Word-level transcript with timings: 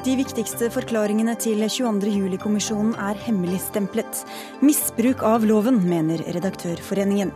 De 0.00 0.14
viktigste 0.16 0.70
forklaringene 0.72 1.34
til 1.36 1.60
22. 1.60 2.08
juli-kommisjonen 2.08 2.94
er 3.04 3.18
hemmeligstemplet. 3.20 4.22
Misbruk 4.64 5.20
av 5.28 5.42
loven, 5.44 5.82
mener 5.84 6.22
Redaktørforeningen. 6.24 7.34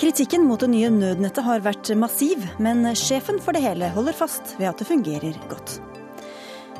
Kritikken 0.00 0.46
mot 0.48 0.62
det 0.64 0.70
nye 0.72 0.88
nødnettet 0.92 1.44
har 1.44 1.60
vært 1.64 1.90
massiv, 2.00 2.46
men 2.56 2.80
sjefen 2.96 3.36
for 3.44 3.52
det 3.52 3.60
hele 3.66 3.90
holder 3.92 4.16
fast 4.16 4.54
ved 4.56 4.70
at 4.70 4.80
det 4.80 4.88
fungerer 4.88 5.36
godt. 5.50 5.74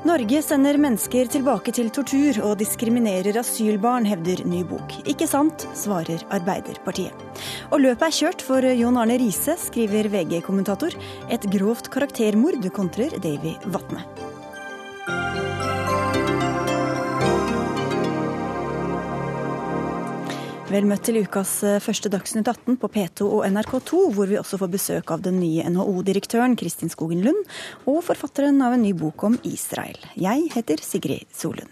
Norge 0.07 0.41
sender 0.45 0.79
mennesker 0.81 1.29
tilbake 1.29 1.75
til 1.77 1.91
tortur 1.93 2.39
og 2.47 2.55
diskriminerer 2.63 3.37
asylbarn, 3.41 4.07
hevder 4.09 4.47
ny 4.49 4.63
bok. 4.65 4.95
Ikke 5.05 5.29
sant, 5.29 5.67
svarer 5.77 6.25
Arbeiderpartiet. 6.33 7.45
Og 7.69 7.83
løpet 7.85 8.07
er 8.07 8.17
kjørt 8.21 8.47
for 8.49 8.65
Jon 8.81 8.97
Arne 9.03 9.19
Riise, 9.21 9.59
skriver 9.61 10.09
VG-kommentator. 10.15 10.97
Et 11.29 11.51
grovt 11.53 11.93
karaktermord 11.93 12.65
kontrer 12.77 13.19
Davy 13.21 13.59
Vatne. 13.69 14.07
Vel 20.67 20.83
møtt 20.83 21.05
til 21.07 21.21
ukas 21.23 21.51
eh, 21.63 21.77
første 21.79 22.11
Dagsnytt 22.11 22.49
18 22.51 22.75
på 22.83 22.89
P2 22.91 23.27
og 23.37 23.45
NRK2, 23.47 24.01
hvor 24.17 24.27
vi 24.27 24.39
også 24.41 24.59
får 24.59 24.71
besøk 24.73 25.13
av 25.15 25.21
den 25.23 25.37
nye 25.39 25.63
NHO-direktøren 25.71 26.57
Kristin 26.59 26.91
Skogen 26.91 27.21
Lund, 27.23 27.45
og 27.87 28.01
forfatteren 28.03 28.59
av 28.67 28.75
en 28.75 28.83
ny 28.83 28.91
bok 28.99 29.23
om 29.29 29.37
Israel. 29.47 30.01
Jeg 30.19 30.49
heter 30.57 30.83
Sigrid 30.83 31.31
Solund. 31.31 31.71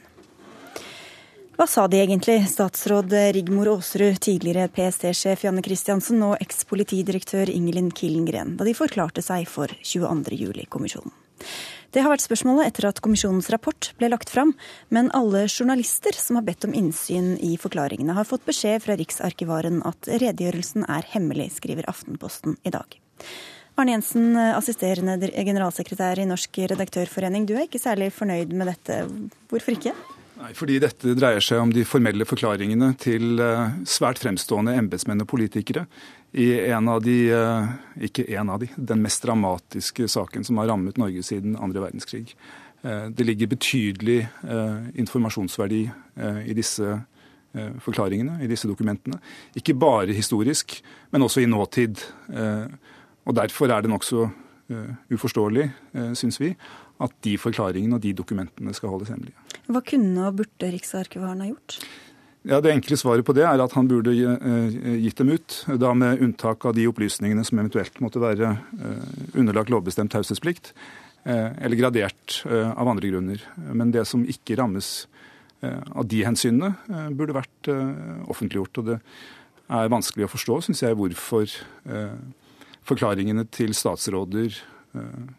Hva 1.59 1.67
sa 1.71 1.89
de 1.91 1.99
egentlig, 2.05 2.39
statsråd 2.51 3.11
Rigmor 3.35 3.73
Aasrud, 3.73 4.21
tidligere 4.23 4.71
PST-sjef 4.71 5.43
Janne 5.49 5.67
Christiansen 5.67 6.23
og 6.27 6.39
eks-politidirektør 6.43 7.51
Ingelin 7.51 7.91
Killengren, 7.91 8.55
da 8.59 8.67
de 8.67 8.79
forklarte 8.79 9.27
seg 9.27 9.51
for 9.51 9.75
22. 9.83 10.55
Det 11.95 12.03
har 12.03 12.11
vært 12.11 12.25
spørsmålet 12.25 12.73
etter 12.73 12.89
at 12.89 12.99
kommisjonens 13.05 13.47
rapport 13.55 13.93
ble 14.01 14.09
lagt 14.11 14.33
fram, 14.33 14.51
men 14.91 15.13
alle 15.15 15.45
journalister 15.47 16.17
som 16.19 16.41
har 16.41 16.47
bedt 16.47 16.67
om 16.67 16.75
innsyn 16.75 17.37
i 17.39 17.53
forklaringene, 17.61 18.17
har 18.17 18.27
fått 18.27 18.43
beskjed 18.49 18.83
fra 18.83 18.97
Riksarkivaren 18.99 19.79
at 19.87 20.09
redegjørelsen 20.11 20.89
er 20.91 21.07
hemmelig, 21.13 21.53
skriver 21.61 21.87
Aftenposten 21.91 22.57
i 22.67 22.75
dag. 22.75 22.99
Arne 23.79 23.95
Jensen, 23.95 24.35
assisterende 24.35 25.31
generalsekretær 25.31 26.19
i 26.19 26.27
Norsk 26.27 26.59
redaktørforening, 26.75 27.47
du 27.47 27.55
er 27.55 27.69
ikke 27.69 27.83
særlig 27.83 28.11
fornøyd 28.15 28.51
med 28.59 28.73
dette. 28.73 28.99
Hvorfor 29.51 29.79
ikke? 29.79 29.95
Nei, 30.35 30.51
fordi 30.59 30.81
dette 30.83 31.15
dreier 31.15 31.43
seg 31.43 31.63
om 31.63 31.71
de 31.71 31.87
formelle 31.87 32.27
forklaringene 32.27 32.91
til 32.99 33.39
eh, 33.39 33.75
svært 33.87 34.19
fremstående 34.19 34.75
embetsmenn 34.81 35.23
og 35.23 35.31
politikere 35.31 35.87
i 36.35 36.61
en 36.71 36.89
av 36.89 37.03
de, 37.03 37.31
eh, 37.31 37.67
ikke 38.09 38.27
en 38.35 38.51
av 38.51 38.59
de, 38.59 38.69
den 38.77 39.03
mest 39.03 39.23
dramatiske 39.23 40.09
saken 40.11 40.45
som 40.45 40.59
har 40.59 40.67
rammet 40.67 40.99
Norge 40.99 41.23
siden 41.23 41.55
andre 41.55 41.85
verdenskrig. 41.85 42.35
Eh, 42.83 43.07
det 43.15 43.27
ligger 43.27 43.53
betydelig 43.53 44.19
eh, 44.43 44.81
informasjonsverdi 44.99 45.85
i 46.47 46.55
disse 46.55 47.01
forklaringene, 47.55 48.41
i 48.43 48.49
disse 48.51 48.67
dokumentene. 48.67 49.21
Ikke 49.55 49.77
bare 49.79 50.15
historisk, 50.15 50.77
men 51.15 51.23
også 51.23 51.43
i 51.43 51.47
nåtid. 51.47 52.01
Og 53.27 53.35
Derfor 53.35 53.71
er 53.71 53.83
det 53.83 53.91
nokså 53.91 54.25
uforståelig, 55.11 55.69
syns 56.19 56.39
vi, 56.43 56.53
at 57.03 57.15
de 57.27 57.37
forklaringene 57.39 57.99
og 57.99 58.03
de 58.03 58.13
dokumentene 58.15 58.75
skal 58.75 58.95
holdes 58.95 59.11
hemmelige. 59.11 59.39
Hva 59.67 59.83
kunne 59.87 60.27
og 60.27 60.39
burde 60.39 60.71
Riksarkivaren 60.75 61.43
ha 61.43 61.51
gjort? 61.51 61.79
Ja, 62.45 62.61
Det 62.61 62.75
enkle 62.75 62.97
svaret 63.01 63.25
på 63.25 63.33
det 63.33 63.47
er 63.49 63.61
at 63.63 63.73
han 63.73 63.87
burde 63.89 64.13
eh, 64.13 64.75
gitt 65.01 65.17
dem 65.17 65.31
ut, 65.33 65.63
da 65.81 65.95
med 65.97 66.21
unntak 66.21 66.67
av 66.69 66.75
de 66.77 66.85
opplysningene 66.91 67.41
som 67.41 67.57
eventuelt 67.57 67.97
måtte 68.05 68.21
være 68.21 68.51
eh, 68.53 69.15
underlagt 69.41 69.73
lovbestemt 69.73 70.13
taushetsplikt, 70.13 70.75
eh, 71.25 71.57
eller 71.65 71.81
gradert 71.81 72.43
av 72.45 72.91
andre 72.91 73.09
grunner. 73.09 73.47
Men 73.73 73.95
det 73.97 74.05
som 74.11 74.27
ikke 74.29 74.59
rammes 74.61 75.07
av 75.65 76.05
de 76.05 76.19
hensynene, 76.27 76.75
burde 77.17 77.33
vært 77.33 77.71
offentliggjort. 78.29 78.83
Og 78.83 78.91
det 78.91 78.99
er 79.73 79.89
vanskelig 79.89 80.27
å 80.27 80.33
forstå, 80.35 80.59
syns 80.67 80.83
jeg, 80.85 80.99
hvorfor 80.99 81.49
forklaringene 82.85 83.47
til 83.49 83.73
statsråder, 83.73 84.59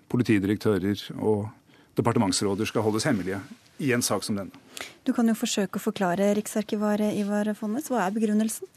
politidirektører 0.09 1.05
og 1.19 1.51
departementsråder 1.99 2.73
skal 2.73 2.87
holdes 2.87 3.05
hemmelige 3.05 3.43
i 3.85 3.93
en 3.93 4.01
sak 4.01 4.25
som 4.25 4.41
denne. 4.41 4.64
Du 5.05 5.13
kan 5.13 5.27
jo 5.29 5.37
forsøke 5.37 5.79
å 5.79 5.83
forklare 5.83 6.33
Riksarkivar 6.37 7.03
Ivar 7.11 7.51
Fonnes. 7.57 7.91
Hva 7.91 8.05
er 8.05 8.15
begrunnelsen? 8.15 8.69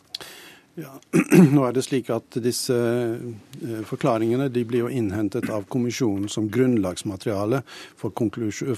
Ja, 0.79 0.93
nå 1.55 1.65
er 1.67 1.73
det 1.75 1.83
slik 1.83 2.07
at 2.15 2.37
Disse 2.43 2.77
eh, 2.79 3.81
forklaringene 3.89 4.47
blir 4.53 4.85
jo 4.85 4.91
innhentet 4.93 5.49
av 5.51 5.65
kommisjonen 5.67 6.29
som 6.31 6.47
grunnlagsmateriale 6.55 7.65
for, 7.99 8.15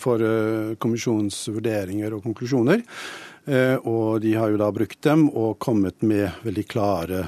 for 0.00 0.24
eh, 0.24 0.72
kommisjonens 0.80 1.42
vurderinger 1.52 2.16
og 2.16 2.24
konklusjoner. 2.24 2.86
Eh, 3.44 3.76
og 3.84 4.22
de 4.24 4.32
har 4.32 4.48
jo 4.48 4.62
da 4.62 4.70
brukt 4.72 5.02
dem 5.04 5.26
og 5.28 5.58
kommet 5.60 6.00
med 6.00 6.40
veldig 6.46 6.66
klare 6.70 7.20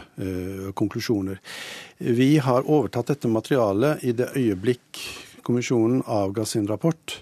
konklusjoner. 0.79 1.43
Vi 1.99 2.31
har 2.41 2.65
overtatt 2.65 3.13
dette 3.13 3.29
materialet 3.29 4.07
i 4.09 4.17
det 4.17 4.31
øyeblikk 4.39 5.03
kommisjonen 5.45 6.01
avga 6.07 6.47
sin 6.49 6.69
rapport 6.71 7.19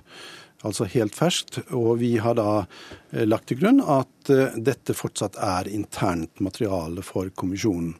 altså 0.67 0.89
helt 0.93 1.17
ferskt. 1.17 1.61
Og 1.77 1.99
vi 2.03 2.17
har 2.23 2.37
da 2.39 2.51
eh, 3.13 3.27
lagt 3.29 3.51
til 3.51 3.61
grunn 3.63 3.81
at 3.85 4.33
eh, 4.33 4.57
dette 4.57 4.97
fortsatt 4.97 5.39
er 5.41 5.71
internt 5.73 6.43
materiale 6.45 7.05
for 7.07 7.31
kommisjonen. 7.35 7.95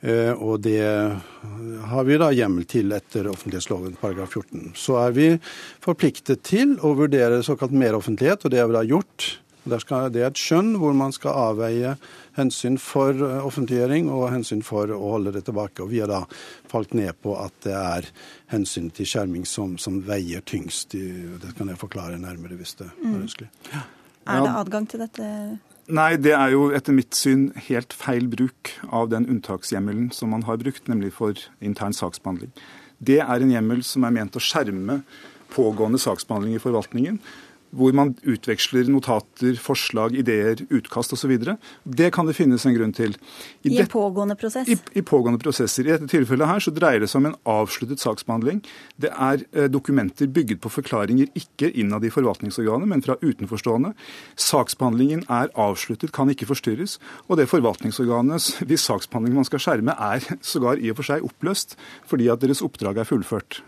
Eh, 0.00 0.32
og 0.32 0.62
det 0.64 0.80
har 1.90 2.06
vi 2.08 2.16
da 2.20 2.30
hjemmel 2.32 2.64
til 2.70 2.92
etter 2.96 3.28
offentlighetsloven 3.28 3.98
paragraf 4.00 4.32
14. 4.38 4.72
Så 4.78 4.96
er 5.02 5.16
vi 5.16 5.28
forpliktet 5.84 6.44
til 6.48 6.78
å 6.80 6.94
vurdere 6.98 7.42
såkalt 7.44 7.74
meroffentlighet, 7.76 8.44
og 8.44 8.54
det 8.54 8.62
har 8.62 8.70
vi 8.70 8.78
da 8.78 8.86
gjort. 8.88 9.30
Skal, 9.60 10.08
det 10.14 10.22
er 10.22 10.30
et 10.30 10.40
skjønn 10.40 10.72
hvor 10.80 10.94
man 10.96 11.12
skal 11.12 11.36
avveie 11.36 11.94
hensyn 12.38 12.78
for 12.80 13.12
eh, 13.12 13.38
offentliggjøring 13.44 14.08
og 14.08 14.30
hensyn 14.32 14.62
for 14.64 14.90
å 14.94 15.14
holde 15.16 15.34
det 15.36 15.44
tilbake. 15.48 15.84
Og 15.84 15.92
vi 15.92 16.00
har 16.00 16.10
da 16.10 16.22
falt 16.70 16.94
ned 16.96 17.12
på 17.20 17.36
at 17.36 17.56
det 17.66 17.76
er 17.76 18.08
hensyn 18.54 18.88
til 18.96 19.08
skjerming 19.08 19.44
som, 19.48 19.76
som 19.78 20.00
veier 20.06 20.44
tyngst. 20.48 20.96
Det 20.96 21.52
kan 21.58 21.68
jeg 21.68 21.80
forklare 21.80 22.20
nærmere 22.20 22.56
hvis 22.60 22.78
det 22.80 22.88
er 22.88 22.94
mm. 23.02 23.18
ønskelig. 23.20 23.50
Ja. 23.74 23.84
Er 24.30 24.44
det 24.44 24.54
adgang 24.62 24.86
til 24.88 25.02
dette? 25.02 25.26
Nei, 25.90 26.14
det 26.22 26.32
er 26.36 26.52
jo 26.54 26.68
etter 26.76 26.94
mitt 26.94 27.16
syn 27.18 27.48
helt 27.66 27.94
feil 27.96 28.28
bruk 28.30 28.70
av 28.94 29.08
den 29.10 29.26
unntakshjemmelen 29.30 30.10
som 30.14 30.30
man 30.34 30.44
har 30.46 30.60
brukt, 30.60 30.86
nemlig 30.88 31.12
for 31.16 31.38
intern 31.64 31.96
saksbehandling. 31.96 32.52
Det 33.00 33.18
er 33.24 33.42
en 33.42 33.52
hjemmel 33.52 33.82
som 33.86 34.04
er 34.06 34.14
ment 34.14 34.36
å 34.38 34.42
skjerme 34.44 35.00
pågående 35.50 35.98
saksbehandling 35.98 36.54
i 36.58 36.62
forvaltningen 36.62 37.18
hvor 37.76 37.94
man 37.94 38.12
utveksler 38.26 38.88
notater, 38.90 39.54
forslag, 39.62 40.16
ideer, 40.18 40.58
utkast 40.74 41.14
osv. 41.14 41.32
Det 41.84 42.10
kan 42.14 42.26
det 42.26 42.34
finnes 42.38 42.66
en 42.66 42.74
grunn 42.74 42.94
til. 42.96 43.14
I, 43.62 43.74
I 43.74 43.80
en 43.84 43.90
pågående 43.90 44.36
prosess? 44.38 44.68
I, 44.68 44.76
I, 44.98 45.04
pågående 45.06 45.40
prosesser. 45.42 45.86
I 45.86 45.94
dette 45.94 46.10
tilfellet 46.10 46.50
her 46.50 46.64
så 46.64 46.74
dreier 46.74 47.04
det 47.04 47.10
seg 47.12 47.22
om 47.22 47.30
en 47.30 47.38
avsluttet 47.48 48.02
saksbehandling. 48.02 48.62
Det 49.00 49.12
er 49.14 49.44
eh, 49.54 49.70
dokumenter 49.70 50.30
bygget 50.30 50.62
på 50.64 50.72
forklaringer 50.80 51.30
ikke 51.38 51.70
innad 51.78 52.06
i 52.06 52.12
forvaltningsorganet, 52.12 52.90
men 52.90 53.04
fra 53.06 53.18
utenforstående. 53.22 53.94
Saksbehandlingen 54.50 55.24
er 55.30 55.52
avsluttet, 55.54 56.14
kan 56.16 56.30
ikke 56.32 56.50
forstyrres. 56.50 56.98
Og 57.28 57.38
det 57.40 57.50
forvaltningsorganet, 57.52 58.64
hvis 58.66 58.88
saksbehandling 58.90 59.38
man 59.38 59.48
skal 59.48 59.62
skjerme, 59.62 59.94
er 59.94 60.26
sågar 60.52 60.80
i 60.80 60.90
og 60.90 61.00
for 61.00 61.12
seg 61.12 61.26
oppløst 61.26 61.78
fordi 62.10 62.26
at 62.32 62.42
deres 62.42 62.62
oppdrag 62.64 62.98
er 63.00 63.08
fullført. 63.08 63.60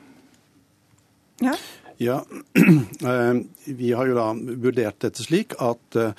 Ja. 1.42 1.54
Ja, 2.02 2.24
eh, 3.12 3.34
Vi 3.64 3.92
har 3.92 4.08
jo 4.08 4.16
da 4.16 4.30
vurdert 4.34 5.02
dette 5.04 5.22
slik 5.22 5.54
at 5.62 5.98
eh, 5.98 6.16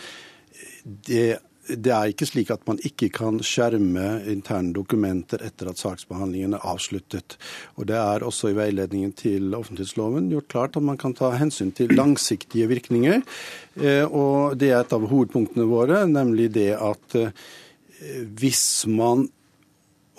det, 0.83 1.25
det, 1.67 1.91
er 1.91 2.11
ikke 2.11 2.27
slik 2.27 2.53
at 2.53 2.63
man 2.69 2.79
ikke 2.88 3.09
kan 3.16 3.41
skjerme 3.44 4.21
interne 4.31 4.71
dokumenter 4.75 5.44
etter 5.44 5.71
at 5.71 5.81
saksbehandlingen 5.81 6.55
er 6.55 6.67
avsluttet. 6.71 7.38
Og 7.75 7.88
Det 7.91 8.00
er 8.00 8.24
også 8.24 8.53
i 8.53 8.57
veiledningen 8.57 9.12
til 9.19 9.51
offentlighetsloven 9.57 10.31
gjort 10.31 10.51
klart 10.56 10.80
at 10.80 10.88
man 10.88 11.00
kan 11.00 11.15
ta 11.19 11.33
hensyn 11.35 11.74
til 11.75 11.91
langsiktige 11.95 12.69
virkninger. 12.71 13.24
Eh, 13.75 14.06
og 14.07 14.57
Det 14.59 14.71
er 14.71 14.80
et 14.81 14.95
av 14.95 15.07
hovedpunktene 15.12 15.68
våre, 15.68 16.06
nemlig 16.07 16.51
det 16.56 16.71
at 16.80 17.19
hvis 18.35 18.83
man 18.91 19.30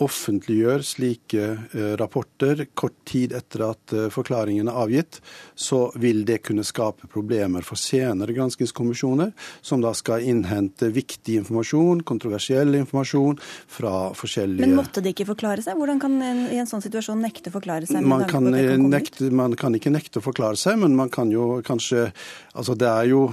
offentliggjør 0.03 0.83
slike 0.83 1.43
eh, 1.73 1.93
rapporter 2.01 2.65
kort 2.75 2.97
tid 3.07 3.35
etter 3.37 3.63
at 3.69 3.93
eh, 3.95 4.09
forklaringen 4.11 4.67
er 4.71 4.79
avgitt, 4.83 5.21
så 5.55 5.87
vil 6.01 6.25
det 6.27 6.41
kunne 6.49 6.65
skape 6.67 7.07
problemer 7.11 7.63
for 7.63 7.79
senere 7.79 8.35
granskingskommisjoner, 8.35 9.31
som 9.63 9.85
da 9.85 9.93
skal 9.95 10.27
innhente 10.27 10.89
viktig 10.95 11.39
informasjon, 11.45 12.03
kontroversiell 12.03 12.75
informasjon 12.81 13.39
fra 13.71 14.11
forskjellige 14.19 14.67
Men 14.67 14.81
måtte 14.81 15.05
de 15.05 15.15
ikke 15.15 15.29
forklare 15.31 15.63
seg? 15.63 15.79
Hvordan 15.79 16.03
kan 16.03 16.19
en 16.23 16.43
i 16.51 16.59
en 16.59 16.71
sånn 16.71 16.83
situasjon 16.83 17.23
nekte 17.23 17.53
å 17.53 17.57
forklare 17.61 17.87
seg? 17.87 18.03
Man 18.03 18.27
kan, 18.27 18.51
kan 18.51 18.89
nekte, 18.91 19.31
man 19.31 19.55
kan 19.59 19.79
ikke 19.79 19.95
nekte 19.95 20.19
å 20.19 20.27
forklare 20.27 20.59
seg, 20.59 20.81
men 20.83 20.99
man 20.99 21.13
kan 21.13 21.31
jo 21.35 21.61
kanskje 21.67 22.09
Altså 22.55 22.77
det 22.79 22.87
er 22.87 23.09
jo 23.11 23.25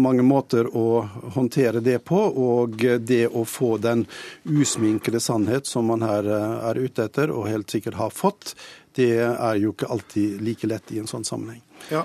mange 0.00 0.22
måter 0.24 0.64
å 0.64 1.02
håndtere 1.34 1.82
det 1.84 1.98
på, 2.08 2.16
og 2.16 2.78
det 3.04 3.26
å 3.28 3.42
få 3.44 3.74
den 3.76 4.06
usminkede 4.48 5.20
sannhet 5.20 5.68
som 5.68 5.90
man 5.92 6.00
her 6.06 6.28
eh, 6.28 6.56
er 6.70 6.80
ute 6.82 7.06
etter, 7.08 7.32
og 7.34 7.48
helt 7.50 7.70
sikkert 7.72 8.00
har 8.00 8.12
fått, 8.14 8.54
det 8.98 9.14
er 9.22 9.60
jo 9.60 9.72
ikke 9.72 9.88
alltid 9.92 10.42
like 10.44 10.68
lett 10.68 10.92
i 10.92 11.00
en 11.00 11.08
sånn 11.10 11.24
sammenheng. 11.24 11.62
Ja, 11.92 12.04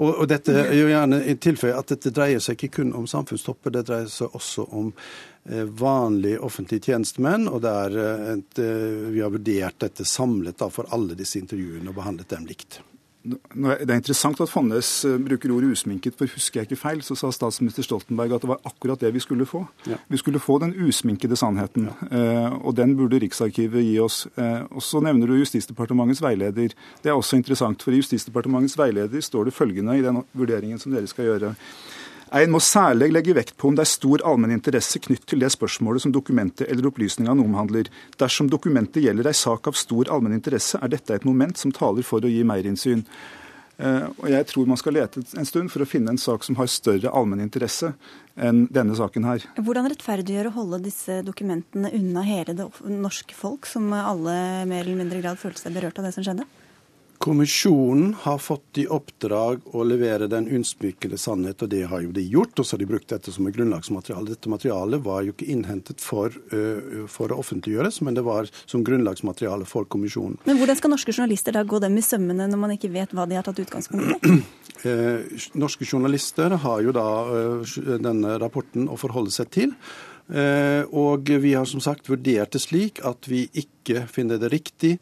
Og, 0.00 0.08
og 0.08 0.26
dette 0.28 0.50
er 0.64 0.72
jo 0.74 0.88
gjerne 0.90 1.20
tilføye 1.38 1.76
at 1.78 1.92
dette 1.92 2.10
dreier 2.10 2.40
seg 2.42 2.56
ikke 2.58 2.80
kun 2.80 2.94
om 2.96 3.06
samfunnstopper, 3.06 3.70
det 3.70 3.84
dreier 3.86 4.08
seg 4.10 4.34
også 4.34 4.64
om 4.74 4.88
eh, 5.46 5.62
vanlige 5.62 6.40
offentlige 6.42 6.90
tjenestemenn, 6.90 7.46
og 7.48 7.62
der 7.62 7.96
et, 8.34 8.60
vi 9.14 9.22
har 9.22 9.30
vurdert 9.30 9.78
dette 9.84 10.04
samlet 10.04 10.64
for 10.74 10.90
alle 10.90 11.14
disse 11.18 11.38
intervjuene 11.38 11.92
og 11.92 12.00
behandlet 12.00 12.34
dem 12.34 12.48
likt. 12.50 12.80
Det 13.20 13.84
er 13.84 13.98
interessant 13.98 14.38
at 14.40 14.48
Fonnes 14.48 14.88
eh, 15.04 15.18
bruker 15.20 15.52
ordet 15.52 15.74
usminket, 15.74 16.14
for 16.16 16.30
husker 16.32 16.60
jeg 16.62 16.70
ikke 16.70 16.78
feil, 16.80 17.02
så 17.04 17.16
sa 17.18 17.28
statsminister 17.34 17.84
Stoltenberg 17.84 18.32
at 18.32 18.44
det 18.46 18.48
var 18.48 18.62
akkurat 18.64 19.02
det 19.02 19.10
vi 19.12 19.20
skulle 19.20 19.44
få. 19.48 19.60
Ja. 19.90 19.98
Vi 20.08 20.20
skulle 20.22 20.40
få 20.40 20.56
den 20.62 20.72
usminkede 20.72 21.36
sannheten, 21.36 21.90
ja. 21.90 22.08
Eh, 22.08 22.56
og 22.64 22.78
den 22.78 22.96
burde 22.96 23.20
Riksarkivet 23.20 23.84
gi 23.84 23.98
oss. 24.00 24.22
Eh, 24.40 24.64
og 24.70 24.80
Så 24.82 25.02
nevner 25.04 25.28
du 25.28 25.36
Justisdepartementets 25.36 26.22
veileder. 26.24 26.72
Det 27.02 27.12
er 27.12 27.18
også 27.18 27.36
interessant, 27.36 27.82
for 27.82 27.92
i 27.92 28.00
Justisdepartementets 28.00 28.78
veileder 28.80 29.20
står 29.20 29.50
det 29.50 29.56
følgende 29.56 29.98
i 29.98 30.04
den 30.06 30.22
vurderingen 30.32 30.80
som 30.80 30.96
dere 30.96 31.10
skal 31.10 31.28
gjøre. 31.28 31.54
En 32.30 32.52
må 32.54 32.60
særlig 32.62 33.08
legge 33.10 33.34
vekt 33.34 33.56
på 33.58 33.70
om 33.70 33.74
det 33.74 33.82
er 33.82 33.90
stor 33.90 34.22
allmenn 34.28 34.54
interesse 34.54 35.00
knytt 35.02 35.24
til 35.26 35.42
det 35.42 35.50
spørsmålet 35.50 36.04
som 36.04 36.12
dokumentet 36.14 36.68
eller 36.68 36.86
opplysningene 36.86 37.42
omhandler. 37.42 37.90
Dersom 38.22 38.46
dokumentet 38.52 39.02
gjelder 39.02 39.32
ei 39.32 39.34
sak 39.34 39.66
av 39.66 39.78
stor 39.78 40.12
allmenn 40.14 40.36
interesse, 40.38 40.78
er 40.78 40.92
dette 40.92 41.16
et 41.16 41.26
moment 41.26 41.58
som 41.58 41.74
taler 41.74 42.06
for 42.06 42.22
å 42.22 42.30
gi 42.30 42.44
meierinnsyn. 42.46 43.02
Eh, 43.80 44.06
og 44.20 44.28
Jeg 44.30 44.46
tror 44.46 44.70
man 44.70 44.78
skal 44.78 44.94
lete 44.94 45.24
en 45.40 45.48
stund 45.48 45.72
for 45.74 45.82
å 45.82 45.88
finne 45.88 46.14
en 46.14 46.22
sak 46.22 46.46
som 46.46 46.58
har 46.60 46.70
større 46.70 47.10
allmenn 47.10 47.42
interesse 47.42 47.94
enn 48.38 48.66
denne 48.70 48.94
saken 48.94 49.26
her. 49.26 49.50
Hvordan 49.58 49.90
rettferdiggjør 49.90 50.52
å 50.52 50.56
holde 50.60 50.84
disse 50.86 51.20
dokumentene 51.26 51.90
unna 51.98 52.22
hele 52.28 52.54
det 52.54 52.68
norske 52.86 53.34
folk, 53.34 53.66
som 53.66 53.90
alle 53.96 54.36
mer 54.70 54.84
eller 54.84 55.02
mindre 55.02 55.22
grad 55.24 55.40
følte 55.40 55.64
seg 55.64 55.74
berørt 55.74 55.98
av 55.98 56.06
det 56.06 56.14
som 56.14 56.26
skjedde? 56.26 56.46
Kommisjonen 57.20 58.14
har 58.20 58.38
fått 58.38 58.78
i 58.80 58.86
oppdrag 58.88 59.66
å 59.76 59.82
levere 59.84 60.24
den 60.32 60.46
unnsmykede 60.48 61.18
sannhet, 61.20 61.60
og 61.60 61.68
det 61.68 61.82
har 61.90 62.00
jo 62.00 62.14
de 62.16 62.22
gjort. 62.24 62.54
Og 62.56 62.64
så 62.64 62.72
har 62.72 62.80
de 62.80 62.88
brukt 62.88 63.12
dette 63.12 63.34
som 63.34 63.44
et 63.44 63.58
grunnlagsmateriale. 63.58 64.32
Dette 64.32 64.48
materialet 64.48 65.04
var 65.04 65.26
jo 65.26 65.34
ikke 65.34 65.50
innhentet 65.52 66.00
for, 66.00 66.32
uh, 66.32 67.04
for, 67.12 67.28
å 67.28 67.42
offentliggjøres, 67.44 68.00
men 68.08 68.16
det 68.16 68.24
var 68.24 68.48
som 68.64 68.80
grunnlagsmateriale 68.88 69.68
for 69.68 69.84
kommisjonen. 69.92 70.40
Men 70.48 70.62
hvordan 70.62 70.80
skal 70.80 70.94
norske 70.96 71.12
journalister 71.12 71.60
da 71.60 71.68
gå 71.68 71.84
dem 71.84 72.00
i 72.00 72.08
sømmene 72.08 72.48
når 72.48 72.64
man 72.64 72.76
ikke 72.78 72.94
vet 72.96 73.12
hva 73.12 73.28
de 73.28 73.36
har 73.36 73.44
tatt 73.44 73.60
utgangspunkt 73.66 74.16
i? 74.16 74.40
Uh, 74.80 75.20
norske 75.68 75.84
journalister 75.84 76.56
har 76.64 76.84
jo 76.88 76.96
da 76.96 77.08
uh, 77.28 77.80
denne 78.00 78.38
rapporten 78.40 78.88
å 78.88 78.96
forholde 78.96 79.36
seg 79.36 79.52
til. 79.60 79.80
Og 80.30 81.26
vi 81.42 81.56
har 81.56 81.64
som 81.66 81.80
sagt 81.82 82.06
vurdert 82.06 82.52
det 82.54 82.60
slik 82.62 83.00
at 83.02 83.26
vi 83.26 83.48
ikke 83.50 84.04
finner 84.06 84.38
det 84.38 84.52
riktig 84.52 84.92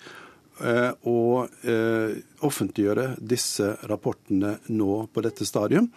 å 0.59 1.19
eh, 1.45 1.73
eh, 1.73 2.17
offentliggjøre 2.47 3.15
disse 3.19 3.75
rapportene 3.91 4.59
nå 4.75 5.05
på 5.13 5.25
dette 5.25 5.47
stadium. 5.49 5.91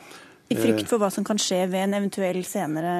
I 0.52 0.58
frykt 0.60 0.90
for 0.90 1.02
hva 1.02 1.10
som 1.14 1.26
kan 1.28 1.40
skje 1.42 1.64
ved 1.72 1.86
en 1.86 1.98
eventuell 2.02 2.42
senere 2.48 2.94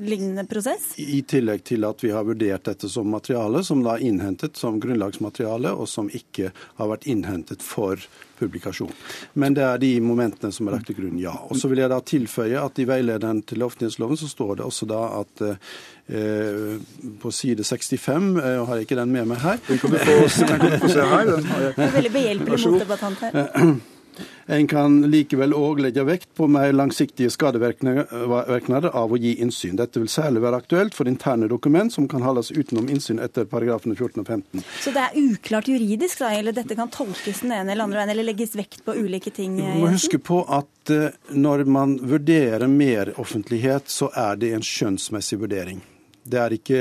lignende 0.00 0.46
prosess? 0.48 0.94
I 0.98 1.22
tillegg 1.28 1.64
til 1.68 1.84
at 1.88 2.04
vi 2.04 2.12
har 2.14 2.26
vurdert 2.26 2.66
dette 2.68 2.90
som 2.90 3.10
materiale 3.12 3.62
som 3.66 3.82
da 3.84 3.96
er 3.96 4.06
innhentet 4.08 4.56
som 4.58 4.80
grunnlagsmateriale, 4.82 5.74
og 5.74 5.88
som 5.90 6.08
ikke 6.08 6.52
har 6.80 6.90
vært 6.92 7.06
innhentet 7.10 7.64
for 7.64 8.00
publikasjon. 8.38 8.92
Men 9.34 9.56
det 9.56 9.64
er 9.66 9.82
de 9.82 9.90
momentene 10.04 10.54
som 10.54 10.68
er 10.68 10.76
lagt 10.76 10.88
til 10.90 10.98
grunn, 11.00 11.18
ja. 11.20 11.34
Og 11.48 11.58
så 11.58 11.70
vil 11.70 11.82
jeg 11.82 11.90
da 11.90 11.98
tilføye 12.06 12.62
at 12.62 12.78
i 12.78 12.86
veilederen 12.88 13.42
til 13.48 13.66
offentlighetsloven 13.66 14.20
så 14.20 14.30
står 14.30 14.60
det 14.60 14.66
også 14.68 14.88
da 14.88 15.02
at 15.18 15.44
eh, 15.48 16.78
på 17.22 17.34
side 17.34 17.66
65, 17.66 18.32
jeg 18.38 18.62
og 18.62 18.70
har 18.70 18.78
jeg 18.80 18.88
ikke 18.88 19.00
den 19.02 19.12
med 19.12 19.28
meg 19.28 19.42
her 19.42 19.60
Den 19.68 19.82
kan 19.82 19.92
du 19.92 19.98
få, 19.98 20.18
kan 20.46 20.64
du 20.64 20.78
få 20.78 20.94
se 20.94 21.06
her. 21.12 21.30
Den 21.34 21.52
har 21.52 21.68
jeg. 21.68 21.76
Det 21.76 21.86
er 21.88 21.94
veldig 21.98 22.16
behjelpelig 22.18 22.64
motdebattant 22.66 23.24
her. 23.26 23.78
En 24.46 24.66
kan 24.70 25.00
likevel 25.10 25.52
òg 25.56 25.82
legge 25.84 26.04
vekt 26.08 26.30
på 26.38 26.48
mer 26.50 26.72
langsiktige 26.72 27.30
skadevirkninger 27.32 28.88
av 28.88 29.12
å 29.12 29.18
gi 29.20 29.34
innsyn. 29.42 29.76
Dette 29.78 30.00
vil 30.00 30.10
særlig 30.12 30.42
være 30.44 30.62
aktuelt 30.62 30.96
for 30.96 31.10
interne 31.10 31.50
dokument 31.50 31.92
som 31.92 32.08
kan 32.08 32.24
holdes 32.24 32.50
utenom 32.54 32.88
innsyn 32.92 33.20
etter 33.22 33.48
paragrafene 33.50 33.96
14 33.96 34.22
og 34.22 34.26
15. 34.26 34.64
Så 34.80 34.94
det 34.94 35.04
er 35.04 35.18
uklart 35.20 35.68
juridisk, 35.68 36.22
da, 36.22 36.32
eller 36.38 36.56
dette 36.56 36.78
kan 36.78 36.92
tolkes 36.92 37.44
den 37.44 37.52
ene 37.52 37.74
eller 37.74 37.88
andre 37.88 38.02
veien, 38.02 38.14
eller 38.16 38.30
legges 38.30 38.56
vekt 38.58 38.84
på 38.86 38.96
ulike 38.96 39.34
ting? 39.34 39.58
Vi 39.60 39.82
må 39.82 39.92
huske 39.92 40.20
på 40.22 40.42
at 40.48 40.94
eh, 40.94 41.14
når 41.36 41.66
man 41.68 41.98
vurderer 42.00 42.66
mer 42.70 43.12
offentlighet, 43.20 43.90
så 43.92 44.10
er 44.16 44.40
det 44.40 44.54
en 44.56 44.64
skjønnsmessig 44.64 45.40
vurdering. 45.44 45.84
Det 46.28 46.40
er 46.40 46.56
ikke, 46.56 46.80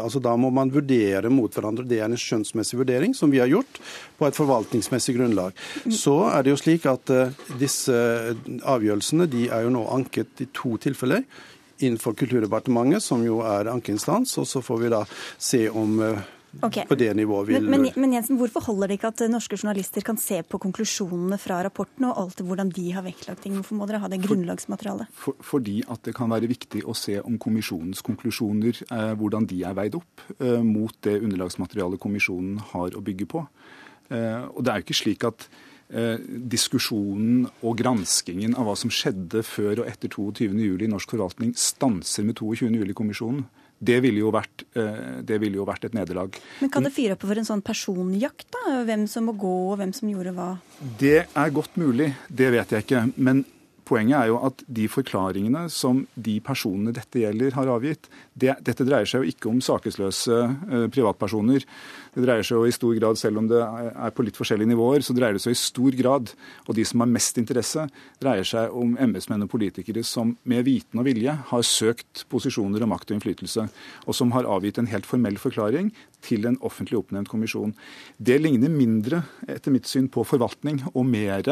altså 0.00 0.22
Da 0.22 0.34
må 0.40 0.50
man 0.54 0.72
vurdere 0.74 1.30
mot 1.32 1.52
hverandre. 1.52 1.86
Det 1.88 2.00
er 2.00 2.08
en 2.08 2.20
skjønnsmessig 2.20 2.78
vurdering 2.80 3.16
som 3.16 3.32
vi 3.32 3.42
har 3.42 3.50
gjort 3.50 3.80
på 4.18 4.28
et 4.28 4.38
forvaltningsmessig 4.38 5.16
grunnlag. 5.18 5.56
Så 5.90 6.16
er 6.30 6.44
det 6.44 6.54
jo 6.54 6.60
slik 6.60 6.86
at 6.90 7.10
uh, 7.14 7.34
disse 7.60 7.94
avgjørelsene 8.62 9.28
de 9.30 9.48
er 9.48 9.66
jo 9.66 9.74
nå 9.74 9.84
anket 9.94 10.44
i 10.44 10.48
to 10.54 10.76
tilfeller 10.82 11.24
innenfor 11.82 12.14
Kulturdepartementet, 12.16 13.02
som 13.02 13.24
jo 13.26 13.40
er 13.44 13.68
ankeinstans. 13.72 14.36
Og 14.40 14.46
så 14.48 14.62
får 14.64 14.82
vi 14.84 14.92
da 14.94 15.02
se 15.42 15.66
om 15.70 15.98
uh, 16.00 16.22
Okay. 16.62 16.86
På 16.88 16.96
det 16.98 17.10
nivået 17.16 17.48
vil... 17.48 17.66
Men, 17.66 17.82
men, 17.82 17.92
men, 17.96 18.14
Jensen, 18.16 18.38
hvorfor 18.40 18.64
holder 18.68 18.90
det 18.90 18.98
ikke 18.98 19.10
at 19.12 19.24
norske 19.32 19.58
journalister 19.58 20.04
kan 20.06 20.18
se 20.20 20.40
på 20.46 20.60
konklusjonene 20.62 21.38
fra 21.40 21.60
rapporten 21.66 22.06
og 22.08 22.20
alt 22.22 22.42
hvordan 22.44 22.70
de 22.74 22.86
har 22.94 23.04
vektlagt 23.06 23.44
ting? 23.44 23.56
Hvorfor 23.58 23.78
må 23.78 23.88
dere 23.90 24.02
ha 24.04 24.10
det 24.12 24.22
grunnlagsmaterialet? 24.24 25.10
For, 25.18 25.38
fordi 25.44 25.80
at 25.90 26.04
det 26.06 26.14
kan 26.16 26.32
være 26.32 26.50
viktig 26.50 26.84
å 26.86 26.96
se 26.98 27.18
om 27.22 27.38
kommisjonens 27.42 28.04
konklusjoner, 28.06 28.84
eh, 28.86 29.12
hvordan 29.18 29.48
de 29.50 29.62
er 29.66 29.76
veid 29.76 29.98
opp 29.98 30.26
eh, 30.38 30.60
mot 30.64 30.94
det 31.06 31.18
underlagsmaterialet 31.20 32.02
kommisjonen 32.02 32.58
har 32.72 32.96
å 32.96 33.04
bygge 33.04 33.28
på. 33.30 33.44
Eh, 34.12 34.42
og 34.52 34.64
det 34.64 34.72
er 34.72 34.80
jo 34.80 34.86
ikke 34.88 35.00
slik 35.00 35.26
at 35.26 35.48
eh, 35.90 36.20
diskusjonen 36.54 37.48
og 37.64 37.76
granskingen 37.80 38.56
av 38.58 38.68
hva 38.68 38.76
som 38.78 38.92
skjedde 38.92 39.44
før 39.46 39.82
og 39.82 39.90
etter 39.90 40.12
22.07. 40.12 40.84
i 40.84 40.90
norsk 40.90 41.16
forvaltning 41.16 41.54
stanser 41.58 42.26
med 42.28 42.40
22.07-kommisjonen. 42.40 43.46
Det 43.84 44.00
ville, 44.04 44.24
vært, 44.34 44.64
eh, 44.74 45.22
det 45.26 45.40
ville 45.42 45.60
jo 45.60 45.66
vært, 45.68 45.88
et 45.88 45.96
nederlag. 45.96 46.36
Men 46.60 46.70
Kan 46.70 46.86
det 46.86 46.94
fyre 46.96 47.16
opp 47.16 47.26
for 47.26 47.40
en 47.40 47.48
sånn 47.48 47.64
personjakt, 47.64 48.46
da? 48.54 48.84
Hvem 48.88 49.08
som 49.10 49.28
må 49.28 49.36
gå, 49.36 49.56
og 49.72 49.78
hvem 49.80 49.92
som 49.94 50.08
gjorde 50.08 50.34
hva? 50.36 50.50
Det 51.00 51.26
er 51.26 51.50
godt 51.50 51.76
mulig, 51.80 52.14
det 52.28 52.52
vet 52.54 52.74
jeg 52.74 52.86
ikke. 52.86 53.04
Men 53.16 53.44
Poenget 53.84 54.16
er 54.16 54.30
jo 54.30 54.38
at 54.46 54.62
de 54.78 54.86
forklaringene 54.88 55.66
som 55.72 56.04
de 56.16 56.38
personene 56.44 56.94
dette 56.96 57.20
gjelder, 57.20 57.52
har 57.52 57.68
avgitt 57.68 58.08
det, 58.32 58.54
Dette 58.64 58.86
dreier 58.86 59.08
seg 59.08 59.24
jo 59.24 59.34
ikke 59.34 59.50
om 59.50 59.60
sakesløse 59.64 60.38
eh, 60.40 60.86
privatpersoner. 60.92 61.66
Det 62.14 62.22
dreier 62.22 62.46
seg 62.46 62.60
jo 62.60 62.68
i 62.68 62.74
stor 62.74 62.94
grad, 62.98 63.18
selv 63.18 63.40
om 63.40 63.48
det 63.50 63.60
er 63.60 64.14
på 64.14 64.24
litt 64.26 64.38
forskjellige 64.38 64.70
nivåer, 64.70 65.02
så 65.02 65.16
dreier 65.16 65.36
det 65.36 65.42
seg 65.42 65.56
i 65.56 65.58
stor 65.58 65.96
grad, 65.98 66.30
og 66.68 66.78
de 66.78 66.84
som 66.86 67.02
har 67.02 67.10
mest 67.10 67.40
interesse, 67.40 67.86
dreier 68.22 68.46
seg 68.46 68.74
om 68.74 68.94
embetsmenn 69.02 69.46
og 69.46 69.50
politikere 69.52 70.04
som 70.06 70.36
med 70.48 70.66
viten 70.68 71.02
og 71.02 71.08
vilje 71.08 71.34
har 71.50 71.66
søkt 71.66 72.24
posisjoner 72.30 72.84
og 72.86 72.92
makt 72.94 73.10
og 73.10 73.18
innflytelse, 73.18 73.66
og 74.06 74.16
som 74.16 74.34
har 74.36 74.48
avgitt 74.50 74.78
en 74.78 74.90
helt 74.92 75.08
formell 75.08 75.40
forklaring 75.42 75.90
til 76.24 76.46
en 76.48 76.60
offentlig 76.64 77.00
oppnevnt 77.02 77.32
kommisjon. 77.32 77.74
Det 78.16 78.38
ligner 78.40 78.72
mindre, 78.72 79.24
etter 79.50 79.74
mitt 79.74 79.90
syn, 79.90 80.06
på 80.08 80.24
forvaltning 80.28 80.84
og 80.94 81.04
mer 81.08 81.42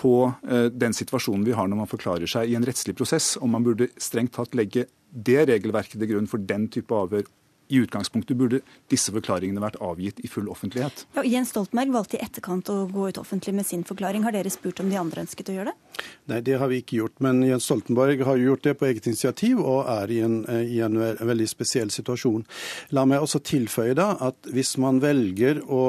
på 0.00 0.14
eh, 0.48 0.70
den 0.72 0.94
situasjonen 0.96 1.44
vi 1.44 1.56
har 1.56 1.68
når 1.68 1.82
man 1.82 1.90
forklarer 1.90 2.30
seg 2.30 2.50
i 2.50 2.56
en 2.58 2.64
rettslig 2.66 2.96
prosess, 2.98 3.34
om 3.40 3.52
man 3.52 3.66
burde 3.66 3.90
strengt 4.00 4.34
tatt 4.38 4.56
legge 4.56 4.86
det 5.10 5.42
regelverket 5.50 5.98
til 5.98 6.12
grunn 6.12 6.30
for 6.30 6.42
den 6.42 6.68
type 6.72 6.94
avhør. 6.94 7.26
I 7.70 7.80
utgangspunktet 7.84 8.38
burde 8.38 8.60
disse 8.90 9.12
forklaringene 9.14 9.62
vært 9.62 9.78
avgitt 9.84 10.20
i 10.24 10.30
full 10.30 10.50
offentlighet. 10.50 11.04
Ja, 11.16 11.24
Jens 11.26 11.52
Stoltenberg 11.54 11.94
valgte 11.94 12.18
i 12.18 12.24
etterkant 12.24 12.70
å 12.72 12.82
gå 12.90 13.08
ut 13.10 13.20
offentlig 13.22 13.54
med 13.56 13.68
sin 13.68 13.84
forklaring. 13.86 14.26
Har 14.26 14.34
dere 14.34 14.50
spurt 14.52 14.82
om 14.82 14.90
de 14.90 14.98
andre 15.00 15.24
ønsket 15.24 15.52
å 15.52 15.56
gjøre 15.58 15.72
det? 15.72 16.04
Nei, 16.32 16.40
det 16.46 16.58
har 16.60 16.70
vi 16.72 16.80
ikke 16.82 17.00
gjort. 17.00 17.16
Men 17.22 17.42
Jens 17.46 17.68
Stoltenberg 17.68 18.24
har 18.26 18.42
gjort 18.42 18.66
det 18.66 18.76
på 18.80 18.90
eget 18.90 19.06
initiativ 19.10 19.62
og 19.62 19.84
er 19.90 20.10
i 20.10 20.20
en, 20.26 20.40
eh, 20.46 20.64
i 20.76 20.80
en 20.84 20.98
veldig 20.98 21.48
spesiell 21.48 21.90
situasjon. 21.94 22.46
La 22.90 23.06
meg 23.06 23.22
også 23.22 23.42
tilføye 23.44 23.94
da 23.94 24.16
at 24.20 24.50
hvis 24.50 24.76
man 24.78 25.00
velger 25.02 25.62
å 25.68 25.84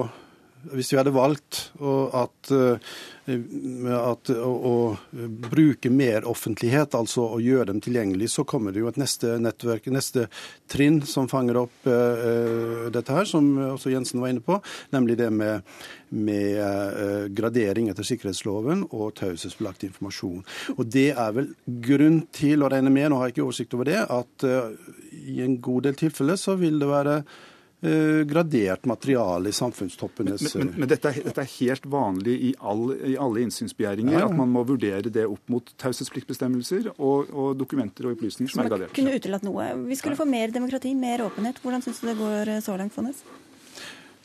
hvis 0.70 0.92
vi 0.94 0.98
hadde 1.00 1.14
valgt 1.16 1.72
at, 1.82 2.52
eh, 2.54 2.78
at 3.96 4.32
å, 4.34 4.52
å, 4.52 4.74
bruke 5.52 5.92
mer 5.94 6.26
offentlighet, 6.30 6.96
altså 6.98 7.26
å 7.36 7.40
gjøre 7.42 7.72
dem 7.72 7.82
tilgjengelig, 7.84 8.32
så 8.34 8.46
kommer 8.48 8.74
det 8.74 8.84
jo 8.84 8.90
et 8.92 9.00
neste 9.02 9.38
nettverk, 9.42 9.90
neste 9.94 10.28
trinn 10.72 11.02
som 11.08 11.30
fanger 11.32 11.62
opp 11.64 11.90
uh, 11.90 12.88
dette 12.94 13.16
her, 13.16 13.28
som 13.30 13.50
også 13.72 13.94
Jensen 13.94 14.24
var 14.24 14.34
inne 14.34 14.44
på, 14.46 14.60
nemlig 14.96 15.18
det 15.22 15.30
med, 15.36 15.68
med 16.10 16.58
uh, 16.62 17.28
gradering 17.34 17.92
etter 17.92 18.08
sikkerhetsloven 18.08 18.88
og 18.90 19.16
taushetsbelagt 19.22 19.86
informasjon. 19.88 20.42
Og 20.78 20.84
Det 20.92 21.10
er 21.12 21.38
vel 21.38 21.54
grunn 21.86 22.24
til 22.36 22.64
å 22.64 22.72
regne 22.72 22.94
med, 22.94 23.12
nå 23.12 23.22
har 23.22 23.30
jeg 23.30 23.38
ikke 23.38 23.48
oversikt 23.48 23.78
over 23.78 23.92
det, 23.92 24.02
at 24.02 24.50
i 25.22 25.42
en 25.44 25.58
god 25.64 25.88
del 25.88 25.98
tilfeller 26.00 26.40
så 26.40 26.58
vil 26.60 26.80
det 26.82 26.90
være 26.90 27.22
Eh, 27.22 27.51
gradert 27.82 28.86
materiale 28.86 29.50
i 29.50 29.56
samfunnstoppenes 29.58 30.44
Men, 30.54 30.68
men, 30.68 30.74
men 30.84 30.90
dette, 30.92 31.10
er, 31.10 31.24
dette, 31.26 31.42
er, 31.42 31.50
helt 31.56 31.86
vanlig 31.90 32.36
i, 32.50 32.52
all, 32.60 32.92
i 32.94 33.16
alle 33.18 33.42
innsynsbegjæringer, 33.42 34.14
ja, 34.14 34.20
ja. 34.22 34.28
at 34.30 34.38
man 34.38 34.52
må 34.54 34.62
vurdere 34.70 35.10
det 35.10 35.24
opp 35.26 35.50
mot 35.50 35.72
taushetspliktbestemmelser 35.82 36.92
og, 36.92 37.32
og, 37.34 37.56
dokumenter 37.58 38.06
og 38.06 38.20
opplysninger 38.20 38.54
som 38.54 38.62
er 38.62 38.70
gradert. 38.70 38.94
Kunne 38.94 39.16
utelatt 39.18 39.48
noe. 39.48 39.72
Vi 39.88 39.98
skulle 39.98 40.20
få 40.20 40.28
mer 40.30 40.54
demokrati, 40.54 40.94
mer 40.98 41.26
åpenhet. 41.26 41.58
Hvordan 41.64 41.82
syns 41.86 42.04
du 42.04 42.12
det 42.12 42.18
går 42.22 42.54
så 42.62 42.78
langt, 42.78 42.94
Fonnes? 42.94 43.24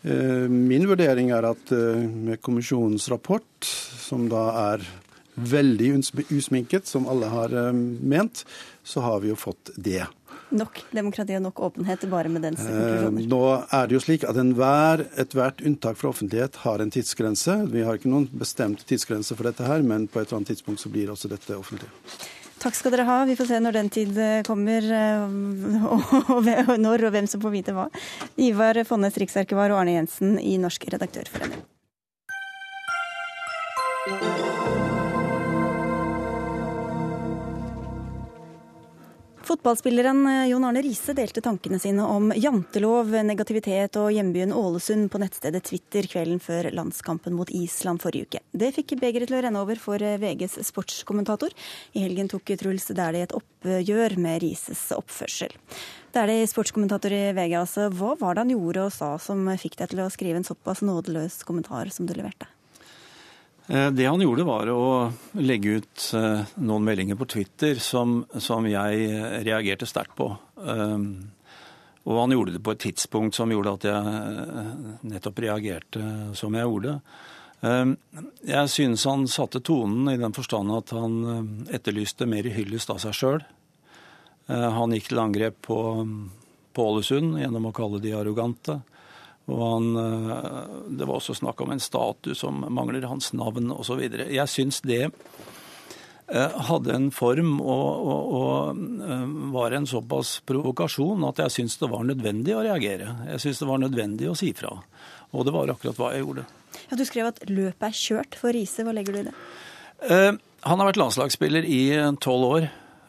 Min 0.05 0.85
vurdering 0.87 1.33
er 1.35 1.49
at 1.49 1.73
med 1.73 2.39
kommisjonens 2.45 3.09
rapport, 3.11 3.67
som 4.05 4.29
da 4.31 4.45
er 4.67 4.85
veldig 5.37 5.89
usminket, 6.29 6.87
som 6.87 7.09
alle 7.11 7.33
har 7.33 7.57
ment, 7.73 8.45
så 8.87 9.03
har 9.09 9.25
vi 9.25 9.33
jo 9.33 9.41
fått 9.41 9.73
det. 9.75 10.05
Nok 10.55 10.79
demokrati 10.95 11.35
og 11.35 11.43
nok 11.43 11.61
åpenhet 11.69 12.05
bare 12.11 12.31
med 12.31 12.45
dens 12.47 12.61
konklusjoner? 12.63 13.27
Nå 13.33 13.43
er 13.75 13.89
det 13.89 13.97
jo 13.97 14.03
slik 14.05 14.27
at 14.29 14.39
enhver, 14.39 15.03
ethvert 15.19 15.63
unntak 15.67 15.99
fra 15.99 16.13
offentlighet 16.13 16.61
har 16.63 16.83
en 16.83 16.93
tidsgrense. 16.95 17.59
Vi 17.73 17.83
har 17.87 17.99
ikke 17.99 18.13
noen 18.13 18.29
bestemt 18.31 18.85
tidsgrense 18.87 19.35
for 19.35 19.51
dette 19.51 19.67
her, 19.67 19.83
men 19.83 20.07
på 20.07 20.21
et 20.21 20.29
eller 20.29 20.41
annet 20.41 20.55
tidspunkt 20.55 20.85
så 20.85 20.93
blir 20.93 21.11
også 21.11 21.33
dette 21.33 21.59
offentlig. 21.59 21.91
Takk 22.63 22.79
skal 22.79 22.95
dere 22.95 23.05
ha. 23.09 23.21
Vi 23.29 23.37
får 23.37 23.51
se 23.51 23.61
når 23.61 23.77
den 23.77 23.91
tid 23.93 24.19
kommer, 24.47 24.87
og 26.37 26.77
når 26.81 27.09
og 27.09 27.17
hvem 27.19 27.31
som 27.31 27.43
får 27.43 27.57
vite 27.59 27.77
hva. 27.77 27.91
Ivar 28.41 28.81
Fonnes, 28.89 29.19
riksarkivar, 29.21 29.75
og 29.75 29.83
Arne 29.83 29.99
Jensen 29.99 30.39
i 30.41 30.57
Norsk 30.63 30.87
redaktørforening. 30.95 31.67
Fotballspilleren 39.47 40.27
eh, 40.27 40.49
Jon 40.51 40.65
Arne 40.67 40.81
Riise 40.83 41.13
delte 41.15 41.39
tankene 41.45 41.79
sine 41.79 42.03
om 42.03 42.33
jantelov, 42.35 43.13
negativitet 43.29 43.95
og 44.01 44.09
hjembyen 44.11 44.51
Ålesund 44.51 45.07
på 45.13 45.21
nettstedet 45.23 45.61
Twitter 45.69 46.09
kvelden 46.11 46.41
før 46.43 46.67
landskampen 46.75 47.37
mot 47.39 47.53
Island 47.55 48.03
forrige 48.03 48.27
uke. 48.27 48.41
Det 48.51 48.73
fikk 48.75 48.97
begeret 48.99 49.31
til 49.31 49.39
å 49.39 49.45
renne 49.47 49.63
over 49.63 49.79
for 49.79 50.03
eh, 50.03 50.17
VGs 50.19 50.59
sportskommentator. 50.67 51.55
I 51.95 52.03
helgen 52.09 52.33
tok 52.33 52.57
Truls 52.59 52.91
Dæhlie 52.91 53.29
et 53.29 53.37
oppgjør 53.39 54.19
med 54.27 54.43
Rises 54.43 54.83
oppførsel. 54.99 55.55
Dæhlie, 56.17 56.51
sportskommentator 56.51 57.15
i 57.15 57.23
VG, 57.37 57.55
altså. 57.61 57.87
Hva 57.95 58.17
var 58.19 58.35
det 58.35 58.49
han 58.49 58.55
gjorde 58.57 58.89
og 58.89 58.99
sa 58.99 59.15
som 59.23 59.47
fikk 59.63 59.79
deg 59.79 59.95
til 59.95 60.03
å 60.03 60.11
skrive 60.11 60.43
en 60.43 60.51
såpass 60.51 60.83
nådeløs 60.83 61.45
kommentar 61.47 61.95
som 61.95 62.11
du 62.11 62.19
leverte? 62.19 62.51
Eh, 63.67 63.91
det 63.91 64.07
han 64.07 64.21
gjorde, 64.21 64.45
var 64.47 64.71
å 64.71 65.13
legge 65.43 65.81
ut 65.81 66.11
eh, 66.15 66.43
noen 66.63 66.85
meldinger 66.87 67.19
på 67.19 67.27
Twitter 67.27 67.81
som, 67.83 68.21
som 68.39 68.67
jeg 68.71 69.09
reagerte 69.47 69.89
sterkt 69.91 70.15
på. 70.19 70.31
Eh, 70.63 70.99
og 72.07 72.21
han 72.21 72.35
gjorde 72.37 72.55
det 72.55 72.63
på 72.63 72.77
et 72.77 72.85
tidspunkt 72.85 73.35
som 73.35 73.51
gjorde 73.51 73.73
at 73.75 73.87
jeg 73.89 75.07
nettopp 75.11 75.41
reagerte 75.43 76.03
som 76.39 76.55
jeg 76.55 76.63
gjorde. 76.63 77.01
Jeg 78.47 78.71
synes 78.71 79.03
han 79.11 79.25
satte 79.27 79.59
tonen 79.65 80.13
i 80.13 80.21
den 80.21 80.37
forstand 80.37 80.71
at 80.71 80.93
han 80.95 81.17
etterlyste 81.75 82.29
mer 82.31 82.47
hyllest 82.55 82.93
av 82.95 83.01
seg 83.03 83.17
sjøl. 83.17 83.43
Han 84.47 84.95
gikk 84.95 85.09
til 85.11 85.23
angrep 85.25 85.59
på, 85.67 85.81
på 86.79 86.87
Ålesund 86.93 87.41
gjennom 87.43 87.67
å 87.67 87.75
kalle 87.75 87.99
de 88.05 88.15
arrogante. 88.15 88.79
Og 89.47 89.61
han, 89.63 89.97
eh, 89.97 90.63
det 90.99 91.07
var 91.07 91.21
også 91.21 91.37
snakk 91.39 91.61
om 91.63 91.71
en 91.75 91.83
statue 91.83 92.35
som 92.35 92.65
mangler 92.75 93.07
hans 93.07 93.33
navn 93.37 93.71
osv. 93.71 94.03
Jeg 94.03 94.51
syns 94.51 94.81
det 94.83 95.05
eh, 95.07 96.57
hadde 96.69 96.95
en 96.95 97.11
form 97.15 97.61
og, 97.63 98.09
og, 98.11 98.33
og, 98.41 98.81
eh, 99.07 99.29
var 99.55 99.77
en 99.77 99.87
såpass 99.87 100.41
provokasjon 100.47 101.29
at 101.31 101.45
jeg 101.45 101.59
syns 101.61 101.79
det 101.83 101.91
var 101.95 102.07
nødvendig 102.09 102.57
å 102.57 102.65
reagere. 102.67 103.13
Jeg 103.31 103.45
syns 103.45 103.63
det 103.63 103.71
var 103.71 103.83
nødvendig 103.85 104.33
å 104.33 104.39
si 104.39 104.51
fra. 104.57 104.75
Og 105.31 105.47
det 105.47 105.55
var 105.55 105.71
akkurat 105.71 106.03
hva 106.03 106.13
jeg 106.15 106.27
gjorde. 106.27 106.49
Ja, 106.91 106.99
Du 106.99 107.07
skrev 107.07 107.31
at 107.31 107.43
løpet 107.47 107.87
er 107.87 108.01
kjørt 108.03 108.39
for 108.41 108.55
Riise. 108.55 108.83
Hva 108.87 108.95
legger 108.95 109.15
du 109.15 109.23
i 109.23 109.29
det? 109.31 109.37
Han 110.67 110.81
har 110.81 110.91
vært 110.91 110.99
landslagsspiller 111.01 111.65
i 111.65 111.81
tolv 112.21 112.45
år, 112.45 112.67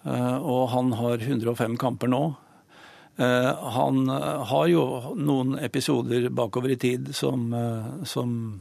og 0.07 0.61
han 0.71 0.93
har 0.95 1.19
105 1.19 1.75
kamper 1.81 2.07
nå. 2.07 2.21
Eh, 3.17 3.53
han 3.73 4.09
eh, 4.09 4.43
har 4.45 4.67
jo 4.69 4.83
noen 5.17 5.55
episoder 5.57 6.29
bakover 6.29 6.75
i 6.75 6.77
tid 6.77 7.09
som, 7.17 7.47
eh, 7.53 7.87
som, 8.05 8.59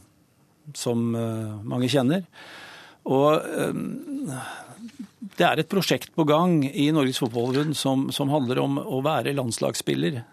som 0.73 1.03
mange 1.13 1.91
kjenner. 1.93 2.25
Og 3.07 3.39
det 5.37 5.45
er 5.47 5.61
et 5.61 5.69
prosjekt 5.71 6.11
på 6.17 6.25
gang 6.27 6.65
i 6.67 6.89
Norges 6.91 7.21
Fotballforbund 7.23 7.77
som, 7.79 8.09
som 8.11 8.33
handler 8.33 8.59
om 8.65 8.81
å 8.81 8.99
være 9.05 9.37
landslagsspiller. 9.37 10.25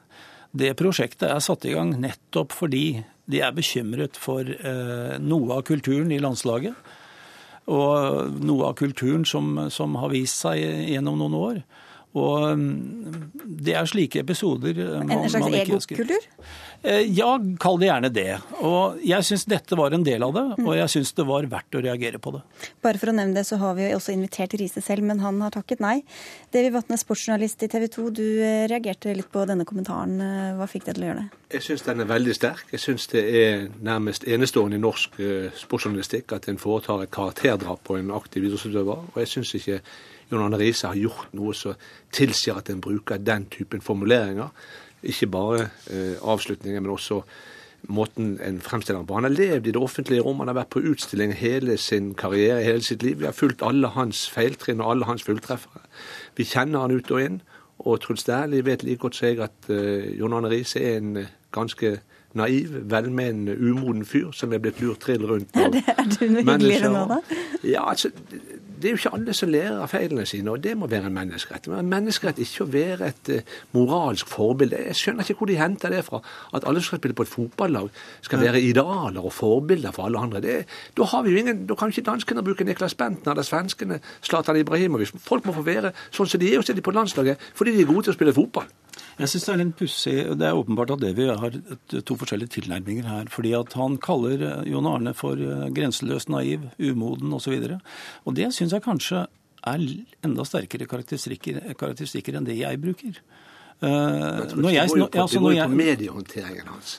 Det 0.49 0.71
prosjektet 0.79 1.27
er 1.29 1.43
satt 1.43 1.67
i 1.69 1.75
gang 1.75 1.91
nettopp 2.01 2.55
fordi 2.55 3.03
de 3.29 3.43
er 3.45 3.53
bekymret 3.53 4.17
for 4.17 4.49
noe 5.21 5.53
av 5.53 5.61
kulturen 5.69 6.09
i 6.11 6.17
landslaget. 6.23 6.73
Og 7.69 8.41
noe 8.41 8.71
av 8.71 8.75
kulturen 8.81 9.21
som, 9.25 9.53
som 9.69 9.93
har 10.01 10.09
vist 10.15 10.41
seg 10.41 10.65
gjennom 10.89 11.21
noen 11.21 11.37
år. 11.37 11.61
Og 12.13 12.59
mm, 12.59 13.31
det 13.65 13.73
er 13.75 13.85
slike 13.89 14.21
episoder 14.21 14.77
eh, 14.77 14.99
man, 14.99 15.11
En 15.11 15.29
slags 15.29 15.47
egokultur? 15.47 16.27
Eh, 16.83 16.99
ja, 17.15 17.39
kall 17.63 17.77
det 17.79 17.87
gjerne 17.87 18.09
det. 18.11 18.31
Og 18.59 18.97
jeg 19.07 19.23
syns 19.23 19.45
dette 19.47 19.77
var 19.79 19.93
en 19.95 20.03
del 20.03 20.23
av 20.25 20.33
det, 20.35 20.43
og 20.65 20.73
jeg 20.75 20.91
syns 20.91 21.13
det 21.15 21.25
var 21.29 21.47
verdt 21.47 21.77
å 21.79 21.81
reagere 21.85 22.19
på 22.19 22.33
det. 22.35 22.41
Bare 22.83 22.99
for 22.99 23.11
å 23.11 23.15
nevne 23.15 23.37
det, 23.37 23.45
så 23.47 23.55
har 23.61 23.77
vi 23.77 23.85
jo 23.85 23.99
også 24.01 24.11
invitert 24.11 24.55
Riise 24.59 24.83
selv, 24.83 25.07
men 25.07 25.23
han 25.23 25.39
har 25.45 25.55
takket 25.55 25.79
nei. 25.83 26.01
Devi 26.51 26.73
Vatne, 26.75 26.99
sportsjournalist 26.99 27.63
i 27.63 27.71
TV 27.71 27.87
2, 27.93 28.09
du 28.19 28.25
eh, 28.43 28.65
reagerte 28.67 29.15
litt 29.15 29.31
på 29.31 29.45
denne 29.47 29.63
kommentaren. 29.69 30.19
Hva 30.59 30.67
fikk 30.67 30.89
deg 30.89 30.99
til 30.99 31.07
å 31.07 31.09
gjøre 31.11 31.23
det? 31.23 31.41
Jeg 31.55 31.67
syns 31.69 31.87
den 31.87 32.03
er 32.03 32.11
veldig 32.11 32.35
sterk. 32.35 32.67
Jeg 32.75 32.83
syns 32.83 33.07
det 33.13 33.23
er 33.31 33.67
nærmest 33.85 34.27
enestående 34.27 34.75
i 34.75 34.83
norsk 34.83 35.19
sportsjournalistikk 35.63 36.35
at 36.35 36.49
en 36.51 36.59
foretar 36.59 37.05
et 37.05 37.13
karakterdrap 37.13 37.83
på 37.87 37.95
en 38.01 38.11
aktiv 38.11 38.49
idrettsutøver. 38.49 39.07
Og 39.13 39.21
jeg 39.23 39.31
syns 39.37 39.55
ikke 39.59 39.79
John 40.31 40.43
Arne 40.43 40.59
Riise 40.59 40.89
har 40.89 40.99
gjort 40.99 41.31
noe 41.37 41.53
som 41.55 41.77
tilsier 42.11 42.59
at 42.59 42.71
en 42.73 42.81
bruker 42.83 43.21
den 43.21 43.47
typen 43.53 43.83
formuleringer. 43.85 44.51
Ikke 45.03 45.27
bare 45.27 45.67
eh, 45.91 46.15
avslutninger, 46.21 46.79
men 46.79 46.91
også 46.91 47.21
måten 47.91 48.39
en 48.43 48.61
fremstiller 48.63 49.01
ham 49.01 49.07
på. 49.07 49.17
Han 49.17 49.27
har 49.27 49.33
levd 49.33 49.67
i 49.67 49.71
det 49.75 49.81
offentlige 49.81 50.23
rom, 50.23 50.39
han 50.39 50.47
har 50.47 50.55
vært 50.61 50.71
på 50.75 50.83
utstilling 50.87 51.33
hele 51.35 51.77
sin 51.77 52.13
karriere, 52.15 52.63
hele 52.63 52.83
sitt 52.83 53.03
liv. 53.03 53.19
Vi 53.19 53.27
har 53.27 53.35
fulgt 53.35 53.63
alle 53.65 53.91
hans 53.97 54.29
feiltrinn 54.31 54.81
og 54.81 54.91
alle 54.91 55.09
hans 55.09 55.25
fulltreffere. 55.27 55.83
Vi 56.37 56.47
kjenner 56.47 56.85
han 56.85 56.95
ut 56.95 57.11
og 57.11 57.21
inn. 57.21 57.41
Og 57.83 57.99
Truls 57.99 58.23
Dæhlie 58.23 58.63
vet 58.65 58.83
like 58.83 59.01
godt 59.01 59.17
som 59.17 59.27
jeg 59.27 59.39
at 59.43 59.69
uh, 59.69 60.19
John 60.19 60.33
Arne 60.33 60.49
Riise 60.49 60.79
er 60.79 61.01
en 61.01 61.17
uh, 61.17 61.31
ganske 61.51 61.97
naiv, 62.33 62.69
velmenende, 62.91 63.57
umoden 63.59 64.05
fyr 64.05 64.31
som 64.31 64.53
er 64.53 64.61
blitt 64.63 64.79
lurt 64.81 65.03
trill 65.03 65.25
rundt. 65.27 65.51
Er, 65.59 65.69
det, 65.73 65.83
er 65.87 66.07
du 66.07 66.23
noe 66.29 66.45
hyggeligere 66.47 66.91
nå, 66.93 67.03
da? 67.11 67.17
Ja, 67.63 67.83
altså, 67.89 68.09
det 68.83 68.89
er 68.89 68.95
jo 68.97 68.99
ikke 68.99 69.13
alle 69.15 69.33
som 69.37 69.51
lærer 69.51 69.77
av 69.79 69.87
feilene 69.93 70.25
sine, 70.27 70.51
og 70.51 70.63
det 70.63 70.73
må 70.75 70.89
være 70.91 71.07
en 71.07 71.15
menneskerett. 71.15 71.69
Men 71.71 71.79
en 71.79 71.91
menneskerett 71.93 72.41
ikke 72.43 72.65
å 72.65 72.71
være 72.73 73.07
et 73.13 73.31
uh, 73.31 73.53
moralsk 73.77 74.27
forbilde. 74.27 74.81
Jeg 74.89 74.99
skjønner 74.99 75.23
ikke 75.23 75.37
hvor 75.39 75.49
de 75.49 75.55
henter 75.61 75.95
det 75.95 76.01
fra. 76.03 76.19
At 76.51 76.67
alle 76.67 76.83
som 76.83 76.91
skal 76.91 77.01
spille 77.01 77.15
på 77.15 77.23
et 77.23 77.31
fotballag, 77.31 77.87
skal 78.27 78.43
være 78.43 78.61
idealer 78.61 79.23
og 79.23 79.31
forbilder 79.31 79.95
for 79.95 80.09
alle 80.09 80.19
andre. 80.19 80.43
Det, 80.43 80.59
da, 80.99 81.07
har 81.13 81.23
vi 81.23 81.31
jo 81.31 81.39
ingen, 81.45 81.63
da 81.69 81.79
kan 81.79 81.95
ikke 81.95 82.03
danskene 82.11 82.43
bruke 82.43 82.67
Niklas 82.67 82.97
Benten 82.99 83.31
eller 83.31 83.47
svenskene 83.47 84.01
Zlatan 84.19 84.59
Ibrahimovic. 84.59 85.15
Folk 85.23 85.47
må 85.47 85.55
få 85.55 85.63
være 85.63 85.95
sånn 86.11 86.27
som 86.27 86.43
de 86.43 86.51
er, 86.51 86.59
og 86.59 86.67
så 86.67 86.75
er 86.75 86.81
de 86.81 86.85
på 86.85 86.95
landslaget 86.95 87.51
fordi 87.55 87.77
de 87.77 87.85
er 87.85 87.93
gode 87.93 88.09
til 88.09 88.17
å 88.17 88.19
spille 88.19 88.35
fotball. 88.35 88.67
Jeg 89.19 89.29
synes 89.29 89.45
Det 89.45 89.53
er 89.53 89.59
litt 89.61 89.75
pussig. 89.77 90.15
Det 90.39 90.47
er 90.47 90.57
åpenbart 90.57 90.93
at 90.95 91.03
vi 91.17 91.27
har 91.29 91.57
to 92.01 92.17
forskjellige 92.17 92.55
tilnærminger 92.57 93.05
her. 93.05 93.25
fordi 93.29 93.53
at 93.53 93.73
Han 93.73 93.97
kaller 93.97 94.41
eh, 94.41 94.71
Jon 94.71 94.87
Arne 94.87 95.13
for 95.13 95.33
eh, 95.33 95.69
grenseløst 95.69 96.29
naiv, 96.29 96.69
umoden 96.79 97.33
osv. 97.33 97.53
Og, 97.53 97.63
så 97.63 97.79
og 98.25 98.35
det 98.35 98.53
syns 98.53 98.73
jeg 98.73 98.81
kanskje 98.81 99.27
er 99.63 99.79
enda 100.23 100.43
sterkere 100.43 100.85
karakteristikker, 100.85 101.61
karakteristikker 101.79 102.35
enn 102.35 102.45
det 102.45 102.57
jeg 102.57 102.81
bruker. 102.81 103.21
Uh, 103.83 104.43
når 104.55 104.71
jeg, 104.71 104.91
når, 104.95 105.09
altså, 105.11 105.41
når, 105.43 105.51
jeg, 105.57 105.67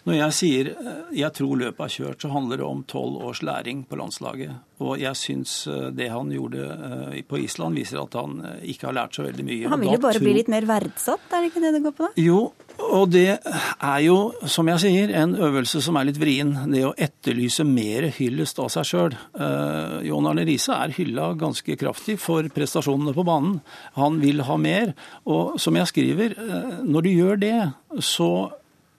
når 0.04 0.16
jeg 0.18 0.36
sier 0.36 0.70
jeg 1.16 1.30
tror 1.38 1.60
løpet 1.62 1.84
er 1.86 1.94
kjørt, 1.94 2.20
så 2.20 2.30
handler 2.34 2.60
det 2.60 2.66
om 2.66 2.82
tolv 2.90 3.22
års 3.24 3.40
læring 3.46 3.84
på 3.88 3.96
landslaget. 3.96 4.52
Og 4.84 4.98
jeg 5.00 5.16
syns 5.16 5.54
det 5.96 6.10
han 6.10 6.32
gjorde 6.34 7.22
på 7.30 7.38
Island, 7.40 7.78
viser 7.78 8.02
at 8.02 8.16
han 8.18 8.42
ikke 8.66 8.90
har 8.90 8.98
lært 8.98 9.16
så 9.16 9.24
veldig 9.24 9.46
mye. 9.46 9.70
Han 9.70 9.80
vil 9.80 9.94
jo 9.94 10.02
bare 10.02 10.18
tror... 10.18 10.26
bli 10.26 10.36
litt 10.40 10.50
mer 10.52 10.66
verdsatt, 10.68 11.24
er 11.30 11.44
det 11.44 11.52
ikke 11.52 11.62
det 11.64 11.72
det 11.78 11.82
går 11.86 11.96
på? 11.96 12.08
da? 12.10 12.24
Jo, 12.26 12.40
og 12.82 13.10
det 13.12 13.36
er 13.36 14.00
jo, 14.04 14.16
som 14.50 14.68
jeg 14.70 14.82
sier, 14.82 15.12
en 15.18 15.34
øvelse 15.34 15.80
som 15.84 15.98
er 15.98 16.08
litt 16.08 16.18
vrien. 16.20 16.52
Det 16.70 16.82
å 16.86 16.94
etterlyse 16.94 17.66
mer 17.66 18.08
hyllest 18.16 18.58
av 18.62 18.70
seg 18.74 18.88
sjøl. 18.88 19.16
Uh, 19.36 20.00
John 20.06 20.26
Arne 20.30 20.46
Riise 20.46 20.74
er 20.76 20.94
hylla 20.96 21.32
ganske 21.38 21.76
kraftig 21.80 22.18
for 22.22 22.46
prestasjonene 22.54 23.14
på 23.16 23.26
banen. 23.26 23.60
Han 23.98 24.20
vil 24.22 24.44
ha 24.46 24.58
mer. 24.60 24.94
Og 25.26 25.58
som 25.62 25.78
jeg 25.78 25.90
skriver, 25.90 26.36
uh, 26.38 26.82
når 26.86 27.06
du 27.06 27.10
gjør 27.12 27.42
det, 27.44 27.56
så 28.02 28.30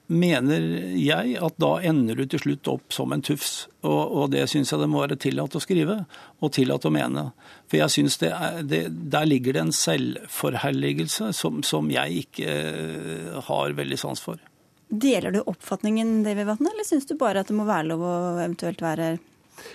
mener 0.08 0.62
jeg 1.00 1.36
at 1.42 1.58
da 1.62 1.72
ender 1.86 2.20
du 2.20 2.26
til 2.30 2.42
slutt 2.44 2.70
opp 2.70 2.94
som 2.94 3.14
en 3.14 3.24
tufs. 3.26 3.66
Og, 3.86 4.02
og 4.20 4.32
det 4.34 4.46
syns 4.52 4.72
jeg 4.72 4.82
det 4.82 4.90
må 4.92 5.02
være 5.02 5.18
tillatt 5.22 5.58
å 5.58 5.62
skrive, 5.64 5.98
og 6.42 6.54
tillatt 6.56 6.86
å 6.86 6.94
mene. 6.94 7.28
For 7.70 7.82
jeg 7.82 7.94
syns 7.96 8.20
det, 8.22 8.32
det 8.70 8.84
Der 9.14 9.30
ligger 9.30 9.58
det 9.58 9.64
en 9.66 9.76
selvforherligelse 9.76 11.32
som, 11.34 11.64
som 11.66 11.90
jeg 11.94 12.26
ikke 12.26 12.50
uh, 12.50 13.40
har 13.50 13.78
veldig 13.78 14.00
sans 14.02 14.22
for. 14.22 14.42
Deler 14.90 15.34
du 15.34 15.42
oppfatningen 15.42 16.20
David 16.26 16.52
Vatne, 16.52 16.70
eller 16.74 16.86
syns 16.86 17.08
du 17.10 17.16
bare 17.18 17.42
at 17.42 17.50
det 17.50 17.58
må 17.58 17.66
være 17.66 17.90
lov 17.90 18.06
å 18.06 18.18
eventuelt 18.36 18.84
være 18.86 19.16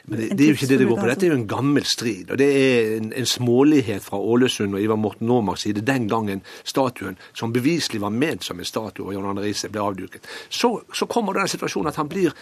Men 0.04 0.20
det, 0.20 0.28
det, 0.36 0.44
er 0.44 0.48
jo 0.48 0.58
ikke 0.58 0.68
det 0.70 0.78
det 0.80 0.88
går 0.88 1.00
på. 1.00 1.08
Dette 1.10 1.26
er 1.26 1.32
jo 1.32 1.38
en 1.38 1.46
gammel 1.50 1.86
strid. 1.88 2.30
og 2.30 2.40
Det 2.40 2.48
er 2.50 2.96
en, 2.98 3.12
en 3.16 3.28
smålighet 3.28 4.04
fra 4.04 4.18
Ålesund 4.18 4.76
og 4.76 4.82
Ivar 4.82 5.00
Morten 5.00 5.28
Normarks 5.30 5.66
side 5.66 5.84
den 5.86 6.08
gangen 6.10 6.42
statuen, 6.64 7.18
som 7.34 7.54
beviselig 7.54 8.02
var 8.02 8.14
ment 8.14 8.46
som 8.46 8.60
en 8.60 8.68
statue 8.68 9.06
og 9.08 9.14
John 9.16 9.28
Arne 9.30 9.44
Riise, 9.44 9.70
ble 9.72 9.84
avduket. 9.84 10.26
Så, 10.48 10.72
så 10.94 11.08
kommer 11.10 11.38
den 11.38 11.50
situasjonen 11.50 11.92
at 11.92 12.00
han 12.00 12.10
blir 12.10 12.34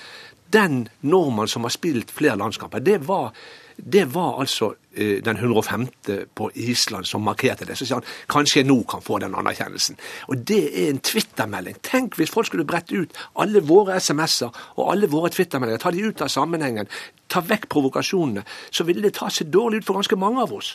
den 0.52 0.88
nordmannen 1.00 1.49
som 1.49 1.67
har 1.67 1.75
spilt 1.75 2.12
flere 2.14 2.38
landskamper. 2.40 2.85
Det 2.85 3.00
var 3.09 3.33
det 3.78 4.05
var 4.14 4.40
altså 4.40 4.73
eh, 4.95 5.23
den 5.23 5.37
105. 5.37 5.87
på 6.35 6.50
Island 6.55 7.07
som 7.07 7.23
markerte 7.23 7.64
det. 7.64 7.76
Så 7.78 7.87
sier 7.87 8.00
han 8.00 8.09
kanskje 8.26 8.61
jeg 8.61 8.67
nå 8.67 8.81
kan 8.90 9.02
få 9.02 9.21
den 9.23 9.37
anerkjennelsen. 9.38 9.99
Og 10.28 10.43
det 10.50 10.62
er 10.73 10.90
en 10.90 10.99
twittermelding. 10.99 11.78
Tenk 11.87 12.19
hvis 12.19 12.33
folk 12.35 12.50
skulle 12.50 12.67
brette 12.67 12.97
ut 12.99 13.14
alle 13.38 13.62
våre 13.62 14.00
SMS-er 14.00 14.50
og 14.76 14.90
alle 14.90 15.11
våre 15.11 15.31
twittermeldinger, 15.31 15.83
ta 15.83 15.95
de 15.95 16.02
ut 16.02 16.26
av 16.26 16.33
sammenhengen, 16.33 16.90
ta 17.28 17.45
vekk 17.45 17.69
provokasjonene, 17.71 18.43
så 18.71 18.85
ville 18.88 19.07
det 19.07 19.14
ta 19.21 19.31
seg 19.31 19.52
dårlig 19.55 19.83
ut 19.83 19.87
for 19.87 20.00
ganske 20.00 20.19
mange 20.19 20.43
av 20.43 20.59
oss. 20.59 20.75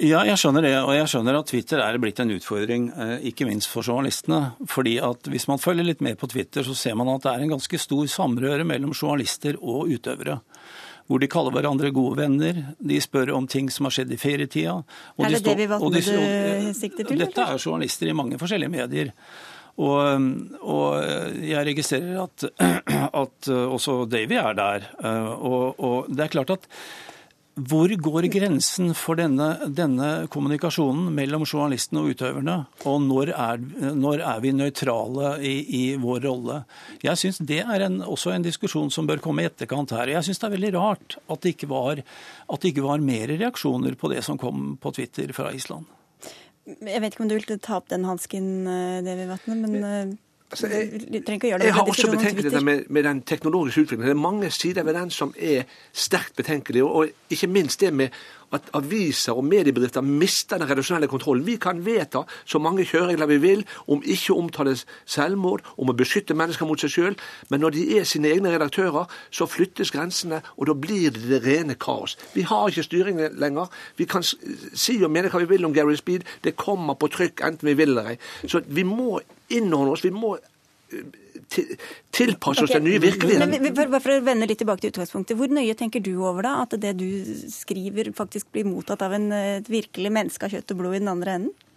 Ja, 0.00 0.22
jeg 0.24 0.38
skjønner 0.40 0.64
det. 0.64 0.72
Og 0.80 0.94
jeg 0.96 1.08
skjønner 1.10 1.36
at 1.36 1.50
Twitter 1.50 1.82
er 1.84 1.98
blitt 2.00 2.20
en 2.22 2.32
utfordring, 2.32 2.88
eh, 2.96 3.26
ikke 3.28 3.46
minst 3.48 3.68
for 3.68 3.84
journalistene. 3.84 4.54
Fordi 4.68 4.96
at 5.04 5.28
hvis 5.28 5.48
man 5.50 5.60
følger 5.60 5.84
litt 5.84 6.00
med 6.00 6.16
på 6.20 6.30
Twitter, 6.32 6.64
så 6.64 6.76
ser 6.78 6.96
man 6.96 7.10
at 7.12 7.26
det 7.26 7.32
er 7.34 7.44
en 7.44 7.54
ganske 7.56 7.80
stor 7.80 8.06
samrøre 8.08 8.64
mellom 8.64 8.94
journalister 8.96 9.58
og 9.60 9.92
utøvere 9.92 10.40
hvor 11.10 11.18
de 11.18 11.26
kaller 11.28 11.52
hverandre 11.52 11.90
gode 11.92 12.16
venner. 12.22 12.60
De 12.78 12.96
spør 13.02 13.34
om 13.36 13.46
ting 13.50 13.66
som 13.74 13.84
har 13.88 13.92
skjedd 13.92 14.12
i 14.14 14.16
ferietida. 14.16 14.78
er 15.18 15.34
det 15.34 15.42
det 15.44 15.56
vi 15.58 15.66
valgte 15.68 16.00
du 16.00 16.68
sikter 16.78 17.08
til? 17.08 17.18
Dette 17.18 17.42
er 17.42 17.58
journalister 17.58 18.08
i 18.08 18.14
mange 18.16 18.38
forskjellige 18.40 18.72
medier. 18.72 19.10
Og, 19.82 20.28
og 20.62 21.42
jeg 21.42 21.66
registrerer 21.66 22.22
at, 22.22 22.46
at, 23.24 23.50
også 23.50 24.04
Davy 24.08 24.38
er 24.40 24.56
der. 24.56 24.88
Og, 25.02 25.80
og 25.82 26.12
det 26.12 26.28
er 26.28 26.32
klart 26.38 26.54
at 26.54 26.70
hvor 27.52 27.92
går 28.00 28.26
grensen 28.32 28.94
for 28.96 29.18
denne, 29.20 29.68
denne, 29.76 30.26
kommunikasjonen 30.32 31.10
mellom 31.12 31.44
journalistene 31.44 32.00
og 32.00 32.14
utøverne? 32.14 32.54
Og 32.88 33.02
når 33.04 33.32
er, 33.34 33.60
når 33.92 34.22
er 34.24 34.40
vi 34.40 34.54
nøytrale 34.56 35.34
i, 35.44 35.52
i, 35.76 35.82
vår 36.00 36.24
rolle? 36.24 36.62
Jeg 37.04 37.20
syns 37.20 37.42
det 37.44 37.60
er 37.60 37.84
en, 37.84 38.00
også 38.00 38.32
en 38.32 38.46
diskusjon 38.46 38.88
som 38.94 39.08
bør 39.08 39.20
komme 39.24 39.44
i 39.44 39.50
etterkant 39.50 39.92
her. 39.92 40.14
Jeg 40.14 40.24
syns 40.24 40.40
det 40.40 40.48
er 40.48 40.56
veldig 40.56 40.72
rart 40.78 41.18
at 41.28 41.44
det 41.44 41.52
ikke 41.52 42.86
var 42.88 43.04
mer 43.04 43.36
reaksjoner 43.36 44.00
på 44.00 44.14
det 44.14 44.24
som 44.24 44.40
kom 44.40 44.78
på 44.80 44.94
Twitter 44.96 45.36
fra 45.36 45.52
Island. 45.52 45.84
Jeg 46.64 47.02
vet 47.02 47.12
ikke 47.12 47.26
om 47.26 47.30
du 47.30 47.36
vil 47.36 47.60
ta 47.60 47.76
opp 47.82 47.92
den 47.92 48.06
hansken, 48.06 48.52
eh, 48.70 49.00
Devi 49.04 49.28
Vatne, 49.28 49.58
men 49.58 49.84
eh, 49.84 50.18
Altså, 50.52 50.66
jeg, 50.66 51.44
jeg, 51.44 51.74
har 51.74 51.82
også 51.82 52.10
betenkeligheter 52.10 52.60
med, 52.60 52.82
med, 52.88 53.02
den 53.02 53.22
teknologiske 53.22 53.80
utviklingen. 53.80 54.08
Det 54.08 54.16
er 54.16 54.20
mange 54.20 54.50
sider 54.50 54.82
ved 54.82 54.94
den 54.94 55.10
som 55.10 55.34
er 55.38 55.62
sterkt 55.92 56.36
betenkelige. 56.36 56.84
Og, 56.84 56.94
og 56.94 57.08
ikke 57.30 57.46
minst 57.46 57.80
det 57.80 57.92
med 57.92 58.08
at 58.52 58.70
aviser 58.76 59.36
og 59.36 59.46
mediebedrifter 59.48 60.04
mister 60.04 60.60
den 60.60 60.68
redaksjonelle 60.70 61.08
kontrollen. 61.10 61.46
Vi 61.46 61.56
kan 61.56 61.82
vedta 61.86 62.24
så 62.44 62.60
mange 62.62 62.86
kjøreregler 62.88 63.30
vi 63.30 63.38
vil 63.42 63.64
om 63.86 64.02
ikke 64.04 64.34
å 64.34 64.40
omtale 64.42 64.74
selvmord, 64.76 65.64
om 65.76 65.90
å 65.92 65.96
beskytte 65.96 66.36
mennesker 66.38 66.68
mot 66.68 66.80
seg 66.80 66.92
sjøl, 66.92 67.18
men 67.50 67.64
når 67.64 67.76
de 67.76 67.86
er 67.98 68.08
sine 68.08 68.32
egne 68.32 68.52
redaktører, 68.54 69.10
så 69.30 69.48
flyttes 69.50 69.92
grensene, 69.94 70.42
og 70.56 70.68
da 70.70 70.76
blir 70.78 71.10
det 71.14 71.24
det 71.28 71.42
rene 71.46 71.76
kaos. 71.80 72.16
Vi 72.34 72.46
har 72.48 72.68
ikke 72.68 72.86
styring 72.86 73.20
lenger. 73.40 73.72
Vi 73.96 74.06
kan 74.10 74.24
si 74.24 74.98
og 75.02 75.12
mene 75.12 75.30
hva 75.32 75.42
vi 75.42 75.50
vil 75.54 75.68
om 75.68 75.74
Gary 75.74 75.96
Speed, 75.98 76.26
det 76.44 76.56
kommer 76.60 76.98
på 76.98 77.10
trykk 77.12 77.44
enten 77.46 77.72
vi 77.72 77.78
vil 77.78 77.94
eller 77.94 78.14
ei. 78.14 78.18
Så 78.46 78.62
vi 78.66 78.84
må 78.86 79.20
innordne 79.52 79.96
oss. 79.96 80.04
Vi 80.04 80.12
må 80.14 80.36
tilpasse 82.12 82.64
oss 82.64 82.70
okay. 82.70 82.80
den 82.80 82.88
nye 82.90 83.02
virkeligheten. 83.02 83.74
Bare 83.76 84.00
for 84.00 84.14
å 84.14 84.20
vende 84.24 84.48
litt 84.50 84.62
tilbake 84.62 84.84
til 84.84 84.94
utgangspunktet. 84.94 85.38
Hvor 85.38 85.52
nøye 85.52 85.74
tenker 85.78 86.04
du 86.04 86.14
over 86.20 86.46
da, 86.46 86.54
at 86.66 86.76
det 86.82 86.94
du 87.00 87.08
skriver 87.52 88.12
faktisk 88.16 88.52
blir 88.54 88.68
mottatt 88.68 89.04
av 89.04 89.16
en, 89.16 89.28
et 89.58 89.68
virkelig 89.70 90.14
menneske 90.14 90.48
av 90.48 90.56
kjøtt 90.56 90.74
og 90.74 90.82
blod 90.82 90.98
i 90.98 91.02
den 91.04 91.12
andre 91.12 91.38
enden? 91.40 91.68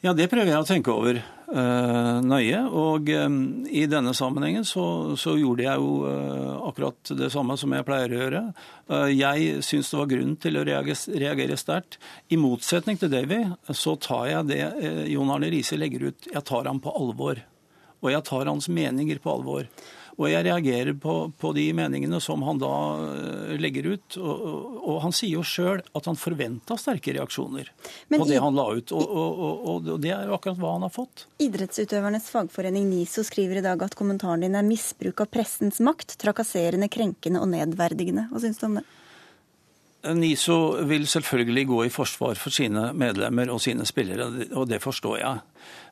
Ja, 0.00 0.14
det 0.16 0.30
prøver 0.32 0.48
jeg 0.48 0.62
å 0.62 0.64
tenke 0.64 0.92
over 0.94 1.18
uh, 1.20 2.20
nøye. 2.24 2.62
Og 2.72 3.10
um, 3.20 3.34
i 3.68 3.82
denne 3.90 4.14
sammenhengen 4.16 4.64
så, 4.64 4.84
så 5.20 5.34
gjorde 5.36 5.66
jeg 5.66 5.82
jo 5.82 5.90
uh, 6.08 6.68
akkurat 6.70 7.12
det 7.18 7.28
samme 7.34 7.56
som 7.60 7.74
jeg 7.76 7.84
pleier 7.84 8.14
å 8.14 8.20
gjøre. 8.22 8.42
Uh, 8.88 9.10
jeg 9.12 9.60
syns 9.66 9.92
det 9.92 10.00
var 10.00 10.08
grunn 10.14 10.32
til 10.40 10.56
å 10.56 10.64
reagere, 10.64 11.20
reagere 11.20 11.60
sterkt. 11.60 12.00
I 12.32 12.40
motsetning 12.40 12.96
til 13.00 13.12
Davy 13.12 13.42
så 13.76 13.98
tar 14.00 14.30
jeg 14.30 14.48
det 14.48 14.62
Jon 15.12 15.34
Arne 15.36 15.52
Riise 15.52 15.76
legger 15.76 16.08
ut, 16.08 16.30
jeg 16.32 16.46
tar 16.48 16.70
ham 16.70 16.80
på 16.80 16.96
alvor. 16.96 17.44
Og 18.00 18.12
jeg 18.14 18.26
tar 18.28 18.48
hans 18.48 18.68
meninger 18.72 19.20
på 19.22 19.34
alvor. 19.38 19.66
Og 20.20 20.28
jeg 20.28 20.44
reagerer 20.44 20.92
på, 21.00 21.14
på 21.40 21.50
de 21.56 21.64
meningene 21.72 22.18
som 22.20 22.42
han 22.44 22.58
da 22.60 22.72
eh, 23.00 23.54
legger 23.60 23.94
ut. 23.94 24.18
Og, 24.20 24.42
og 24.84 24.98
han 25.06 25.14
sier 25.16 25.38
jo 25.38 25.44
sjøl 25.46 25.80
at 25.80 26.08
han 26.10 26.18
forventa 26.20 26.76
sterke 26.80 27.14
reaksjoner 27.16 27.70
Men 28.12 28.20
på 28.20 28.28
det 28.28 28.40
han 28.42 28.58
la 28.58 28.66
ut. 28.76 28.92
Og, 28.92 29.16
og, 29.22 29.64
og, 29.72 29.90
det 30.02 30.12
er 30.12 30.28
jo 30.28 30.36
akkurat 30.36 30.60
hva 30.60 30.74
han 30.76 30.84
har 30.84 30.92
fått. 30.92 31.24
Idrettsutøvernes 31.40 32.28
fagforening 32.32 32.90
NISO 32.90 33.24
skriver 33.24 33.62
i 33.62 33.64
dag 33.64 33.80
at 33.86 33.96
kommentaren 33.96 34.44
din 34.44 34.58
er 34.58 34.66
misbruk 34.66 35.24
av 35.24 35.32
pressens 35.32 35.80
makt, 35.80 36.18
trakasserende, 36.20 36.90
krenkende 36.92 37.40
og 37.40 37.52
nedverdigende. 37.54 38.28
Hva 38.32 38.44
syns 38.44 38.60
du 38.60 38.68
om 38.68 38.80
det? 38.82 38.88
NISO 40.00 40.80
vil 40.88 41.04
selvfølgelig 41.08 41.66
gå 41.68 41.82
i 41.84 41.92
forsvar 41.92 42.38
for 42.40 42.54
sine 42.54 42.86
medlemmer 42.96 43.50
og 43.52 43.60
sine 43.60 43.84
spillere, 43.88 44.30
og 44.56 44.68
det 44.70 44.80
forstår 44.80 45.18
jeg. 45.20 45.42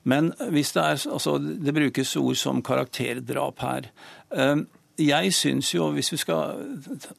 Men 0.09 0.33
hvis 0.55 0.73
det 0.73 0.83
er 0.83 1.05
altså, 1.13 1.37
Det 1.39 1.75
brukes 1.75 2.17
ord 2.17 2.39
som 2.41 2.63
karakterdrap 2.65 3.61
her. 3.65 3.91
Ehm, 4.33 4.67
jeg 4.99 5.35
syns 5.35 5.75
jo, 5.75 5.91
hvis 5.95 6.11
vi 6.13 6.17
skal 6.19 6.63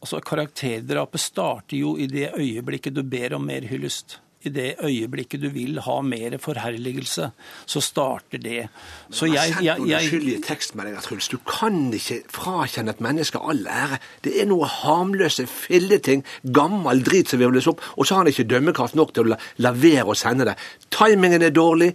altså 0.02 0.20
Karakterdrapet 0.20 1.22
starter 1.24 1.78
jo 1.78 1.96
i 1.98 2.10
det 2.12 2.34
øyeblikket 2.36 2.96
du 2.96 3.04
ber 3.04 3.38
om 3.38 3.46
mer 3.48 3.68
hyllest 3.70 4.20
i 4.48 4.50
det 4.50 4.70
øyeblikket 4.84 5.42
du 5.44 5.50
vil 5.52 5.82
ha 5.84 5.98
mer 6.02 6.38
forherligelse, 6.40 7.30
så 7.66 7.82
starter 7.84 8.40
det. 8.40 8.68
Så 9.12 9.28
jeg, 9.28 9.56
jeg, 9.62 9.76
jeg, 9.88 10.12
jeg 10.24 10.44
tekstmeldinger, 10.48 11.04
Truls. 11.04 11.28
Du 11.28 11.38
kan 11.44 11.90
ikke 11.94 12.22
frakjenne 12.32 12.96
et 12.96 13.04
menneske 13.04 13.42
all 13.44 13.66
ære. 13.68 14.00
Det 14.24 14.38
er 14.40 14.48
noe 14.48 14.70
harmløse 14.80 15.44
filleting, 15.52 16.24
gammel 16.56 17.04
drit 17.04 17.32
som 17.32 17.44
virvles 17.44 17.68
opp, 17.68 17.84
og 17.98 18.08
så 18.08 18.16
har 18.16 18.24
han 18.24 18.32
ikke 18.32 18.48
dømmekraft 18.48 18.96
nok 18.96 19.14
til 19.14 19.28
å 19.28 19.34
la, 19.34 19.40
la 19.60 19.76
være 19.76 20.08
å 20.14 20.18
sende 20.18 20.48
det. 20.48 20.56
Timingen 20.96 21.44
er 21.44 21.52
dårlig. 21.56 21.92